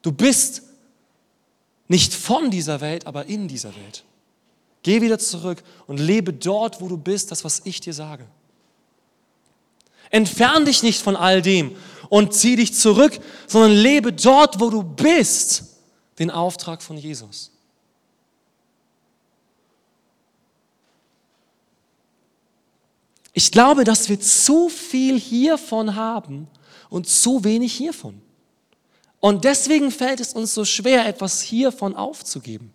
Du 0.01 0.11
bist 0.11 0.63
nicht 1.87 2.13
von 2.13 2.51
dieser 2.51 2.81
Welt, 2.81 3.07
aber 3.07 3.27
in 3.27 3.47
dieser 3.47 3.73
Welt. 3.77 4.03
Geh 4.83 4.99
wieder 4.99 5.17
zurück 5.17 5.63
und 5.87 6.01
lebe 6.01 6.33
dort, 6.33 6.81
wo 6.81 6.89
du 6.89 6.97
bist, 6.97 7.31
das, 7.31 7.45
was 7.45 7.61
ich 7.63 7.79
dir 7.79 7.93
sage. 7.93 8.27
Entfern 10.09 10.65
dich 10.65 10.83
nicht 10.83 11.01
von 11.01 11.15
all 11.15 11.41
dem 11.41 11.77
und 12.09 12.33
zieh 12.33 12.57
dich 12.57 12.73
zurück, 12.73 13.17
sondern 13.47 13.71
lebe 13.71 14.11
dort, 14.11 14.59
wo 14.59 14.69
du 14.69 14.83
bist, 14.83 15.77
den 16.19 16.29
Auftrag 16.29 16.81
von 16.81 16.97
Jesus. 16.97 17.51
Ich 23.31 23.49
glaube, 23.49 23.85
dass 23.85 24.09
wir 24.09 24.19
zu 24.19 24.67
viel 24.67 25.17
hiervon 25.17 25.95
haben 25.95 26.49
und 26.91 27.07
zu 27.07 27.43
wenig 27.43 27.73
hiervon. 27.73 28.21
Und 29.19 29.45
deswegen 29.45 29.89
fällt 29.89 30.19
es 30.19 30.33
uns 30.33 30.53
so 30.53 30.65
schwer, 30.65 31.07
etwas 31.07 31.41
hiervon 31.41 31.95
aufzugeben. 31.95 32.71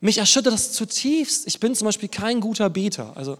Mich 0.00 0.18
erschüttert 0.18 0.52
das 0.52 0.72
zutiefst. 0.72 1.46
Ich 1.46 1.60
bin 1.60 1.74
zum 1.76 1.86
Beispiel 1.86 2.08
kein 2.08 2.40
guter 2.40 2.68
Beter. 2.68 3.16
Also 3.16 3.38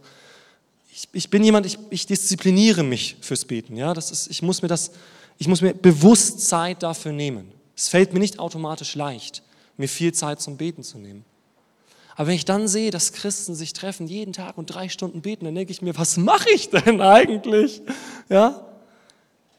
ich, 0.95 1.09
ich 1.13 1.29
bin 1.29 1.43
jemand, 1.43 1.67
ich, 1.67 1.77
ich, 1.91 2.07
diszipliniere 2.07 2.85
mich 2.85 3.17
fürs 3.21 3.45
Beten. 3.45 3.77
Ja, 3.77 3.95
das 3.95 4.13
ist, 4.13 4.29
ich, 4.31 4.43
muss 4.43 4.63
mir 4.63 4.69
das, 4.69 4.93
ich 5.39 5.49
muss 5.49 5.61
mir 5.61 5.75
bewusst 5.75 6.47
Zeit 6.47 6.85
dafür 6.85 7.13
nehmen. 7.13 7.51
Es 7.77 7.89
fällt 7.89 8.13
mir 8.13 8.21
nicht 8.21 8.39
automatisch 8.39 8.95
leicht, 8.95 9.43
mir 9.77 9.89
viel 9.89 10.15
Zeit 10.15 10.41
zum 10.41 10.57
Beten 10.57 10.85
zu 10.85 10.99
nehmen. 10.99 11.25
Aber 12.17 12.29
wenn 12.29 12.35
ich 12.35 12.45
dann 12.45 12.69
sehe, 12.69 12.91
dass 12.91 13.13
Christen 13.13 13.55
sich 13.55 13.73
treffen, 13.73 14.07
jeden 14.07 14.33
Tag 14.33 14.59
und 14.59 14.67
drei 14.67 14.89
Stunden 14.89 15.23
beten, 15.23 15.45
dann 15.45 15.55
denke 15.55 15.73
ich 15.73 15.83
mir, 15.83 15.97
was 15.97 16.17
mache 16.17 16.51
ich 16.51 16.71
denn 16.71 17.01
eigentlich? 17.01 17.83
Ja? 18.29 18.67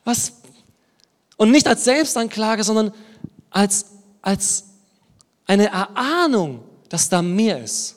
Was? 0.04 0.34
Und 1.38 1.52
nicht 1.52 1.68
als 1.68 1.84
Selbstanklage, 1.84 2.64
sondern 2.64 2.94
als, 3.50 3.86
als 4.22 4.66
eine 5.46 5.68
Erahnung, 5.68 6.64
dass 6.90 7.10
da 7.10 7.22
mehr 7.22 7.64
ist. 7.64 7.96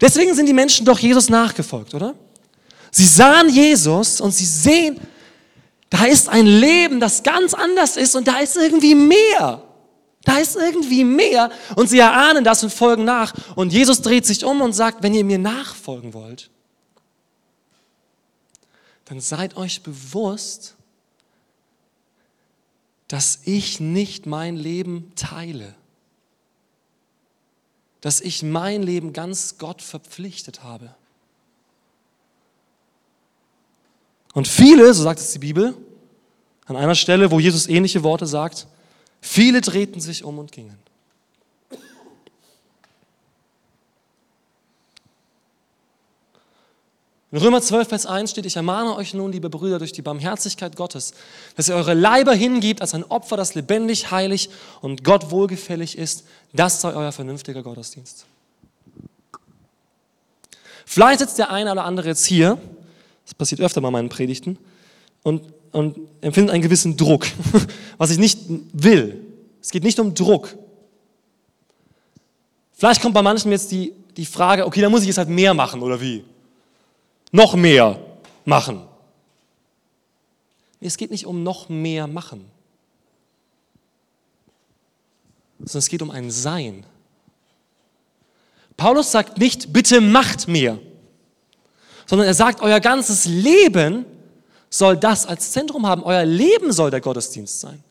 Deswegen 0.00 0.34
sind 0.34 0.46
die 0.46 0.52
Menschen 0.52 0.86
doch 0.86 0.98
Jesus 0.98 1.28
nachgefolgt, 1.28 1.94
oder? 1.94 2.14
Sie 2.90 3.06
sahen 3.06 3.48
Jesus 3.48 4.20
und 4.20 4.32
sie 4.32 4.46
sehen, 4.46 5.00
da 5.90 6.04
ist 6.04 6.28
ein 6.28 6.46
Leben, 6.46 7.00
das 7.00 7.22
ganz 7.22 7.54
anders 7.54 7.96
ist 7.96 8.14
und 8.14 8.26
da 8.26 8.38
ist 8.38 8.56
irgendwie 8.56 8.94
mehr. 8.94 9.62
Da 10.22 10.36
ist 10.38 10.56
irgendwie 10.56 11.04
mehr 11.04 11.50
und 11.76 11.88
sie 11.88 11.98
erahnen 11.98 12.44
das 12.44 12.62
und 12.62 12.72
folgen 12.72 13.04
nach. 13.04 13.32
Und 13.56 13.72
Jesus 13.72 14.02
dreht 14.02 14.26
sich 14.26 14.44
um 14.44 14.60
und 14.60 14.72
sagt, 14.72 15.02
wenn 15.02 15.14
ihr 15.14 15.24
mir 15.24 15.38
nachfolgen 15.38 16.12
wollt, 16.12 16.50
dann 19.06 19.20
seid 19.20 19.56
euch 19.56 19.82
bewusst, 19.82 20.76
dass 23.08 23.40
ich 23.44 23.80
nicht 23.80 24.26
mein 24.26 24.56
Leben 24.56 25.12
teile. 25.16 25.74
Dass 28.00 28.20
ich 28.20 28.42
mein 28.42 28.82
Leben 28.82 29.12
ganz 29.12 29.58
Gott 29.58 29.82
verpflichtet 29.82 30.62
habe. 30.62 30.94
Und 34.32 34.46
viele, 34.46 34.94
so 34.94 35.02
sagt 35.02 35.18
es 35.18 35.32
die 35.32 35.40
Bibel, 35.40 35.76
an 36.66 36.76
einer 36.76 36.94
Stelle, 36.94 37.32
wo 37.32 37.40
Jesus 37.40 37.66
ähnliche 37.66 38.04
Worte 38.04 38.26
sagt, 38.26 38.68
Viele 39.20 39.60
drehten 39.60 40.00
sich 40.00 40.24
um 40.24 40.38
und 40.38 40.52
gingen. 40.52 40.78
In 47.32 47.38
Römer 47.38 47.62
12, 47.62 47.88
Vers 47.88 48.06
1 48.06 48.32
steht, 48.32 48.44
ich 48.44 48.56
ermahne 48.56 48.96
euch 48.96 49.14
nun, 49.14 49.30
liebe 49.30 49.50
Brüder, 49.50 49.78
durch 49.78 49.92
die 49.92 50.02
Barmherzigkeit 50.02 50.74
Gottes, 50.74 51.14
dass 51.54 51.68
ihr 51.68 51.76
eure 51.76 51.94
Leiber 51.94 52.34
hingibt 52.34 52.80
als 52.80 52.92
ein 52.92 53.04
Opfer, 53.04 53.36
das 53.36 53.54
lebendig, 53.54 54.10
heilig 54.10 54.50
und 54.80 55.04
Gott 55.04 55.30
wohlgefällig 55.30 55.96
ist. 55.96 56.24
Das 56.52 56.80
sei 56.80 56.92
euer 56.92 57.12
vernünftiger 57.12 57.62
Gottesdienst. 57.62 58.26
Vielleicht 60.84 61.20
sitzt 61.20 61.38
der 61.38 61.52
eine 61.52 61.70
oder 61.70 61.84
andere 61.84 62.08
jetzt 62.08 62.24
hier, 62.26 62.58
das 63.24 63.34
passiert 63.34 63.60
öfter 63.60 63.80
bei 63.80 63.92
meinen 63.92 64.08
Predigten, 64.08 64.58
und 65.22 65.52
und 65.72 65.96
empfindet 66.20 66.52
einen 66.52 66.62
gewissen 66.62 66.96
Druck, 66.96 67.26
was 67.98 68.10
ich 68.10 68.18
nicht 68.18 68.38
will. 68.72 69.24
Es 69.60 69.70
geht 69.70 69.84
nicht 69.84 69.98
um 70.00 70.14
Druck. 70.14 70.56
Vielleicht 72.72 73.02
kommt 73.02 73.14
bei 73.14 73.22
manchen 73.22 73.50
jetzt 73.52 73.70
die, 73.70 73.92
die 74.16 74.26
Frage, 74.26 74.66
okay, 74.66 74.80
dann 74.80 74.90
muss 74.90 75.02
ich 75.02 75.08
jetzt 75.08 75.18
halt 75.18 75.28
mehr 75.28 75.54
machen 75.54 75.82
oder 75.82 76.00
wie? 76.00 76.24
Noch 77.30 77.54
mehr 77.54 78.00
machen. 78.44 78.82
Es 80.80 80.96
geht 80.96 81.10
nicht 81.10 81.26
um 81.26 81.42
noch 81.42 81.68
mehr 81.68 82.06
machen, 82.06 82.46
sondern 85.58 85.78
es 85.78 85.88
geht 85.88 86.00
um 86.00 86.10
ein 86.10 86.30
Sein. 86.30 86.86
Paulus 88.78 89.12
sagt 89.12 89.36
nicht, 89.36 89.74
bitte 89.74 90.00
macht 90.00 90.48
mehr, 90.48 90.78
sondern 92.06 92.26
er 92.26 92.34
sagt, 92.34 92.62
euer 92.62 92.80
ganzes 92.80 93.26
Leben 93.26 94.06
soll 94.70 94.96
das 94.96 95.26
als 95.26 95.50
Zentrum 95.50 95.86
haben. 95.86 96.02
Euer 96.04 96.24
Leben 96.24 96.72
soll 96.72 96.90
der 96.90 97.00
Gottesdienst 97.00 97.60
sein. 97.60 97.82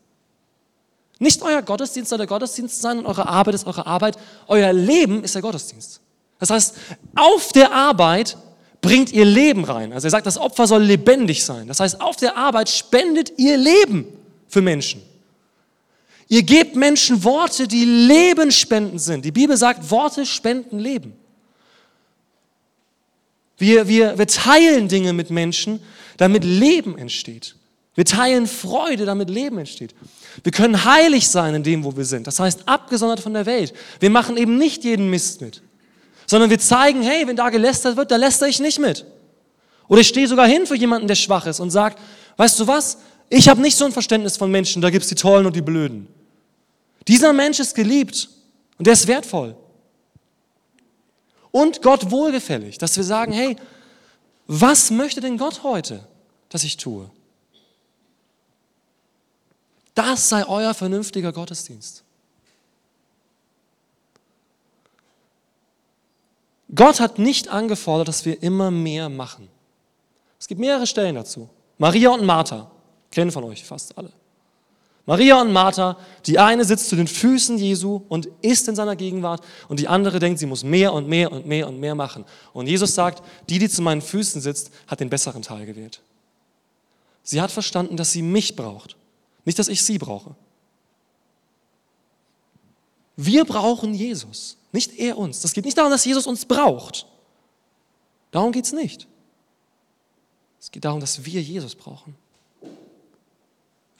Nicht 1.18 1.42
euer 1.42 1.60
Gottesdienst 1.60 2.08
soll 2.08 2.18
der 2.18 2.26
Gottesdienst 2.26 2.80
sein 2.80 2.98
und 2.98 3.06
eure 3.06 3.28
Arbeit 3.28 3.54
ist 3.54 3.66
eure 3.66 3.86
Arbeit. 3.86 4.16
Euer 4.48 4.72
Leben 4.72 5.22
ist 5.22 5.34
der 5.34 5.42
Gottesdienst. 5.42 6.00
Das 6.38 6.48
heißt, 6.48 6.74
auf 7.14 7.52
der 7.52 7.72
Arbeit 7.72 8.38
bringt 8.80 9.12
ihr 9.12 9.26
Leben 9.26 9.64
rein. 9.64 9.92
Also 9.92 10.06
er 10.06 10.10
sagt, 10.10 10.26
das 10.26 10.38
Opfer 10.38 10.66
soll 10.66 10.82
lebendig 10.82 11.44
sein. 11.44 11.68
Das 11.68 11.80
heißt, 11.80 12.00
auf 12.00 12.16
der 12.16 12.38
Arbeit 12.38 12.70
spendet 12.70 13.34
ihr 13.36 13.58
Leben 13.58 14.06
für 14.48 14.62
Menschen. 14.62 15.02
Ihr 16.28 16.42
gebt 16.42 16.76
Menschen 16.76 17.22
Worte, 17.22 17.68
die 17.68 17.84
lebensspendend 17.84 19.02
sind. 19.02 19.24
Die 19.24 19.32
Bibel 19.32 19.56
sagt, 19.56 19.90
Worte 19.90 20.24
spenden 20.24 20.78
Leben. 20.78 21.12
Wir, 23.58 23.86
wir, 23.88 24.16
wir 24.16 24.26
teilen 24.26 24.88
Dinge 24.88 25.12
mit 25.12 25.28
Menschen, 25.28 25.82
damit 26.20 26.44
Leben 26.44 26.98
entsteht. 26.98 27.56
Wir 27.94 28.04
teilen 28.04 28.46
Freude, 28.46 29.06
damit 29.06 29.30
Leben 29.30 29.56
entsteht. 29.56 29.94
Wir 30.42 30.52
können 30.52 30.84
heilig 30.84 31.26
sein 31.28 31.54
in 31.54 31.62
dem, 31.62 31.82
wo 31.82 31.96
wir 31.96 32.04
sind. 32.04 32.26
Das 32.26 32.38
heißt, 32.38 32.68
abgesondert 32.68 33.20
von 33.20 33.32
der 33.32 33.46
Welt. 33.46 33.72
Wir 34.00 34.10
machen 34.10 34.36
eben 34.36 34.58
nicht 34.58 34.84
jeden 34.84 35.08
Mist 35.08 35.40
mit, 35.40 35.62
sondern 36.26 36.50
wir 36.50 36.58
zeigen, 36.58 37.02
hey, 37.02 37.26
wenn 37.26 37.36
da 37.36 37.48
gelästert 37.48 37.96
wird, 37.96 38.10
da 38.10 38.16
läster 38.16 38.46
ich 38.46 38.60
nicht 38.60 38.78
mit. 38.78 39.06
Oder 39.88 40.02
ich 40.02 40.08
stehe 40.08 40.28
sogar 40.28 40.46
hin 40.46 40.66
für 40.66 40.76
jemanden, 40.76 41.08
der 41.08 41.14
schwach 41.14 41.46
ist 41.46 41.58
und 41.58 41.70
sage, 41.70 41.96
weißt 42.36 42.60
du 42.60 42.66
was, 42.66 42.98
ich 43.30 43.48
habe 43.48 43.62
nicht 43.62 43.78
so 43.78 43.86
ein 43.86 43.92
Verständnis 43.92 44.36
von 44.36 44.50
Menschen, 44.50 44.82
da 44.82 44.90
gibt 44.90 45.04
es 45.04 45.08
die 45.08 45.14
Tollen 45.14 45.46
und 45.46 45.56
die 45.56 45.62
Blöden. 45.62 46.06
Dieser 47.08 47.32
Mensch 47.32 47.60
ist 47.60 47.74
geliebt 47.74 48.28
und 48.76 48.86
der 48.86 48.92
ist 48.92 49.06
wertvoll. 49.06 49.56
Und 51.50 51.80
Gott 51.80 52.10
wohlgefällig, 52.10 52.76
dass 52.76 52.94
wir 52.98 53.04
sagen, 53.04 53.32
hey, 53.32 53.56
was 54.52 54.90
möchte 54.90 55.20
denn 55.20 55.38
Gott 55.38 55.62
heute? 55.62 56.06
das 56.50 56.64
ich 56.64 56.76
tue. 56.76 57.08
Das 59.94 60.28
sei 60.28 60.46
euer 60.46 60.74
vernünftiger 60.74 61.32
Gottesdienst. 61.32 62.04
Gott 66.72 67.00
hat 67.00 67.18
nicht 67.18 67.48
angefordert, 67.48 68.08
dass 68.08 68.24
wir 68.24 68.42
immer 68.42 68.70
mehr 68.70 69.08
machen. 69.08 69.48
Es 70.38 70.46
gibt 70.46 70.60
mehrere 70.60 70.86
Stellen 70.86 71.16
dazu. 71.16 71.48
Maria 71.78 72.10
und 72.10 72.24
Martha, 72.24 72.70
kennen 73.10 73.32
von 73.32 73.44
euch 73.44 73.64
fast 73.64 73.96
alle. 73.98 74.12
Maria 75.10 75.40
und 75.40 75.52
Martha, 75.52 75.96
die 76.24 76.38
eine 76.38 76.64
sitzt 76.64 76.88
zu 76.88 76.94
den 76.94 77.08
Füßen 77.08 77.58
Jesu 77.58 78.02
und 78.08 78.28
ist 78.42 78.68
in 78.68 78.76
seiner 78.76 78.94
Gegenwart 78.94 79.44
und 79.66 79.80
die 79.80 79.88
andere 79.88 80.20
denkt, 80.20 80.38
sie 80.38 80.46
muss 80.46 80.62
mehr 80.62 80.92
und 80.92 81.08
mehr 81.08 81.32
und 81.32 81.46
mehr 81.46 81.66
und 81.66 81.80
mehr 81.80 81.96
machen. 81.96 82.24
Und 82.52 82.68
Jesus 82.68 82.94
sagt, 82.94 83.20
die, 83.48 83.58
die 83.58 83.68
zu 83.68 83.82
meinen 83.82 84.02
Füßen 84.02 84.40
sitzt, 84.40 84.70
hat 84.86 85.00
den 85.00 85.10
besseren 85.10 85.42
Teil 85.42 85.66
gewählt. 85.66 86.00
Sie 87.24 87.40
hat 87.40 87.50
verstanden, 87.50 87.96
dass 87.96 88.12
sie 88.12 88.22
mich 88.22 88.54
braucht, 88.54 88.94
nicht 89.44 89.58
dass 89.58 89.66
ich 89.66 89.82
sie 89.82 89.98
brauche. 89.98 90.36
Wir 93.16 93.44
brauchen 93.44 93.94
Jesus, 93.94 94.58
nicht 94.70 94.96
er 94.96 95.18
uns. 95.18 95.40
Das 95.40 95.54
geht 95.54 95.64
nicht 95.64 95.76
darum, 95.76 95.90
dass 95.90 96.04
Jesus 96.04 96.28
uns 96.28 96.44
braucht. 96.44 97.04
Darum 98.30 98.52
geht 98.52 98.66
es 98.66 98.72
nicht. 98.72 99.08
Es 100.60 100.70
geht 100.70 100.84
darum, 100.84 101.00
dass 101.00 101.24
wir 101.24 101.42
Jesus 101.42 101.74
brauchen. 101.74 102.14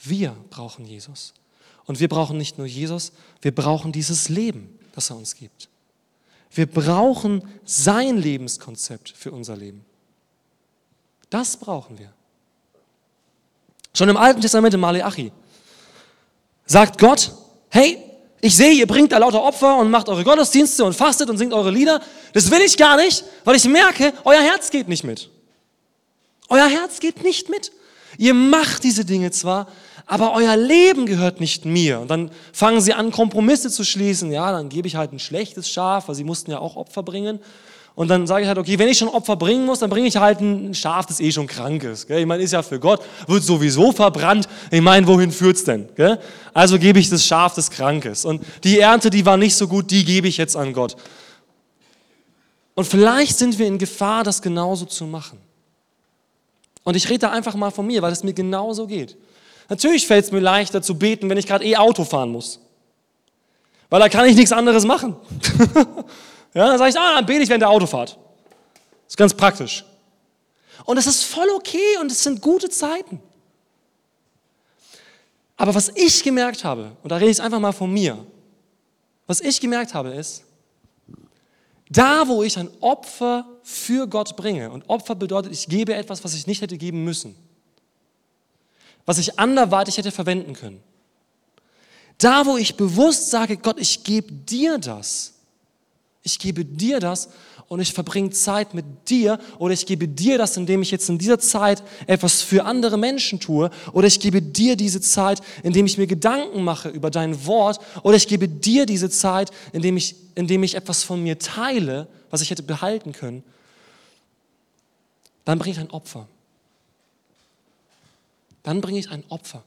Wir 0.02 0.34
brauchen 0.50 0.84
Jesus. 0.84 1.34
Und 1.86 2.00
wir 2.00 2.08
brauchen 2.08 2.36
nicht 2.36 2.58
nur 2.58 2.66
Jesus, 2.66 3.12
wir 3.42 3.54
brauchen 3.54 3.92
dieses 3.92 4.28
Leben, 4.28 4.78
das 4.94 5.10
er 5.10 5.16
uns 5.16 5.34
gibt. 5.34 5.68
Wir 6.52 6.66
brauchen 6.66 7.42
sein 7.64 8.16
Lebenskonzept 8.16 9.10
für 9.10 9.32
unser 9.32 9.56
Leben. 9.56 9.84
Das 11.30 11.56
brauchen 11.56 11.98
wir. 11.98 12.12
Schon 13.94 14.08
im 14.08 14.16
Alten 14.16 14.40
Testament 14.40 14.74
in 14.74 14.80
Maleachi 14.80 15.32
sagt 16.66 16.98
Gott, 16.98 17.32
hey, 17.70 17.98
ich 18.40 18.56
sehe, 18.56 18.72
ihr 18.72 18.86
bringt 18.86 19.12
da 19.12 19.18
lauter 19.18 19.42
Opfer 19.42 19.76
und 19.76 19.90
macht 19.90 20.08
eure 20.08 20.24
Gottesdienste 20.24 20.84
und 20.84 20.94
fastet 20.94 21.28
und 21.28 21.36
singt 21.36 21.52
eure 21.52 21.70
Lieder. 21.70 22.00
Das 22.32 22.50
will 22.50 22.60
ich 22.60 22.76
gar 22.76 22.96
nicht, 22.96 23.24
weil 23.44 23.56
ich 23.56 23.64
merke, 23.64 24.12
euer 24.24 24.40
Herz 24.40 24.70
geht 24.70 24.88
nicht 24.88 25.04
mit. 25.04 25.28
Euer 26.48 26.68
Herz 26.68 27.00
geht 27.00 27.22
nicht 27.22 27.48
mit. 27.50 27.72
Ihr 28.16 28.34
macht 28.34 28.82
diese 28.84 29.04
Dinge 29.04 29.30
zwar, 29.30 29.68
aber 30.10 30.34
euer 30.34 30.56
Leben 30.56 31.06
gehört 31.06 31.38
nicht 31.38 31.64
mir. 31.64 32.00
Und 32.00 32.10
dann 32.10 32.32
fangen 32.52 32.80
sie 32.80 32.94
an, 32.94 33.12
Kompromisse 33.12 33.70
zu 33.70 33.84
schließen. 33.84 34.32
Ja, 34.32 34.50
dann 34.50 34.68
gebe 34.68 34.88
ich 34.88 34.96
halt 34.96 35.12
ein 35.12 35.20
schlechtes 35.20 35.70
Schaf, 35.70 36.08
weil 36.08 36.16
sie 36.16 36.24
mussten 36.24 36.50
ja 36.50 36.58
auch 36.58 36.74
Opfer 36.74 37.04
bringen. 37.04 37.38
Und 37.94 38.08
dann 38.08 38.26
sage 38.26 38.42
ich 38.42 38.48
halt, 38.48 38.58
okay, 38.58 38.76
wenn 38.80 38.88
ich 38.88 38.98
schon 38.98 39.06
Opfer 39.06 39.36
bringen 39.36 39.64
muss, 39.64 39.78
dann 39.78 39.88
bringe 39.88 40.08
ich 40.08 40.16
halt 40.16 40.40
ein 40.40 40.74
Schaf, 40.74 41.06
das 41.06 41.20
eh 41.20 41.30
schon 41.30 41.46
krank 41.46 41.84
ist. 41.84 42.08
Gell? 42.08 42.18
Ich 42.18 42.26
meine, 42.26 42.42
ist 42.42 42.52
ja 42.52 42.62
für 42.62 42.80
Gott, 42.80 43.04
wird 43.28 43.44
sowieso 43.44 43.92
verbrannt. 43.92 44.48
Ich 44.72 44.80
meine, 44.80 45.06
wohin 45.06 45.30
führt 45.30 45.54
es 45.54 45.62
denn? 45.62 45.88
Gell? 45.94 46.18
Also 46.52 46.76
gebe 46.80 46.98
ich 46.98 47.08
das 47.08 47.24
Schaf, 47.24 47.54
das 47.54 47.70
krank 47.70 48.04
ist. 48.04 48.24
Und 48.24 48.42
die 48.64 48.80
Ernte, 48.80 49.10
die 49.10 49.24
war 49.24 49.36
nicht 49.36 49.54
so 49.54 49.68
gut, 49.68 49.92
die 49.92 50.04
gebe 50.04 50.26
ich 50.26 50.38
jetzt 50.38 50.56
an 50.56 50.72
Gott. 50.72 50.96
Und 52.74 52.84
vielleicht 52.84 53.38
sind 53.38 53.60
wir 53.60 53.68
in 53.68 53.78
Gefahr, 53.78 54.24
das 54.24 54.42
genauso 54.42 54.86
zu 54.86 55.04
machen. 55.04 55.38
Und 56.82 56.96
ich 56.96 57.08
rede 57.08 57.20
da 57.20 57.30
einfach 57.30 57.54
mal 57.54 57.70
von 57.70 57.86
mir, 57.86 58.02
weil 58.02 58.10
es 58.10 58.24
mir 58.24 58.32
genauso 58.32 58.88
geht. 58.88 59.16
Natürlich 59.70 60.06
fällt 60.06 60.26
es 60.26 60.32
mir 60.32 60.40
leichter 60.40 60.82
zu 60.82 60.98
beten, 60.98 61.30
wenn 61.30 61.38
ich 61.38 61.46
gerade 61.46 61.64
eh 61.64 61.76
Auto 61.76 62.04
fahren 62.04 62.30
muss. 62.30 62.60
Weil 63.88 64.00
da 64.00 64.08
kann 64.08 64.26
ich 64.26 64.36
nichts 64.36 64.52
anderes 64.52 64.84
machen. 64.84 65.16
Ja, 66.52 66.66
dann 66.66 66.78
sage 66.78 66.90
ich, 66.90 66.98
ah, 66.98 67.14
dann 67.14 67.26
bete 67.26 67.44
ich 67.44 67.48
während 67.48 67.62
der 67.62 67.70
Autofahrt. 67.70 68.10
Das 68.10 69.10
ist 69.10 69.16
ganz 69.16 69.32
praktisch. 69.32 69.84
Und 70.84 70.96
es 70.96 71.06
ist 71.06 71.22
voll 71.22 71.48
okay 71.54 71.96
und 72.00 72.10
es 72.10 72.24
sind 72.24 72.40
gute 72.40 72.68
Zeiten. 72.68 73.22
Aber 75.56 75.72
was 75.72 75.90
ich 75.90 76.24
gemerkt 76.24 76.64
habe, 76.64 76.96
und 77.04 77.12
da 77.12 77.18
rede 77.18 77.30
ich 77.30 77.40
einfach 77.40 77.60
mal 77.60 77.70
von 77.70 77.92
mir, 77.92 78.26
was 79.28 79.40
ich 79.40 79.60
gemerkt 79.60 79.94
habe 79.94 80.10
ist, 80.10 80.42
da 81.88 82.26
wo 82.26 82.42
ich 82.42 82.58
ein 82.58 82.68
Opfer 82.80 83.46
für 83.62 84.08
Gott 84.08 84.34
bringe, 84.36 84.72
und 84.72 84.88
Opfer 84.88 85.14
bedeutet, 85.14 85.52
ich 85.52 85.68
gebe 85.68 85.94
etwas, 85.94 86.24
was 86.24 86.34
ich 86.34 86.48
nicht 86.48 86.62
hätte 86.62 86.76
geben 86.76 87.04
müssen, 87.04 87.36
was 89.06 89.18
ich 89.18 89.38
anderweitig 89.38 89.98
hätte 89.98 90.10
verwenden 90.10 90.54
können. 90.54 90.82
Da 92.18 92.44
wo 92.44 92.56
ich 92.56 92.76
bewusst 92.76 93.30
sage, 93.30 93.56
Gott, 93.56 93.80
ich 93.80 94.04
gebe 94.04 94.32
dir 94.32 94.78
das, 94.78 95.34
ich 96.22 96.38
gebe 96.38 96.64
dir 96.64 97.00
das 97.00 97.30
und 97.70 97.80
ich 97.80 97.94
verbringe 97.94 98.30
Zeit 98.30 98.74
mit 98.74 98.84
dir 99.08 99.38
oder 99.58 99.72
ich 99.72 99.86
gebe 99.86 100.06
dir 100.06 100.36
das, 100.36 100.56
indem 100.56 100.82
ich 100.82 100.90
jetzt 100.90 101.08
in 101.08 101.18
dieser 101.18 101.38
Zeit 101.38 101.82
etwas 102.06 102.42
für 102.42 102.64
andere 102.64 102.98
Menschen 102.98 103.40
tue 103.40 103.70
oder 103.92 104.06
ich 104.06 104.20
gebe 104.20 104.42
dir 104.42 104.76
diese 104.76 105.00
Zeit, 105.00 105.40
indem 105.62 105.86
ich 105.86 105.96
mir 105.96 106.06
Gedanken 106.06 106.62
mache 106.62 106.88
über 106.88 107.10
dein 107.10 107.46
Wort 107.46 107.80
oder 108.02 108.16
ich 108.16 108.26
gebe 108.26 108.48
dir 108.48 108.86
diese 108.86 109.08
Zeit, 109.08 109.50
indem 109.72 109.96
ich, 109.96 110.16
indem 110.34 110.62
ich 110.62 110.74
etwas 110.74 111.04
von 111.04 111.22
mir 111.22 111.38
teile, 111.38 112.08
was 112.28 112.42
ich 112.42 112.50
hätte 112.50 112.64
behalten 112.64 113.12
können. 113.12 113.44
Dann 115.44 115.58
bringe 115.58 115.72
ich 115.72 115.80
ein 115.80 115.90
Opfer. 115.90 116.28
Dann 118.70 118.80
bringe 118.80 119.00
ich 119.00 119.10
ein 119.10 119.24
Opfer. 119.30 119.64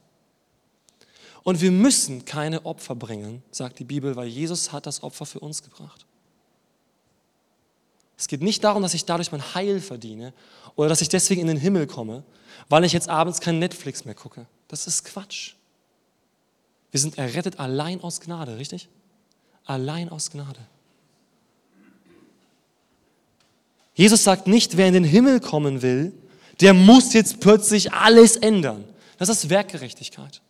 Und 1.42 1.60
wir 1.60 1.70
müssen 1.70 2.24
keine 2.24 2.64
Opfer 2.64 2.94
bringen, 2.94 3.42
sagt 3.50 3.78
die 3.78 3.84
Bibel, 3.84 4.16
weil 4.16 4.28
Jesus 4.28 4.72
hat 4.72 4.86
das 4.86 5.02
Opfer 5.02 5.26
für 5.26 5.40
uns 5.40 5.62
gebracht. 5.62 6.06
Es 8.16 8.28
geht 8.28 8.40
nicht 8.40 8.64
darum, 8.64 8.82
dass 8.82 8.94
ich 8.94 9.04
dadurch 9.04 9.30
mein 9.30 9.42
Heil 9.54 9.82
verdiene 9.82 10.32
oder 10.74 10.88
dass 10.88 11.02
ich 11.02 11.10
deswegen 11.10 11.42
in 11.42 11.48
den 11.48 11.58
Himmel 11.58 11.86
komme, 11.86 12.24
weil 12.70 12.82
ich 12.84 12.94
jetzt 12.94 13.10
abends 13.10 13.42
kein 13.42 13.58
Netflix 13.58 14.06
mehr 14.06 14.14
gucke. 14.14 14.46
Das 14.68 14.86
ist 14.86 15.04
Quatsch. 15.04 15.52
Wir 16.90 16.98
sind 16.98 17.18
errettet 17.18 17.60
allein 17.60 18.00
aus 18.00 18.22
Gnade, 18.22 18.56
richtig? 18.56 18.88
Allein 19.66 20.08
aus 20.08 20.30
Gnade. 20.30 20.60
Jesus 23.94 24.24
sagt 24.24 24.46
nicht, 24.46 24.78
wer 24.78 24.88
in 24.88 24.94
den 24.94 25.04
Himmel 25.04 25.40
kommen 25.40 25.82
will, 25.82 26.14
der 26.62 26.72
muss 26.72 27.12
jetzt 27.12 27.40
plötzlich 27.40 27.92
alles 27.92 28.36
ändern. 28.36 28.84
Das 29.18 29.28
ist 29.28 29.48
Werkgerechtigkeit. 29.48 30.40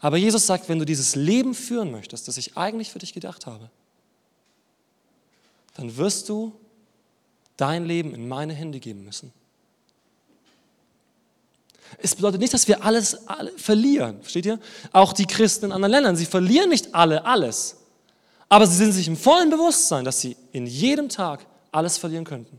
Aber 0.00 0.16
Jesus 0.16 0.46
sagt, 0.46 0.68
wenn 0.68 0.78
du 0.78 0.84
dieses 0.84 1.16
Leben 1.16 1.54
führen 1.54 1.90
möchtest, 1.90 2.28
das 2.28 2.36
ich 2.36 2.56
eigentlich 2.56 2.90
für 2.90 2.98
dich 2.98 3.12
gedacht 3.12 3.46
habe, 3.46 3.70
dann 5.74 5.96
wirst 5.96 6.28
du 6.28 6.52
dein 7.56 7.84
Leben 7.84 8.14
in 8.14 8.28
meine 8.28 8.52
Hände 8.52 8.80
geben 8.80 9.04
müssen. 9.04 9.32
Es 11.96 12.14
bedeutet 12.14 12.40
nicht, 12.40 12.52
dass 12.52 12.68
wir 12.68 12.84
alles 12.84 13.26
alle 13.28 13.50
verlieren, 13.56 14.20
versteht 14.20 14.46
ihr? 14.46 14.60
Auch 14.92 15.12
die 15.12 15.26
Christen 15.26 15.66
in 15.66 15.72
anderen 15.72 15.92
Ländern, 15.92 16.16
sie 16.16 16.26
verlieren 16.26 16.68
nicht 16.68 16.94
alle 16.94 17.24
alles. 17.24 17.76
Aber 18.48 18.66
sie 18.66 18.76
sind 18.76 18.92
sich 18.92 19.08
im 19.08 19.16
vollen 19.16 19.50
Bewusstsein, 19.50 20.04
dass 20.04 20.20
sie 20.20 20.36
in 20.52 20.66
jedem 20.66 21.08
Tag 21.08 21.46
alles 21.72 21.98
verlieren 21.98 22.24
könnten. 22.24 22.58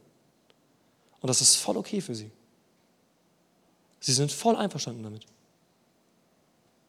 Und 1.21 1.27
das 1.27 1.41
ist 1.41 1.55
voll 1.55 1.77
okay 1.77 2.01
für 2.01 2.15
sie. 2.15 2.31
Sie 3.99 4.13
sind 4.13 4.31
voll 4.31 4.55
einverstanden 4.55 5.03
damit. 5.03 5.25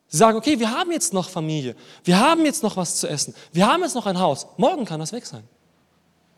Sie 0.08 0.16
sagen, 0.16 0.36
okay, 0.36 0.58
wir 0.58 0.70
haben 0.70 0.90
jetzt 0.90 1.12
noch 1.12 1.30
Familie, 1.30 1.76
wir 2.02 2.18
haben 2.18 2.44
jetzt 2.44 2.62
noch 2.62 2.76
was 2.76 2.96
zu 2.96 3.06
essen, 3.06 3.34
wir 3.52 3.66
haben 3.66 3.82
jetzt 3.82 3.94
noch 3.94 4.06
ein 4.06 4.18
Haus, 4.18 4.46
morgen 4.56 4.84
kann 4.84 4.98
das 4.98 5.12
weg 5.12 5.24
sein. 5.24 5.44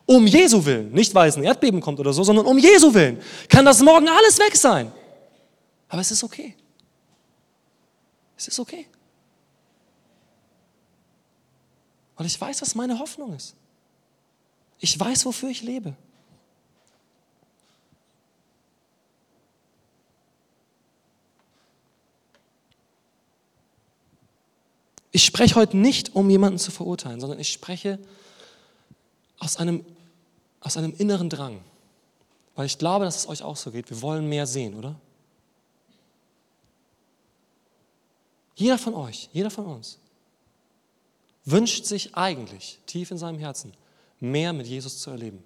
Um 0.04 0.26
Jesu 0.26 0.62
Willen, 0.64 0.92
nicht 0.92 1.14
weil 1.14 1.28
es 1.28 1.36
ein 1.36 1.44
Erdbeben 1.44 1.80
kommt 1.80 1.98
oder 1.98 2.12
so, 2.12 2.22
sondern 2.22 2.44
um 2.44 2.58
Jesu 2.58 2.92
Willen 2.92 3.20
kann 3.48 3.64
das 3.64 3.80
morgen 3.80 4.08
alles 4.08 4.38
weg 4.38 4.56
sein. 4.56 4.92
Aber 5.88 6.00
es 6.00 6.10
ist 6.10 6.22
okay. 6.22 6.54
Es 8.36 8.48
ist 8.48 8.58
okay. 8.58 8.86
Weil 12.16 12.26
ich 12.26 12.38
weiß, 12.38 12.60
was 12.60 12.74
meine 12.74 12.98
Hoffnung 12.98 13.34
ist. 13.34 13.54
Ich 14.80 14.98
weiß, 14.98 15.24
wofür 15.24 15.48
ich 15.48 15.62
lebe. 15.62 15.94
Ich 25.12 25.24
spreche 25.24 25.54
heute 25.54 25.76
nicht, 25.76 26.14
um 26.14 26.28
jemanden 26.30 26.58
zu 26.58 26.70
verurteilen, 26.70 27.20
sondern 27.20 27.38
ich 27.38 27.52
spreche 27.52 27.98
aus 29.38 29.58
einem, 29.58 29.84
aus 30.60 30.76
einem 30.76 30.94
inneren 30.96 31.28
Drang. 31.28 31.60
Weil 32.54 32.66
ich 32.66 32.78
glaube, 32.78 33.04
dass 33.04 33.16
es 33.16 33.28
euch 33.28 33.42
auch 33.42 33.56
so 33.56 33.70
geht. 33.70 33.90
Wir 33.90 34.00
wollen 34.02 34.28
mehr 34.28 34.46
sehen, 34.46 34.74
oder? 34.74 34.96
Jeder 38.54 38.78
von 38.78 38.94
euch, 38.94 39.28
jeder 39.32 39.50
von 39.50 39.66
uns 39.66 39.98
wünscht 41.44 41.84
sich 41.84 42.14
eigentlich 42.14 42.78
tief 42.86 43.10
in 43.10 43.18
seinem 43.18 43.38
Herzen, 43.38 43.72
mehr 44.20 44.52
mit 44.52 44.66
Jesus 44.66 45.00
zu 45.00 45.10
erleben. 45.10 45.42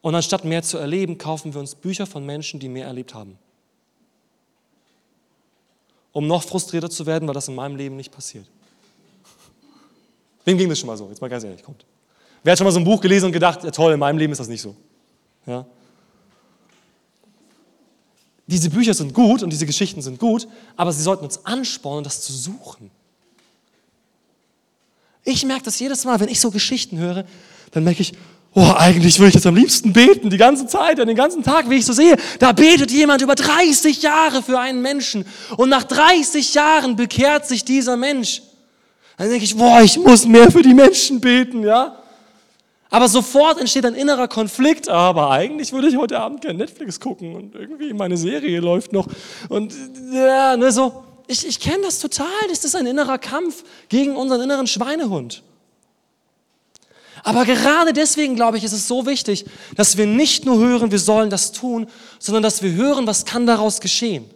Und 0.00 0.14
anstatt 0.14 0.44
mehr 0.44 0.62
zu 0.62 0.76
erleben, 0.76 1.16
kaufen 1.16 1.54
wir 1.54 1.60
uns 1.60 1.74
Bücher 1.74 2.06
von 2.06 2.26
Menschen, 2.26 2.60
die 2.60 2.68
mehr 2.68 2.86
erlebt 2.86 3.14
haben. 3.14 3.38
Um 6.14 6.26
noch 6.26 6.42
frustrierter 6.42 6.88
zu 6.88 7.04
werden, 7.04 7.28
weil 7.28 7.34
das 7.34 7.48
in 7.48 7.54
meinem 7.54 7.76
Leben 7.76 7.96
nicht 7.96 8.10
passiert. 8.10 8.46
Wem 10.46 10.56
ging 10.56 10.68
das 10.70 10.78
schon 10.78 10.86
mal 10.86 10.96
so? 10.96 11.08
Jetzt 11.08 11.20
mal 11.20 11.28
ganz 11.28 11.44
ehrlich, 11.44 11.62
kommt. 11.62 11.84
Wer 12.42 12.52
hat 12.52 12.58
schon 12.58 12.64
mal 12.64 12.70
so 12.70 12.78
ein 12.78 12.84
Buch 12.84 13.00
gelesen 13.00 13.26
und 13.26 13.32
gedacht, 13.32 13.64
ja 13.64 13.70
toll, 13.70 13.92
in 13.92 13.98
meinem 13.98 14.16
Leben 14.16 14.32
ist 14.32 14.38
das 14.38 14.48
nicht 14.48 14.62
so? 14.62 14.74
Ja? 15.46 15.66
Diese 18.46 18.70
Bücher 18.70 18.94
sind 18.94 19.12
gut 19.12 19.42
und 19.42 19.50
diese 19.50 19.66
Geschichten 19.66 20.02
sind 20.02 20.18
gut, 20.18 20.46
aber 20.76 20.92
sie 20.92 21.02
sollten 21.02 21.24
uns 21.24 21.44
anspornen, 21.44 22.04
das 22.04 22.20
zu 22.20 22.32
suchen. 22.32 22.90
Ich 25.24 25.44
merke 25.44 25.64
das 25.64 25.78
jedes 25.78 26.04
Mal, 26.04 26.20
wenn 26.20 26.28
ich 26.28 26.40
so 26.40 26.50
Geschichten 26.50 26.98
höre, 26.98 27.24
dann 27.70 27.84
merke 27.84 28.02
ich, 28.02 28.12
oh, 28.54 28.72
eigentlich 28.76 29.18
würde 29.18 29.28
ich 29.28 29.34
jetzt 29.34 29.46
am 29.46 29.56
liebsten 29.56 29.92
beten, 29.92 30.30
die 30.30 30.36
ganze 30.36 30.66
Zeit, 30.66 30.98
den 30.98 31.14
ganzen 31.14 31.42
Tag, 31.42 31.68
wie 31.68 31.76
ich 31.76 31.86
so 31.86 31.92
sehe. 31.92 32.16
Da 32.38 32.52
betet 32.52 32.90
jemand 32.90 33.20
über 33.22 33.34
30 33.34 34.02
Jahre 34.02 34.42
für 34.42 34.58
einen 34.58 34.80
Menschen 34.80 35.26
und 35.56 35.68
nach 35.68 35.84
30 35.84 36.54
Jahren 36.54 36.96
bekehrt 36.96 37.46
sich 37.46 37.64
dieser 37.64 37.96
Mensch. 37.96 38.42
Dann 39.16 39.28
denke 39.28 39.44
ich, 39.44 39.56
boah, 39.56 39.80
ich 39.82 39.98
muss 39.98 40.26
mehr 40.26 40.50
für 40.50 40.62
die 40.62 40.74
Menschen 40.74 41.20
beten, 41.20 41.62
ja. 41.62 41.96
Aber 42.90 43.08
sofort 43.08 43.58
entsteht 43.58 43.84
ein 43.86 43.94
innerer 43.94 44.28
Konflikt. 44.28 44.88
Aber 44.88 45.30
eigentlich 45.30 45.72
würde 45.72 45.88
ich 45.88 45.96
heute 45.96 46.20
Abend 46.20 46.42
gerne 46.42 46.58
Netflix 46.58 47.00
gucken 47.00 47.34
und 47.34 47.54
irgendwie 47.56 47.92
meine 47.92 48.16
Serie 48.16 48.60
läuft 48.60 48.92
noch. 48.92 49.08
Und 49.48 49.74
ja, 50.12 50.56
ne, 50.56 50.70
so. 50.70 51.02
Ich, 51.26 51.46
ich 51.46 51.58
kenne 51.58 51.82
das 51.82 51.98
total. 51.98 52.26
Das 52.48 52.64
ist 52.64 52.76
ein 52.76 52.86
innerer 52.86 53.18
Kampf 53.18 53.64
gegen 53.88 54.14
unseren 54.14 54.42
inneren 54.42 54.66
Schweinehund. 54.66 55.42
Aber 57.24 57.46
gerade 57.46 57.94
deswegen, 57.94 58.36
glaube 58.36 58.58
ich, 58.58 58.64
ist 58.64 58.72
es 58.72 58.86
so 58.86 59.06
wichtig, 59.06 59.46
dass 59.76 59.96
wir 59.96 60.06
nicht 60.06 60.44
nur 60.44 60.58
hören, 60.58 60.90
wir 60.90 60.98
sollen 60.98 61.30
das 61.30 61.52
tun, 61.52 61.88
sondern 62.18 62.42
dass 62.42 62.62
wir 62.62 62.72
hören, 62.72 63.06
was 63.06 63.24
kann 63.24 63.46
daraus 63.46 63.80
geschehen. 63.80 64.30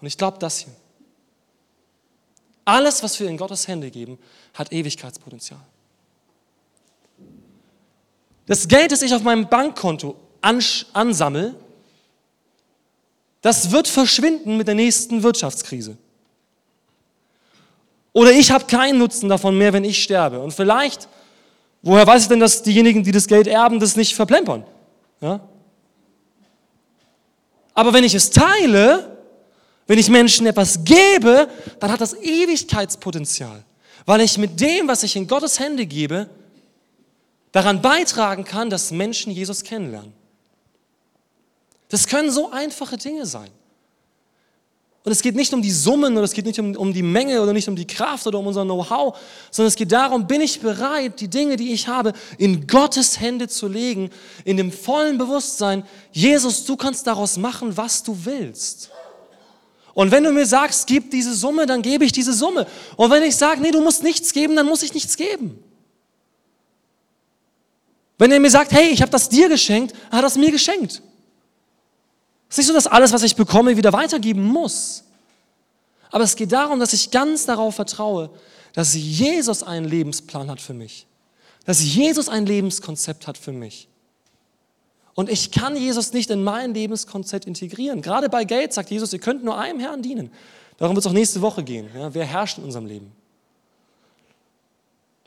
Und 0.00 0.06
ich 0.06 0.16
glaube 0.16 0.38
das 0.38 0.58
hier. 0.58 0.72
Alles, 2.64 3.02
was 3.02 3.18
wir 3.18 3.28
in 3.28 3.36
Gottes 3.36 3.66
Hände 3.66 3.90
geben, 3.90 4.18
hat 4.54 4.72
Ewigkeitspotenzial. 4.72 5.60
Das 8.46 8.68
Geld, 8.68 8.92
das 8.92 9.02
ich 9.02 9.12
auf 9.12 9.22
meinem 9.22 9.48
Bankkonto 9.48 10.14
ansammle, 10.40 11.56
das 13.40 13.72
wird 13.72 13.88
verschwinden 13.88 14.56
mit 14.56 14.68
der 14.68 14.76
nächsten 14.76 15.24
Wirtschaftskrise. 15.24 15.98
Oder 18.12 18.32
ich 18.32 18.50
habe 18.50 18.64
keinen 18.64 18.98
Nutzen 18.98 19.28
davon 19.28 19.56
mehr, 19.56 19.72
wenn 19.72 19.84
ich 19.84 20.02
sterbe. 20.02 20.40
Und 20.40 20.52
vielleicht, 20.52 21.08
woher 21.82 22.06
weiß 22.06 22.22
ich 22.22 22.28
denn, 22.28 22.40
dass 22.40 22.62
diejenigen, 22.62 23.02
die 23.02 23.12
das 23.12 23.26
Geld 23.26 23.46
erben, 23.46 23.80
das 23.80 23.96
nicht 23.96 24.14
verplempern? 24.14 24.64
Ja? 25.20 25.40
Aber 27.74 27.92
wenn 27.92 28.04
ich 28.04 28.14
es 28.14 28.30
teile, 28.30 29.18
wenn 29.86 29.98
ich 29.98 30.08
Menschen 30.08 30.46
etwas 30.46 30.84
gebe, 30.84 31.48
dann 31.80 31.92
hat 31.92 32.00
das 32.00 32.14
Ewigkeitspotenzial, 32.14 33.64
weil 34.04 34.20
ich 34.20 34.36
mit 34.36 34.60
dem, 34.60 34.88
was 34.88 35.02
ich 35.02 35.16
in 35.16 35.26
Gottes 35.26 35.60
Hände 35.60 35.86
gebe, 35.86 36.28
daran 37.52 37.80
beitragen 37.80 38.44
kann, 38.44 38.68
dass 38.68 38.90
Menschen 38.90 39.32
Jesus 39.32 39.62
kennenlernen. 39.62 40.12
Das 41.88 42.06
können 42.06 42.30
so 42.30 42.50
einfache 42.50 42.96
Dinge 42.96 43.26
sein. 43.26 43.50
Und 45.08 45.12
es 45.12 45.22
geht 45.22 45.36
nicht 45.36 45.54
um 45.54 45.62
die 45.62 45.70
Summen 45.70 46.12
oder 46.18 46.24
es 46.24 46.34
geht 46.34 46.44
nicht 46.44 46.60
um, 46.60 46.76
um 46.76 46.92
die 46.92 47.02
Menge 47.02 47.40
oder 47.40 47.54
nicht 47.54 47.66
um 47.66 47.74
die 47.74 47.86
Kraft 47.86 48.26
oder 48.26 48.38
um 48.38 48.46
unser 48.46 48.62
Know-how, 48.66 49.16
sondern 49.50 49.68
es 49.68 49.74
geht 49.74 49.90
darum, 49.90 50.26
bin 50.26 50.42
ich 50.42 50.60
bereit, 50.60 51.18
die 51.22 51.28
Dinge, 51.28 51.56
die 51.56 51.72
ich 51.72 51.88
habe, 51.88 52.12
in 52.36 52.66
Gottes 52.66 53.18
Hände 53.18 53.48
zu 53.48 53.68
legen, 53.68 54.10
in 54.44 54.58
dem 54.58 54.70
vollen 54.70 55.16
Bewusstsein, 55.16 55.82
Jesus, 56.12 56.66
du 56.66 56.76
kannst 56.76 57.06
daraus 57.06 57.38
machen, 57.38 57.74
was 57.74 58.02
du 58.02 58.18
willst. 58.22 58.90
Und 59.94 60.10
wenn 60.10 60.24
du 60.24 60.30
mir 60.30 60.44
sagst, 60.44 60.86
gib 60.86 61.10
diese 61.10 61.34
Summe, 61.34 61.64
dann 61.64 61.80
gebe 61.80 62.04
ich 62.04 62.12
diese 62.12 62.34
Summe. 62.34 62.66
Und 62.96 63.10
wenn 63.10 63.22
ich 63.22 63.34
sage, 63.34 63.62
nee, 63.62 63.70
du 63.70 63.80
musst 63.80 64.02
nichts 64.02 64.34
geben, 64.34 64.56
dann 64.56 64.66
muss 64.66 64.82
ich 64.82 64.92
nichts 64.92 65.16
geben. 65.16 65.58
Wenn 68.18 68.30
er 68.30 68.40
mir 68.40 68.50
sagt, 68.50 68.72
hey, 68.72 68.90
ich 68.90 69.00
habe 69.00 69.10
das 69.10 69.30
dir 69.30 69.48
geschenkt, 69.48 69.94
er 70.10 70.18
hat 70.18 70.24
das 70.26 70.36
mir 70.36 70.50
geschenkt. 70.50 71.00
Es 72.48 72.54
ist 72.54 72.58
nicht 72.58 72.66
so, 72.68 72.72
dass 72.72 72.86
alles, 72.86 73.12
was 73.12 73.22
ich 73.22 73.36
bekomme, 73.36 73.76
wieder 73.76 73.92
weitergeben 73.92 74.42
muss. 74.42 75.04
Aber 76.10 76.24
es 76.24 76.36
geht 76.36 76.52
darum, 76.52 76.80
dass 76.80 76.92
ich 76.92 77.10
ganz 77.10 77.44
darauf 77.46 77.74
vertraue, 77.74 78.30
dass 78.72 78.94
Jesus 78.94 79.62
einen 79.62 79.86
Lebensplan 79.86 80.50
hat 80.50 80.60
für 80.60 80.74
mich. 80.74 81.06
Dass 81.66 81.82
Jesus 81.82 82.28
ein 82.28 82.46
Lebenskonzept 82.46 83.26
hat 83.26 83.36
für 83.36 83.52
mich. 83.52 83.88
Und 85.14 85.28
ich 85.28 85.50
kann 85.50 85.76
Jesus 85.76 86.12
nicht 86.12 86.30
in 86.30 86.44
mein 86.44 86.72
Lebenskonzept 86.72 87.44
integrieren. 87.44 88.02
Gerade 88.02 88.28
bei 88.28 88.44
Geld 88.44 88.72
sagt 88.72 88.90
Jesus, 88.90 89.12
ihr 89.12 89.18
könnt 89.18 89.44
nur 89.44 89.58
einem 89.58 89.80
Herrn 89.80 90.00
dienen. 90.00 90.30
Darum 90.78 90.94
wird 90.94 91.04
es 91.04 91.10
auch 91.10 91.14
nächste 91.14 91.42
Woche 91.42 91.64
gehen. 91.64 91.90
Ja, 91.94 92.14
wer 92.14 92.24
herrscht 92.24 92.58
in 92.58 92.64
unserem 92.64 92.86
Leben? 92.86 93.12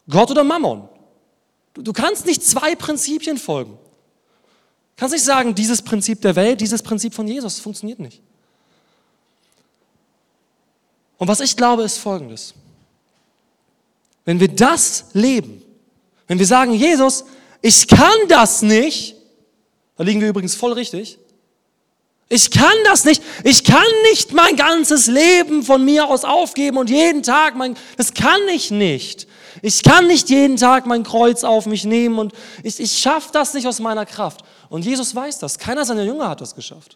Gott 0.09 0.31
oder 0.31 0.43
Mammon? 0.43 0.87
Du, 1.73 1.81
du 1.81 1.93
kannst 1.93 2.25
nicht 2.25 2.41
zwei 2.41 2.73
Prinzipien 2.75 3.37
folgen. 3.37 3.77
Kannst 5.01 5.13
nicht 5.13 5.25
sagen, 5.25 5.55
dieses 5.55 5.81
Prinzip 5.81 6.21
der 6.21 6.35
Welt, 6.35 6.61
dieses 6.61 6.83
Prinzip 6.83 7.15
von 7.15 7.27
Jesus, 7.27 7.59
funktioniert 7.59 7.97
nicht. 7.97 8.21
Und 11.17 11.27
was 11.27 11.39
ich 11.39 11.57
glaube, 11.57 11.81
ist 11.81 11.97
Folgendes. 11.97 12.53
Wenn 14.25 14.39
wir 14.39 14.47
das 14.47 15.05
leben, 15.13 15.63
wenn 16.27 16.37
wir 16.37 16.45
sagen, 16.45 16.75
Jesus, 16.75 17.25
ich 17.63 17.87
kann 17.87 18.13
das 18.27 18.61
nicht, 18.61 19.15
da 19.97 20.03
liegen 20.03 20.21
wir 20.21 20.29
übrigens 20.29 20.53
voll 20.53 20.73
richtig, 20.73 21.17
ich 22.29 22.51
kann 22.51 22.77
das 22.85 23.03
nicht. 23.03 23.23
Ich 23.43 23.63
kann 23.63 23.81
nicht 24.11 24.33
mein 24.33 24.55
ganzes 24.55 25.07
Leben 25.07 25.63
von 25.63 25.83
mir 25.83 26.09
aus 26.09 26.23
aufgeben 26.23 26.77
und 26.77 26.91
jeden 26.91 27.23
Tag 27.23 27.55
mein, 27.55 27.75
das 27.97 28.13
kann 28.13 28.39
ich 28.53 28.69
nicht. 28.69 29.27
Ich 29.63 29.81
kann 29.81 30.05
nicht 30.05 30.29
jeden 30.29 30.57
Tag 30.57 30.85
mein 30.85 31.01
Kreuz 31.01 31.43
auf 31.43 31.65
mich 31.65 31.85
nehmen 31.85 32.19
und 32.19 32.33
ich, 32.61 32.79
ich 32.79 32.99
schaffe 32.99 33.29
das 33.33 33.55
nicht 33.55 33.65
aus 33.65 33.79
meiner 33.79 34.05
Kraft. 34.05 34.45
Und 34.71 34.85
Jesus 34.85 35.13
weiß 35.13 35.37
das. 35.39 35.59
Keiner 35.59 35.83
seiner 35.83 36.03
Jünger 36.03 36.29
hat 36.29 36.39
das 36.39 36.55
geschafft. 36.55 36.95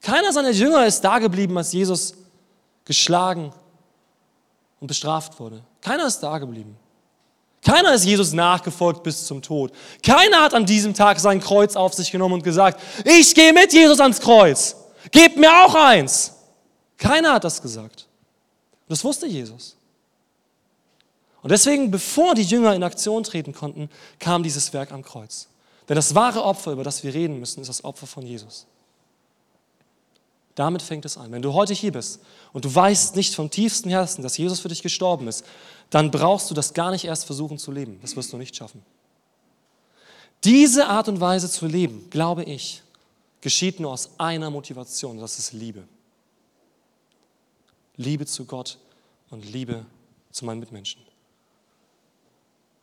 Keiner 0.00 0.32
seiner 0.32 0.50
Jünger 0.50 0.86
ist 0.86 1.00
da 1.00 1.18
geblieben, 1.18 1.58
als 1.58 1.72
Jesus 1.72 2.14
geschlagen 2.84 3.52
und 4.78 4.86
bestraft 4.86 5.40
wurde. 5.40 5.60
Keiner 5.80 6.06
ist 6.06 6.20
da 6.20 6.38
geblieben. 6.38 6.76
Keiner 7.62 7.94
ist 7.94 8.04
Jesus 8.04 8.32
nachgefolgt 8.32 9.02
bis 9.02 9.26
zum 9.26 9.42
Tod. 9.42 9.72
Keiner 10.04 10.42
hat 10.42 10.54
an 10.54 10.64
diesem 10.64 10.94
Tag 10.94 11.18
sein 11.18 11.40
Kreuz 11.40 11.74
auf 11.74 11.94
sich 11.94 12.12
genommen 12.12 12.34
und 12.34 12.44
gesagt, 12.44 12.80
ich 13.04 13.34
gehe 13.34 13.52
mit 13.52 13.72
Jesus 13.72 13.98
ans 13.98 14.20
Kreuz. 14.20 14.76
Gebt 15.10 15.36
mir 15.36 15.50
auch 15.64 15.74
eins. 15.74 16.32
Keiner 16.96 17.32
hat 17.32 17.42
das 17.42 17.60
gesagt. 17.60 18.06
Das 18.88 19.02
wusste 19.02 19.26
Jesus. 19.26 19.74
Und 21.42 21.50
deswegen, 21.50 21.90
bevor 21.90 22.36
die 22.36 22.44
Jünger 22.44 22.72
in 22.72 22.84
Aktion 22.84 23.24
treten 23.24 23.52
konnten, 23.52 23.90
kam 24.20 24.44
dieses 24.44 24.72
Werk 24.72 24.92
am 24.92 25.02
Kreuz. 25.02 25.48
Denn 25.88 25.96
das 25.96 26.14
wahre 26.14 26.42
Opfer, 26.44 26.72
über 26.72 26.84
das 26.84 27.04
wir 27.04 27.12
reden 27.12 27.38
müssen, 27.38 27.60
ist 27.60 27.68
das 27.68 27.84
Opfer 27.84 28.06
von 28.06 28.24
Jesus. 28.24 28.66
Damit 30.54 30.82
fängt 30.82 31.04
es 31.04 31.18
an. 31.18 31.32
Wenn 31.32 31.42
du 31.42 31.52
heute 31.52 31.74
hier 31.74 31.92
bist 31.92 32.20
und 32.52 32.64
du 32.64 32.72
weißt 32.72 33.16
nicht 33.16 33.34
vom 33.34 33.50
tiefsten 33.50 33.90
Herzen, 33.90 34.22
dass 34.22 34.38
Jesus 34.38 34.60
für 34.60 34.68
dich 34.68 34.82
gestorben 34.82 35.26
ist, 35.26 35.44
dann 35.90 36.10
brauchst 36.10 36.50
du 36.50 36.54
das 36.54 36.74
gar 36.74 36.90
nicht 36.90 37.04
erst 37.04 37.26
versuchen 37.26 37.58
zu 37.58 37.72
leben. 37.72 37.98
Das 38.02 38.14
wirst 38.16 38.32
du 38.32 38.36
nicht 38.36 38.54
schaffen. 38.54 38.82
Diese 40.44 40.86
Art 40.86 41.08
und 41.08 41.20
Weise 41.20 41.50
zu 41.50 41.66
leben, 41.66 42.08
glaube 42.10 42.44
ich, 42.44 42.82
geschieht 43.40 43.80
nur 43.80 43.92
aus 43.92 44.10
einer 44.18 44.50
Motivation, 44.50 45.18
das 45.18 45.38
ist 45.38 45.52
Liebe. 45.52 45.84
Liebe 47.96 48.26
zu 48.26 48.44
Gott 48.44 48.78
und 49.30 49.44
Liebe 49.44 49.84
zu 50.30 50.44
meinen 50.44 50.60
Mitmenschen. 50.60 51.02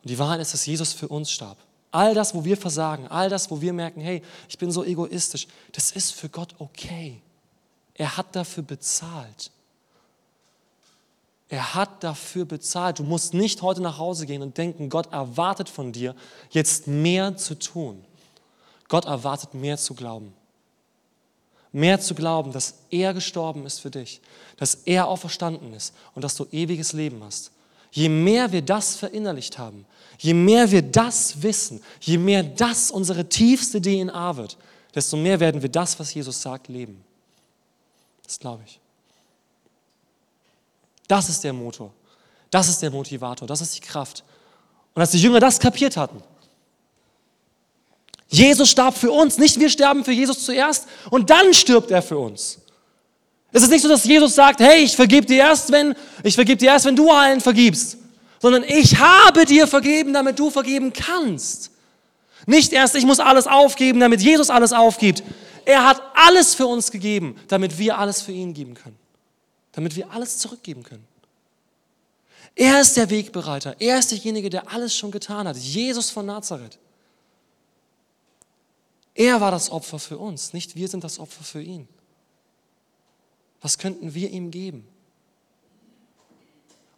Und 0.02 0.10
die 0.10 0.18
Wahrheit 0.18 0.40
ist, 0.40 0.52
dass 0.52 0.66
Jesus 0.66 0.92
für 0.92 1.08
uns 1.08 1.30
starb. 1.30 1.58
All 1.92 2.14
das, 2.14 2.34
wo 2.34 2.42
wir 2.44 2.56
versagen, 2.56 3.06
all 3.06 3.28
das, 3.28 3.50
wo 3.50 3.60
wir 3.60 3.74
merken, 3.74 4.00
hey, 4.00 4.22
ich 4.48 4.56
bin 4.56 4.72
so 4.72 4.82
egoistisch, 4.82 5.46
das 5.72 5.92
ist 5.92 6.12
für 6.12 6.30
Gott 6.30 6.54
okay. 6.58 7.20
Er 7.94 8.16
hat 8.16 8.34
dafür 8.34 8.62
bezahlt. 8.62 9.50
Er 11.50 11.74
hat 11.74 12.02
dafür 12.02 12.46
bezahlt. 12.46 12.98
Du 12.98 13.02
musst 13.02 13.34
nicht 13.34 13.60
heute 13.60 13.82
nach 13.82 13.98
Hause 13.98 14.24
gehen 14.24 14.40
und 14.40 14.56
denken, 14.56 14.88
Gott 14.88 15.12
erwartet 15.12 15.68
von 15.68 15.92
dir, 15.92 16.16
jetzt 16.50 16.86
mehr 16.86 17.36
zu 17.36 17.58
tun. 17.58 18.02
Gott 18.88 19.04
erwartet 19.04 19.52
mehr 19.52 19.76
zu 19.76 19.92
glauben. 19.92 20.32
Mehr 21.70 22.00
zu 22.00 22.14
glauben, 22.14 22.52
dass 22.52 22.76
er 22.88 23.12
gestorben 23.12 23.66
ist 23.66 23.80
für 23.80 23.90
dich, 23.90 24.22
dass 24.56 24.74
er 24.86 25.08
auferstanden 25.08 25.74
ist 25.74 25.94
und 26.14 26.22
dass 26.22 26.36
du 26.36 26.46
ewiges 26.52 26.94
Leben 26.94 27.22
hast. 27.22 27.50
Je 27.92 28.08
mehr 28.08 28.50
wir 28.50 28.62
das 28.62 28.96
verinnerlicht 28.96 29.58
haben, 29.58 29.86
je 30.18 30.34
mehr 30.34 30.70
wir 30.70 30.82
das 30.82 31.42
wissen, 31.42 31.82
je 32.00 32.18
mehr 32.18 32.42
das 32.42 32.90
unsere 32.90 33.28
tiefste 33.28 33.80
DNA 33.80 34.36
wird, 34.36 34.56
desto 34.94 35.16
mehr 35.16 35.38
werden 35.38 35.62
wir 35.62 35.68
das, 35.68 35.98
was 36.00 36.12
Jesus 36.12 36.40
sagt, 36.40 36.68
leben. 36.68 37.04
Das 38.24 38.38
glaube 38.38 38.62
ich. 38.66 38.80
Das 41.06 41.28
ist 41.28 41.44
der 41.44 41.52
Motor. 41.52 41.92
Das 42.50 42.68
ist 42.68 42.80
der 42.80 42.90
Motivator. 42.90 43.46
Das 43.46 43.60
ist 43.60 43.76
die 43.76 43.80
Kraft. 43.80 44.24
Und 44.94 45.02
als 45.02 45.10
die 45.10 45.20
Jünger 45.20 45.40
das 45.40 45.60
kapiert 45.60 45.96
hatten, 45.96 46.22
Jesus 48.28 48.70
starb 48.70 48.96
für 48.96 49.12
uns, 49.12 49.36
nicht 49.36 49.60
wir 49.60 49.68
sterben 49.68 50.04
für 50.04 50.12
Jesus 50.12 50.46
zuerst 50.46 50.88
und 51.10 51.28
dann 51.28 51.52
stirbt 51.52 51.90
er 51.90 52.00
für 52.00 52.16
uns. 52.16 52.61
Es 53.52 53.62
ist 53.62 53.70
nicht 53.70 53.82
so, 53.82 53.88
dass 53.88 54.04
Jesus 54.04 54.34
sagt, 54.34 54.60
hey, 54.60 54.82
ich 54.82 54.96
vergebe 54.96 55.26
dir 55.26 55.38
erst, 55.38 55.70
wenn, 55.70 55.94
ich 56.22 56.34
vergebe 56.34 56.56
dir 56.56 56.70
erst, 56.70 56.86
wenn 56.86 56.96
du 56.96 57.10
allen 57.10 57.40
vergibst, 57.40 57.98
sondern 58.40 58.64
ich 58.64 58.98
habe 58.98 59.44
dir 59.44 59.66
vergeben, 59.66 60.14
damit 60.14 60.38
du 60.38 60.50
vergeben 60.50 60.92
kannst. 60.92 61.70
Nicht 62.46 62.72
erst, 62.72 62.94
ich 62.94 63.04
muss 63.04 63.20
alles 63.20 63.46
aufgeben, 63.46 64.00
damit 64.00 64.22
Jesus 64.22 64.50
alles 64.50 64.72
aufgibt. 64.72 65.22
Er 65.64 65.86
hat 65.86 66.02
alles 66.14 66.54
für 66.54 66.66
uns 66.66 66.90
gegeben, 66.90 67.36
damit 67.48 67.78
wir 67.78 67.98
alles 67.98 68.22
für 68.22 68.32
ihn 68.32 68.54
geben 68.54 68.74
können. 68.74 68.98
Damit 69.72 69.94
wir 69.94 70.10
alles 70.10 70.38
zurückgeben 70.38 70.82
können. 70.82 71.06
Er 72.54 72.80
ist 72.80 72.96
der 72.96 73.08
Wegbereiter. 73.10 73.76
Er 73.78 73.98
ist 73.98 74.10
derjenige, 74.10 74.50
der 74.50 74.70
alles 74.72 74.96
schon 74.96 75.10
getan 75.10 75.46
hat. 75.46 75.56
Jesus 75.56 76.10
von 76.10 76.26
Nazareth. 76.26 76.78
Er 79.14 79.40
war 79.40 79.50
das 79.50 79.70
Opfer 79.70 79.98
für 79.98 80.18
uns, 80.18 80.52
nicht 80.52 80.74
wir 80.74 80.88
sind 80.88 81.04
das 81.04 81.18
Opfer 81.18 81.44
für 81.44 81.62
ihn. 81.62 81.86
Was 83.62 83.78
könnten 83.78 84.12
wir 84.14 84.28
ihm 84.30 84.50
geben? 84.50 84.86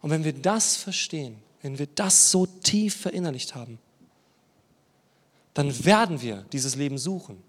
Und 0.01 0.09
wenn 0.09 0.23
wir 0.23 0.33
das 0.33 0.75
verstehen, 0.75 1.37
wenn 1.61 1.79
wir 1.79 1.87
das 1.87 2.31
so 2.31 2.45
tief 2.45 2.95
verinnerlicht 2.95 3.55
haben, 3.55 3.79
dann 5.53 5.85
werden 5.85 6.21
wir 6.21 6.45
dieses 6.51 6.75
Leben 6.75 6.97
suchen. 6.97 7.41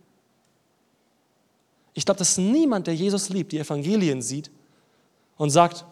Ich 1.92 2.04
glaube, 2.04 2.18
dass 2.18 2.38
niemand, 2.38 2.86
der 2.86 2.94
Jesus 2.94 3.30
liebt, 3.30 3.52
die 3.52 3.58
Evangelien 3.58 4.22
sieht 4.22 4.50
und 5.36 5.50
sagt, 5.50 5.84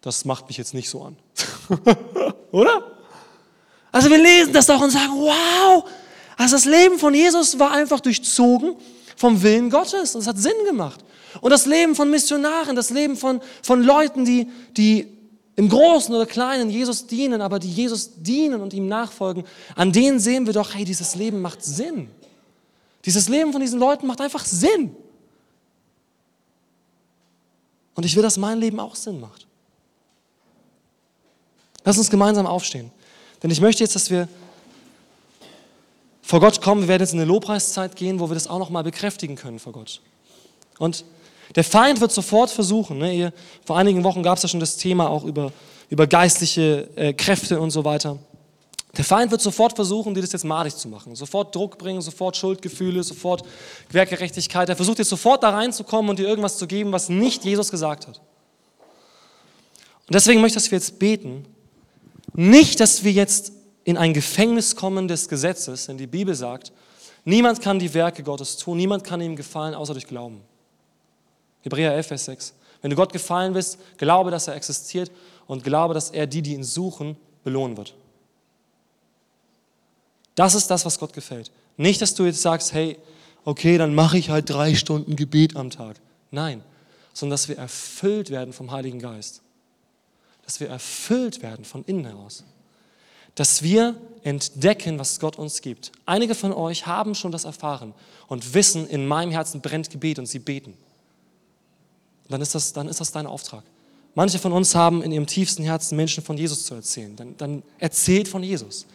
das 0.00 0.24
macht 0.24 0.46
mich 0.48 0.56
jetzt 0.56 0.74
nicht 0.74 0.88
so 0.88 1.02
an. 1.02 1.16
Oder? 2.52 2.96
Also 3.92 4.08
wir 4.08 4.18
lesen 4.18 4.52
das 4.52 4.66
doch 4.66 4.80
und 4.80 4.90
sagen, 4.90 5.12
wow, 5.14 5.88
also 6.36 6.56
das 6.56 6.64
Leben 6.64 6.98
von 6.98 7.12
Jesus 7.14 7.58
war 7.58 7.72
einfach 7.72 8.00
durchzogen 8.00 8.76
vom 9.16 9.42
Willen 9.42 9.68
Gottes 9.68 10.14
und 10.14 10.22
es 10.22 10.26
hat 10.26 10.38
Sinn 10.38 10.64
gemacht. 10.66 11.04
Und 11.40 11.50
das 11.50 11.66
Leben 11.66 11.94
von 11.94 12.10
Missionaren, 12.10 12.76
das 12.76 12.90
Leben 12.90 13.16
von, 13.16 13.40
von 13.62 13.82
Leuten, 13.82 14.24
die, 14.24 14.48
die 14.76 15.06
im 15.56 15.68
Großen 15.68 16.14
oder 16.14 16.26
Kleinen 16.26 16.70
Jesus 16.70 17.06
dienen, 17.06 17.40
aber 17.40 17.58
die 17.58 17.70
Jesus 17.70 18.12
dienen 18.16 18.60
und 18.60 18.72
ihm 18.72 18.88
nachfolgen, 18.88 19.44
an 19.76 19.92
denen 19.92 20.18
sehen 20.18 20.46
wir 20.46 20.52
doch, 20.52 20.74
hey, 20.74 20.84
dieses 20.84 21.14
Leben 21.14 21.40
macht 21.40 21.62
Sinn. 21.62 22.08
Dieses 23.04 23.28
Leben 23.28 23.52
von 23.52 23.60
diesen 23.60 23.78
Leuten 23.78 24.06
macht 24.06 24.20
einfach 24.20 24.44
Sinn. 24.44 24.94
Und 27.94 28.04
ich 28.04 28.16
will, 28.16 28.22
dass 28.22 28.36
mein 28.36 28.58
Leben 28.58 28.80
auch 28.80 28.94
Sinn 28.94 29.20
macht. 29.20 29.46
Lass 31.84 31.98
uns 31.98 32.10
gemeinsam 32.10 32.46
aufstehen. 32.46 32.90
Denn 33.42 33.50
ich 33.50 33.60
möchte 33.60 33.82
jetzt, 33.82 33.94
dass 33.94 34.10
wir 34.10 34.28
vor 36.22 36.40
Gott 36.40 36.62
kommen. 36.62 36.82
Wir 36.82 36.88
werden 36.88 37.02
jetzt 37.02 37.12
in 37.12 37.18
eine 37.18 37.28
Lobpreiszeit 37.28 37.96
gehen, 37.96 38.20
wo 38.20 38.30
wir 38.30 38.34
das 38.34 38.46
auch 38.46 38.58
nochmal 38.58 38.84
bekräftigen 38.84 39.36
können 39.36 39.58
vor 39.58 39.72
Gott. 39.72 40.00
Und 40.78 41.04
der 41.54 41.64
Feind 41.64 42.00
wird 42.00 42.12
sofort 42.12 42.50
versuchen, 42.50 42.98
ne, 42.98 43.14
ihr, 43.14 43.32
vor 43.64 43.76
einigen 43.76 44.04
Wochen 44.04 44.22
gab 44.22 44.36
es 44.36 44.44
ja 44.44 44.48
schon 44.48 44.60
das 44.60 44.76
Thema 44.76 45.10
auch 45.10 45.24
über, 45.24 45.52
über 45.88 46.06
geistliche 46.06 46.88
äh, 46.96 47.12
Kräfte 47.12 47.60
und 47.60 47.70
so 47.70 47.84
weiter. 47.84 48.18
Der 48.96 49.04
Feind 49.04 49.30
wird 49.30 49.40
sofort 49.40 49.74
versuchen, 49.74 50.14
dir 50.14 50.20
das 50.20 50.32
jetzt 50.32 50.44
madig 50.44 50.76
zu 50.76 50.88
machen. 50.88 51.14
Sofort 51.14 51.54
Druck 51.54 51.78
bringen, 51.78 52.00
sofort 52.00 52.36
Schuldgefühle, 52.36 53.02
sofort 53.04 53.44
Werkgerechtigkeit. 53.90 54.68
Er 54.68 54.76
versucht 54.76 54.98
jetzt 54.98 55.10
sofort 55.10 55.42
da 55.42 55.50
reinzukommen 55.50 56.10
und 56.10 56.18
dir 56.18 56.26
irgendwas 56.26 56.58
zu 56.58 56.66
geben, 56.66 56.90
was 56.90 57.08
nicht 57.08 57.44
Jesus 57.44 57.70
gesagt 57.70 58.08
hat. 58.08 58.18
Und 58.18 60.14
deswegen 60.14 60.40
möchte 60.40 60.58
ich, 60.58 60.64
dass 60.64 60.70
wir 60.72 60.78
jetzt 60.78 60.98
beten. 60.98 61.46
Nicht, 62.34 62.80
dass 62.80 63.04
wir 63.04 63.12
jetzt 63.12 63.52
in 63.84 63.96
ein 63.96 64.12
Gefängnis 64.12 64.74
kommen 64.74 65.06
des 65.06 65.28
Gesetzes, 65.28 65.86
denn 65.86 65.98
die 65.98 66.08
Bibel 66.08 66.34
sagt, 66.34 66.72
niemand 67.24 67.60
kann 67.60 67.78
die 67.78 67.94
Werke 67.94 68.24
Gottes 68.24 68.56
tun, 68.56 68.76
niemand 68.76 69.04
kann 69.04 69.20
ihm 69.20 69.36
gefallen, 69.36 69.74
außer 69.74 69.92
durch 69.92 70.06
Glauben. 70.06 70.40
Hebräer 71.62 71.94
11, 71.94 72.06
Vers 72.06 72.24
6. 72.26 72.54
Wenn 72.82 72.90
du 72.90 72.96
Gott 72.96 73.12
gefallen 73.12 73.54
willst, 73.54 73.78
glaube, 73.98 74.30
dass 74.30 74.48
er 74.48 74.54
existiert 74.54 75.10
und 75.46 75.64
glaube, 75.64 75.94
dass 75.94 76.10
er 76.10 76.26
die, 76.26 76.42
die 76.42 76.54
ihn 76.54 76.64
suchen, 76.64 77.16
belohnen 77.44 77.76
wird. 77.76 77.94
Das 80.34 80.54
ist 80.54 80.68
das, 80.68 80.84
was 80.84 80.98
Gott 80.98 81.12
gefällt. 81.12 81.50
Nicht, 81.76 82.00
dass 82.00 82.14
du 82.14 82.24
jetzt 82.24 82.42
sagst, 82.42 82.72
hey, 82.72 82.98
okay, 83.44 83.78
dann 83.78 83.94
mache 83.94 84.18
ich 84.18 84.30
halt 84.30 84.48
drei 84.48 84.74
Stunden 84.74 85.16
Gebet 85.16 85.56
am 85.56 85.70
Tag. 85.70 85.96
Nein, 86.30 86.62
sondern 87.12 87.34
dass 87.34 87.48
wir 87.48 87.58
erfüllt 87.58 88.30
werden 88.30 88.52
vom 88.52 88.70
Heiligen 88.70 89.00
Geist. 89.00 89.42
Dass 90.44 90.60
wir 90.60 90.68
erfüllt 90.68 91.42
werden 91.42 91.64
von 91.64 91.84
innen 91.84 92.06
heraus. 92.06 92.44
Dass 93.34 93.62
wir 93.62 93.96
entdecken, 94.22 94.98
was 94.98 95.20
Gott 95.20 95.38
uns 95.38 95.60
gibt. 95.60 95.92
Einige 96.06 96.34
von 96.34 96.52
euch 96.52 96.86
haben 96.86 97.14
schon 97.14 97.32
das 97.32 97.44
erfahren 97.44 97.94
und 98.26 98.54
wissen, 98.54 98.88
in 98.88 99.06
meinem 99.06 99.30
Herzen 99.30 99.60
brennt 99.60 99.90
Gebet 99.90 100.18
und 100.18 100.26
sie 100.26 100.38
beten. 100.38 100.76
Dann 102.30 102.40
ist 102.40 102.54
das, 102.54 102.72
dann 102.72 102.88
ist 102.88 103.00
das 103.00 103.12
dein 103.12 103.26
Auftrag. 103.26 103.64
Manche 104.14 104.38
von 104.38 104.52
uns 104.52 104.74
haben 104.74 105.02
in 105.02 105.12
ihrem 105.12 105.26
tiefsten 105.26 105.62
Herzen 105.62 105.96
Menschen 105.96 106.22
von 106.24 106.36
Jesus 106.36 106.64
zu 106.64 106.74
erzählen. 106.74 107.14
Dann, 107.16 107.36
dann 107.36 107.62
erzählt 107.78 108.28
von 108.28 108.42
Jesus. 108.42 108.86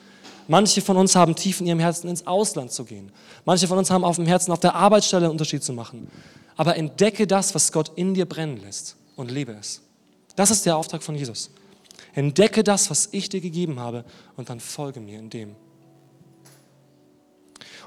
Manche 0.47 0.81
von 0.81 0.97
uns 0.97 1.15
haben 1.15 1.35
tief 1.35 1.61
in 1.61 1.67
ihrem 1.67 1.79
Herzen 1.79 2.09
ins 2.09 2.27
Ausland 2.27 2.71
zu 2.71 2.85
gehen. 2.85 3.11
Manche 3.45 3.67
von 3.67 3.77
uns 3.77 3.89
haben 3.89 4.03
auf 4.03 4.17
dem 4.17 4.25
Herzen 4.25 4.51
auf 4.51 4.59
der 4.59 4.75
Arbeitsstelle 4.75 5.25
einen 5.25 5.31
Unterschied 5.31 5.63
zu 5.63 5.73
machen. 5.73 6.09
Aber 6.55 6.75
entdecke 6.75 7.27
das, 7.27 7.55
was 7.55 7.71
Gott 7.71 7.91
in 7.95 8.13
dir 8.13 8.25
brennen 8.25 8.61
lässt 8.61 8.95
und 9.15 9.31
lebe 9.31 9.53
es. 9.53 9.81
Das 10.35 10.51
ist 10.51 10.65
der 10.65 10.77
Auftrag 10.77 11.01
von 11.01 11.15
Jesus. 11.15 11.49
Entdecke 12.13 12.63
das, 12.63 12.89
was 12.89 13.09
ich 13.11 13.29
dir 13.29 13.41
gegeben 13.41 13.79
habe 13.79 14.05
und 14.37 14.49
dann 14.49 14.59
folge 14.59 14.99
mir 14.99 15.19
in 15.19 15.29
dem. 15.29 15.55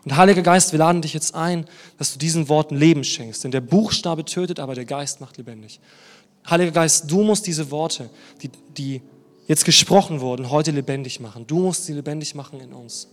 Und 0.09 0.17
Heiliger 0.17 0.41
Geist, 0.41 0.73
wir 0.73 0.79
laden 0.79 1.03
dich 1.03 1.13
jetzt 1.13 1.35
ein, 1.35 1.67
dass 1.99 2.15
du 2.15 2.19
diesen 2.19 2.49
Worten 2.49 2.75
Leben 2.77 3.05
schenkst. 3.05 3.45
Denn 3.45 3.51
der 3.51 3.61
Buchstabe 3.61 4.25
tötet, 4.25 4.59
aber 4.59 4.75
der 4.75 4.87
Geist 4.87 5.21
macht 5.21 5.37
lebendig. 5.37 5.81
Heiliger 6.49 6.71
Geist, 6.71 7.11
du 7.11 7.23
musst 7.23 7.47
diese 7.47 7.71
Worte, 7.71 8.09
die, 8.41 8.49
die 8.79 9.03
jetzt 9.49 9.67
gesprochen 9.67 10.23
wurden, 10.23 10.49
heute 10.49 10.71
lebendig 10.71 11.21
machen. 11.21 11.47
Du 11.47 11.59
musst 11.59 11.85
sie 11.85 11.93
lebendig 11.93 12.35
machen 12.35 12.59
in 12.59 12.73
uns. 12.73 13.09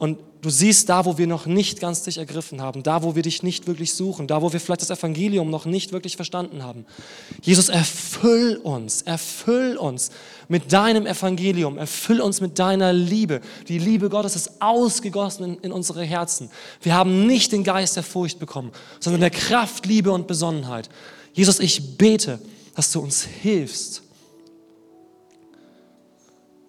Und 0.00 0.16
du 0.40 0.48
siehst 0.48 0.88
da, 0.88 1.04
wo 1.04 1.18
wir 1.18 1.26
noch 1.26 1.44
nicht 1.44 1.78
ganz 1.78 2.04
dich 2.04 2.16
ergriffen 2.16 2.62
haben, 2.62 2.82
da, 2.82 3.02
wo 3.02 3.16
wir 3.16 3.22
dich 3.22 3.42
nicht 3.42 3.66
wirklich 3.66 3.92
suchen, 3.92 4.26
da, 4.26 4.40
wo 4.40 4.50
wir 4.50 4.58
vielleicht 4.58 4.80
das 4.80 4.88
Evangelium 4.88 5.50
noch 5.50 5.66
nicht 5.66 5.92
wirklich 5.92 6.16
verstanden 6.16 6.62
haben. 6.62 6.86
Jesus, 7.42 7.68
erfüll 7.68 8.58
uns, 8.62 9.02
erfüll 9.02 9.76
uns 9.76 10.10
mit 10.48 10.72
deinem 10.72 11.04
Evangelium, 11.04 11.76
erfüll 11.76 12.22
uns 12.22 12.40
mit 12.40 12.58
deiner 12.58 12.94
Liebe. 12.94 13.42
Die 13.68 13.78
Liebe 13.78 14.08
Gottes 14.08 14.36
ist 14.36 14.62
ausgegossen 14.62 15.44
in, 15.44 15.58
in 15.58 15.70
unsere 15.70 16.02
Herzen. 16.02 16.50
Wir 16.80 16.94
haben 16.94 17.26
nicht 17.26 17.52
den 17.52 17.62
Geist 17.62 17.96
der 17.96 18.02
Furcht 18.02 18.38
bekommen, 18.38 18.72
sondern 19.00 19.20
der 19.20 19.28
Kraft, 19.28 19.84
Liebe 19.84 20.12
und 20.12 20.26
Besonnenheit. 20.26 20.88
Jesus, 21.34 21.60
ich 21.60 21.98
bete, 21.98 22.40
dass 22.74 22.90
du 22.90 23.00
uns 23.00 23.22
hilfst, 23.22 24.00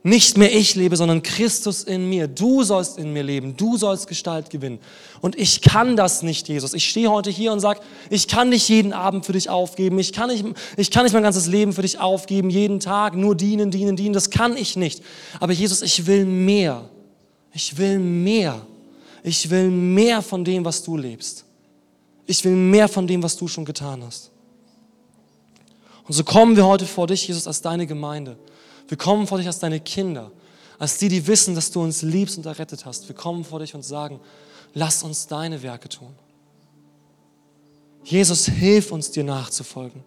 nicht 0.03 0.35
mehr 0.35 0.53
ich 0.53 0.73
lebe, 0.73 0.95
sondern 0.95 1.21
Christus 1.21 1.83
in 1.83 2.09
mir. 2.09 2.27
Du 2.27 2.63
sollst 2.63 2.97
in 2.97 3.13
mir 3.13 3.21
leben. 3.21 3.55
Du 3.55 3.77
sollst 3.77 4.07
Gestalt 4.07 4.49
gewinnen. 4.49 4.79
Und 5.21 5.37
ich 5.37 5.61
kann 5.61 5.95
das 5.95 6.23
nicht, 6.23 6.47
Jesus. 6.47 6.73
Ich 6.73 6.89
stehe 6.89 7.11
heute 7.11 7.29
hier 7.29 7.53
und 7.53 7.59
sage, 7.59 7.81
ich 8.09 8.27
kann 8.27 8.49
nicht 8.49 8.67
jeden 8.67 8.93
Abend 8.93 9.27
für 9.27 9.33
dich 9.33 9.49
aufgeben. 9.49 9.99
Ich 9.99 10.11
kann, 10.11 10.29
nicht, 10.29 10.43
ich 10.75 10.89
kann 10.89 11.03
nicht 11.03 11.13
mein 11.13 11.21
ganzes 11.21 11.45
Leben 11.45 11.71
für 11.71 11.83
dich 11.83 11.99
aufgeben. 11.99 12.49
Jeden 12.49 12.79
Tag 12.79 13.15
nur 13.15 13.35
dienen, 13.35 13.69
dienen, 13.69 13.95
dienen. 13.95 14.13
Das 14.13 14.31
kann 14.31 14.57
ich 14.57 14.75
nicht. 14.75 15.03
Aber 15.39 15.53
Jesus, 15.53 15.83
ich 15.83 16.07
will 16.07 16.25
mehr. 16.25 16.89
Ich 17.53 17.77
will 17.77 17.99
mehr. 17.99 18.59
Ich 19.21 19.51
will 19.51 19.69
mehr 19.69 20.23
von 20.23 20.43
dem, 20.43 20.65
was 20.65 20.81
du 20.81 20.97
lebst. 20.97 21.45
Ich 22.25 22.43
will 22.43 22.55
mehr 22.55 22.87
von 22.87 23.05
dem, 23.05 23.21
was 23.21 23.37
du 23.37 23.47
schon 23.47 23.65
getan 23.65 24.01
hast. 24.03 24.30
Und 26.11 26.15
so 26.15 26.25
kommen 26.25 26.57
wir 26.57 26.65
heute 26.65 26.85
vor 26.85 27.07
dich, 27.07 27.25
Jesus, 27.25 27.47
als 27.47 27.61
deine 27.61 27.87
Gemeinde. 27.87 28.35
Wir 28.89 28.97
kommen 28.97 29.27
vor 29.27 29.37
dich 29.37 29.47
als 29.47 29.59
deine 29.59 29.79
Kinder, 29.79 30.29
als 30.77 30.97
die, 30.97 31.07
die 31.07 31.25
wissen, 31.25 31.55
dass 31.55 31.71
du 31.71 31.81
uns 31.81 32.01
liebst 32.01 32.37
und 32.37 32.45
errettet 32.45 32.83
hast. 32.83 33.07
Wir 33.07 33.15
kommen 33.15 33.45
vor 33.45 33.59
dich 33.59 33.75
und 33.75 33.85
sagen, 33.85 34.19
lass 34.73 35.03
uns 35.03 35.27
deine 35.27 35.63
Werke 35.63 35.87
tun. 35.87 36.13
Jesus, 38.03 38.45
hilf 38.45 38.91
uns, 38.91 39.11
dir 39.11 39.23
nachzufolgen. 39.23 40.03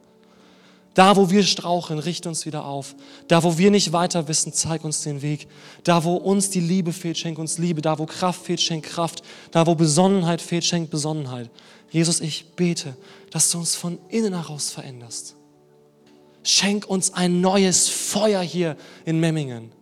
Da, 0.93 1.17
wo 1.17 1.31
wir 1.31 1.43
straucheln, 1.43 1.99
richte 1.99 2.29
uns 2.29 2.45
wieder 2.45 2.67
auf. 2.67 2.95
Da, 3.29 3.43
wo 3.43 3.57
wir 3.57 3.71
nicht 3.71 3.95
weiter 3.95 4.29
wissen, 4.29 4.53
zeig 4.53 4.85
uns 4.85 5.01
den 5.01 5.23
Weg. 5.23 5.49
Da, 5.85 6.05
wo 6.05 6.17
uns 6.17 6.51
die 6.51 6.61
Liebe 6.61 6.93
fehlt, 6.93 7.17
schenk 7.17 7.39
uns 7.39 7.57
Liebe. 7.57 7.81
Da, 7.81 7.99
wo 7.99 8.05
Kraft 8.05 8.45
fehlt, 8.45 8.61
schenk 8.61 8.85
Kraft. 8.85 9.23
Da, 9.53 9.67
wo 9.67 9.75
Besonnenheit 9.75 10.43
fehlt, 10.43 10.67
schenk 10.67 10.91
Besonnenheit. 10.91 11.49
Jesus, 11.91 12.21
ich 12.21 12.45
bete, 12.57 12.95
dass 13.31 13.51
du 13.51 13.57
uns 13.57 13.75
von 13.75 13.99
innen 14.11 14.35
heraus 14.35 14.69
veränderst. 14.69 15.37
Schenk 16.45 16.87
uns 16.87 17.15
ein 17.15 17.41
neues 17.41 17.89
Feuer 17.89 18.43
hier 18.43 18.77
in 19.07 19.19
Memmingen. 19.19 19.73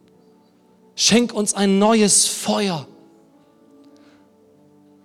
Schenk 0.95 1.35
uns 1.35 1.55
ein 1.55 1.81
neues 1.81 2.27
Feuer, 2.27 2.87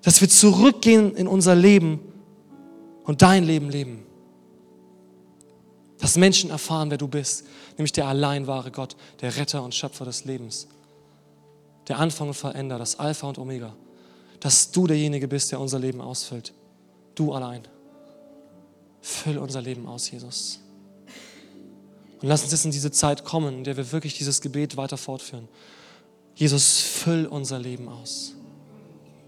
dass 0.03 0.21
wir 0.21 0.29
zurückgehen 0.29 1.15
in 1.15 1.27
unser 1.27 1.55
Leben 1.55 1.99
und 3.03 3.23
dein 3.23 3.43
Leben 3.43 3.69
leben. 3.71 4.05
Dass 5.97 6.15
Menschen 6.15 6.51
erfahren, 6.51 6.91
wer 6.91 6.99
du 6.99 7.07
bist, 7.07 7.47
nämlich 7.75 7.91
der 7.91 8.05
allein 8.05 8.45
wahre 8.45 8.69
Gott, 8.69 8.95
der 9.21 9.35
Retter 9.35 9.63
und 9.63 9.73
Schöpfer 9.73 10.05
des 10.05 10.25
Lebens, 10.25 10.67
der 11.87 11.97
Anfang 11.97 12.27
und 12.27 12.35
Veränder, 12.35 12.77
das 12.77 12.99
Alpha 12.99 13.27
und 13.27 13.39
Omega. 13.39 13.75
Dass 14.39 14.69
du 14.69 14.85
derjenige 14.85 15.27
bist, 15.27 15.51
der 15.51 15.59
unser 15.59 15.79
Leben 15.79 16.01
ausfüllt. 16.01 16.53
Du 17.15 17.33
allein. 17.33 17.67
Füll 19.01 19.39
unser 19.39 19.63
Leben 19.63 19.87
aus, 19.87 20.11
Jesus. 20.11 20.59
Und 22.21 22.27
lass 22.27 22.43
uns 22.43 22.51
jetzt 22.51 22.65
in 22.65 22.71
diese 22.71 22.91
Zeit 22.91 23.23
kommen, 23.23 23.59
in 23.59 23.63
der 23.63 23.77
wir 23.77 23.91
wirklich 23.91 24.17
dieses 24.17 24.41
Gebet 24.41 24.75
weiter 24.77 24.97
fortführen. 24.97 25.47
Jesus, 26.35 26.79
füll 26.79 27.25
unser 27.25 27.59
Leben 27.59 27.87
aus. 27.89 28.33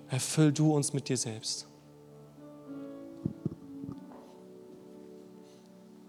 Erfüll 0.09 0.51
du 0.51 0.75
uns 0.75 0.93
mit 0.93 1.09
dir 1.09 1.17
selbst. 1.17 1.68